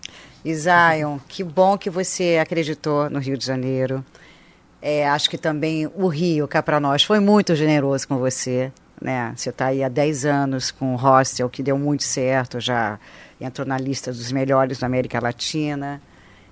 Zion, 0.45 1.17
que 1.25 1.41
bom 1.41 1.77
que 1.77 1.89
você 1.89 2.37
acreditou 2.37 3.09
no 3.09 3.17
Rio 3.17 3.37
de 3.37 3.45
Janeiro. 3.45 4.03
É, 4.81 5.07
acho 5.07 5.29
que 5.29 5.37
também 5.37 5.89
o 5.95 6.09
Rio, 6.09 6.49
cá 6.49 6.61
para 6.61 6.81
nós, 6.81 7.03
foi 7.03 7.21
muito 7.21 7.55
generoso 7.55 8.05
com 8.09 8.17
você. 8.17 8.73
Né? 9.01 9.31
Você 9.37 9.51
está 9.51 9.67
aí 9.67 9.81
há 9.81 9.87
10 9.87 10.25
anos 10.25 10.69
com 10.69 10.93
o 10.93 10.97
hostel, 10.97 11.49
que 11.49 11.63
deu 11.63 11.79
muito 11.79 12.03
certo, 12.03 12.59
já 12.59 12.99
entrou 13.39 13.65
na 13.65 13.77
lista 13.77 14.11
dos 14.11 14.33
melhores 14.33 14.79
da 14.79 14.85
América 14.85 15.17
Latina. 15.21 16.01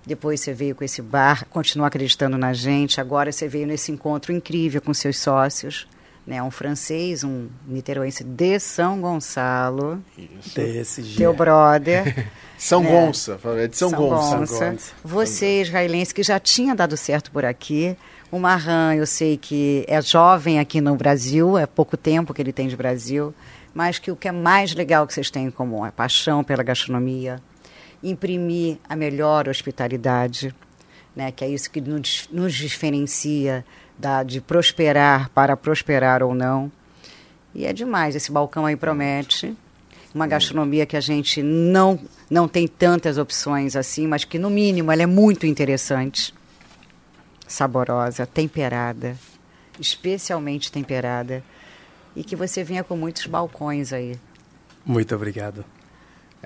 Depois 0.06 0.40
você 0.40 0.54
veio 0.54 0.74
com 0.74 0.86
esse 0.86 1.02
bar, 1.02 1.46
continua 1.50 1.88
acreditando 1.88 2.38
na 2.38 2.54
gente. 2.54 3.02
Agora 3.02 3.30
você 3.30 3.46
veio 3.46 3.68
nesse 3.68 3.92
encontro 3.92 4.32
incrível 4.32 4.82
com 4.82 4.94
seus 4.94 5.20
sócios. 5.20 5.86
Né, 6.28 6.44
um 6.44 6.52
francês, 6.52 7.24
um 7.24 7.48
niteroense 7.66 8.22
de 8.22 8.60
São 8.60 9.00
Gonçalo. 9.00 10.04
Isso. 10.18 10.56
Desse 10.56 11.02
Teu 11.16 11.34
brother. 11.34 12.28
São 12.58 12.84
É. 12.84 12.88
Gonça, 12.88 13.40
é 13.58 13.68
de 13.68 13.78
São, 13.78 13.92
Gonça. 13.92 14.38
Gonça. 14.38 14.72
Gonça. 14.72 14.94
Você, 15.04 15.62
israelense, 15.62 16.14
que 16.14 16.24
já 16.24 16.40
tinha 16.40 16.76
dado 16.76 16.98
certo 16.98 17.32
por 17.32 17.46
aqui. 17.46 17.96
O 18.30 18.40
Marran, 18.40 18.96
eu 18.96 19.06
sei 19.06 19.38
que 19.38 19.86
é 19.88 20.02
jovem 20.02 20.60
aqui 20.60 20.82
no 20.82 20.96
Brasil, 20.96 21.58
é 21.58 21.66
pouco 21.66 21.96
tempo 21.96 22.34
que 22.34 22.42
ele 22.42 22.52
tem 22.52 22.68
de 22.68 22.76
Brasil, 22.76 23.34
mas 23.74 24.00
que 24.00 24.12
o 24.12 24.18
que 24.18 24.28
é 24.28 24.32
mais 24.34 24.76
legal 24.76 25.08
que 25.08 25.14
vocês 25.14 25.32
têm 25.32 25.46
em 25.46 25.52
comum 25.52 25.86
é 25.86 25.92
paixão 25.92 26.44
pela 26.44 26.62
gastronomia, 26.62 27.40
imprimir 28.04 28.80
a 28.90 28.98
melhor 28.98 29.48
hospitalidade, 29.48 30.54
né, 31.18 31.32
que 31.32 31.43
é 31.43 31.49
isso 31.49 31.72
que 31.72 31.82
nos, 31.82 32.30
nos 32.32 32.53
diferencia 32.53 33.65
da, 33.97 34.22
de 34.22 34.39
prosperar 34.39 35.32
para 35.32 35.57
prosperar 35.57 36.22
ou 36.22 36.36
não. 36.36 36.72
E 37.55 37.65
é 37.65 37.74
demais, 37.74 38.15
esse 38.15 38.32
balcão 38.32 38.68
aí 38.68 38.76
promete 38.76 39.57
uma 40.13 40.28
gastronomia 40.28 40.86
que 40.86 40.95
a 40.95 41.01
gente 41.01 41.41
não 41.41 41.99
não 42.30 42.47
tem 42.47 42.68
tantas 42.68 43.18
opções 43.18 43.76
assim, 43.76 44.05
mas 44.05 44.26
que 44.26 44.38
no 44.38 44.49
mínimo 44.49 44.91
ela 44.91 45.01
é 45.01 45.05
muito 45.05 45.47
interessante, 45.47 46.34
saborosa, 47.47 48.26
temperada, 48.26 49.18
especialmente 49.80 50.72
temperada, 50.72 51.41
e 52.15 52.24
que 52.24 52.36
você 52.36 52.63
venha 52.63 52.84
com 52.84 52.97
muitos 52.97 53.26
balcões 53.26 53.91
aí. 53.93 54.20
Muito 54.86 55.15
obrigado. 55.15 55.65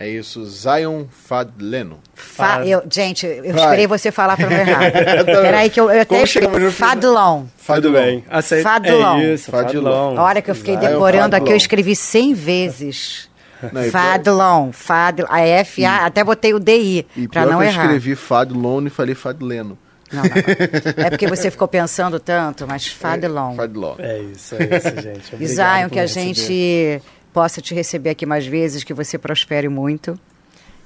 É 0.02 0.10
isso, 0.10 0.44
Zion 0.46 1.06
Fadleno. 1.10 2.00
Fa 2.16 2.46
Fad- 2.56 2.68
eu, 2.68 2.82
gente, 2.92 3.26
eu 3.26 3.54
Vai. 3.54 3.64
esperei 3.64 3.88
você 3.88 4.12
falar 4.12 4.36
para 4.36 4.50
não 4.50 4.58
errar. 4.58 4.92
Peraí 5.26 5.70
que 5.70 5.80
eu, 5.80 5.92
eu 5.92 6.02
até 6.02 6.24
escrevi? 6.24 6.72
Fadlon. 6.72 7.44
Bem. 7.94 8.24
Aceito. 8.30 8.64
Fadlon. 8.64 9.18
É 9.20 9.34
isso, 9.34 9.52
Fadlon. 9.52 9.84
Fadlon. 9.84 10.18
A 10.20 10.24
hora 10.24 10.42
que 10.42 10.50
eu 10.50 10.56
fiquei 10.56 10.76
Zion 10.78 10.88
decorando 10.90 11.36
aqui, 11.36 11.42
Fadlon. 11.46 11.52
eu 11.52 11.58
escrevi 11.58 11.96
100 11.96 12.34
vezes. 12.34 13.30
Não, 13.72 13.84
Fadlon, 13.92 14.72
Fadlon, 14.72 15.28
a 15.30 15.42
F, 15.42 15.86
A, 15.86 16.06
até 16.08 16.24
botei 16.24 16.52
o 16.52 16.60
DI, 16.60 17.06
para 17.32 17.46
não 17.46 17.62
eu 17.62 17.70
errar. 17.70 17.84
escrevi 17.84 18.16
Fadlon 18.16 18.88
e 18.88 18.90
falei 18.90 19.14
Fadleno. 19.14 19.78
Não, 20.12 20.24
não, 20.24 20.30
não. 20.30 21.06
É 21.06 21.10
porque 21.12 21.28
você 21.28 21.52
ficou 21.52 21.68
pensando 21.68 22.20
tanto, 22.20 22.66
mas 22.68 22.88
Fadlon. 22.88 23.56
Fadlon. 23.56 23.96
É 24.00 24.18
isso, 24.20 24.56
é 24.56 24.64
isso, 24.78 25.02
gente. 25.02 25.32
E 25.40 25.46
Obrigado 25.46 25.78
Zion, 25.80 25.90
que 25.90 26.00
a 26.00 26.08
gente 26.08 27.02
possa 27.34 27.62
te 27.62 27.74
receber 27.74 28.12
aqui 28.12 28.26
mais 28.26 28.46
vezes, 28.46 28.84
que 28.84 28.94
você 28.94 29.18
prospere 29.18 29.68
muito. 29.68 30.20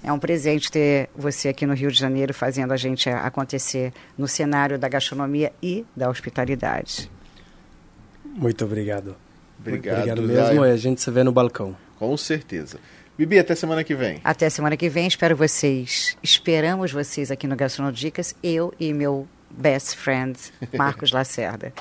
É 0.03 0.11
um 0.11 0.19
presente 0.19 0.71
ter 0.71 1.09
você 1.15 1.49
aqui 1.49 1.65
no 1.65 1.73
Rio 1.73 1.91
de 1.91 1.97
Janeiro 1.97 2.33
fazendo 2.33 2.71
a 2.71 2.77
gente 2.77 3.09
acontecer 3.09 3.91
no 4.17 4.27
cenário 4.27 4.77
da 4.77 4.87
gastronomia 4.87 5.51
e 5.61 5.83
da 5.95 6.09
hospitalidade. 6.09 7.09
Muito 8.23 8.63
obrigado. 8.65 9.15
Obrigado, 9.59 10.19
Obrigado 10.19 10.21
mesmo. 10.21 10.65
E 10.65 10.71
a 10.71 10.77
gente 10.77 11.01
se 11.01 11.09
vê 11.09 11.23
no 11.23 11.31
balcão. 11.31 11.75
Com 11.97 12.15
certeza. 12.17 12.77
Bibi, 13.17 13.39
até 13.39 13.55
semana 13.55 13.83
que 13.83 13.95
vem. 13.95 14.19
Até 14.23 14.49
semana 14.49 14.75
que 14.75 14.89
vem, 14.89 15.07
espero 15.07 15.35
vocês. 15.35 16.17
Esperamos 16.21 16.91
vocês 16.91 17.31
aqui 17.31 17.47
no 17.47 17.55
Gastronodicas, 17.55 18.35
eu 18.43 18.73
e 18.79 18.93
meu 18.93 19.25
best 19.49 19.95
friend, 19.95 20.37
Marcos 20.77 21.11
Lacerda. 21.11 21.73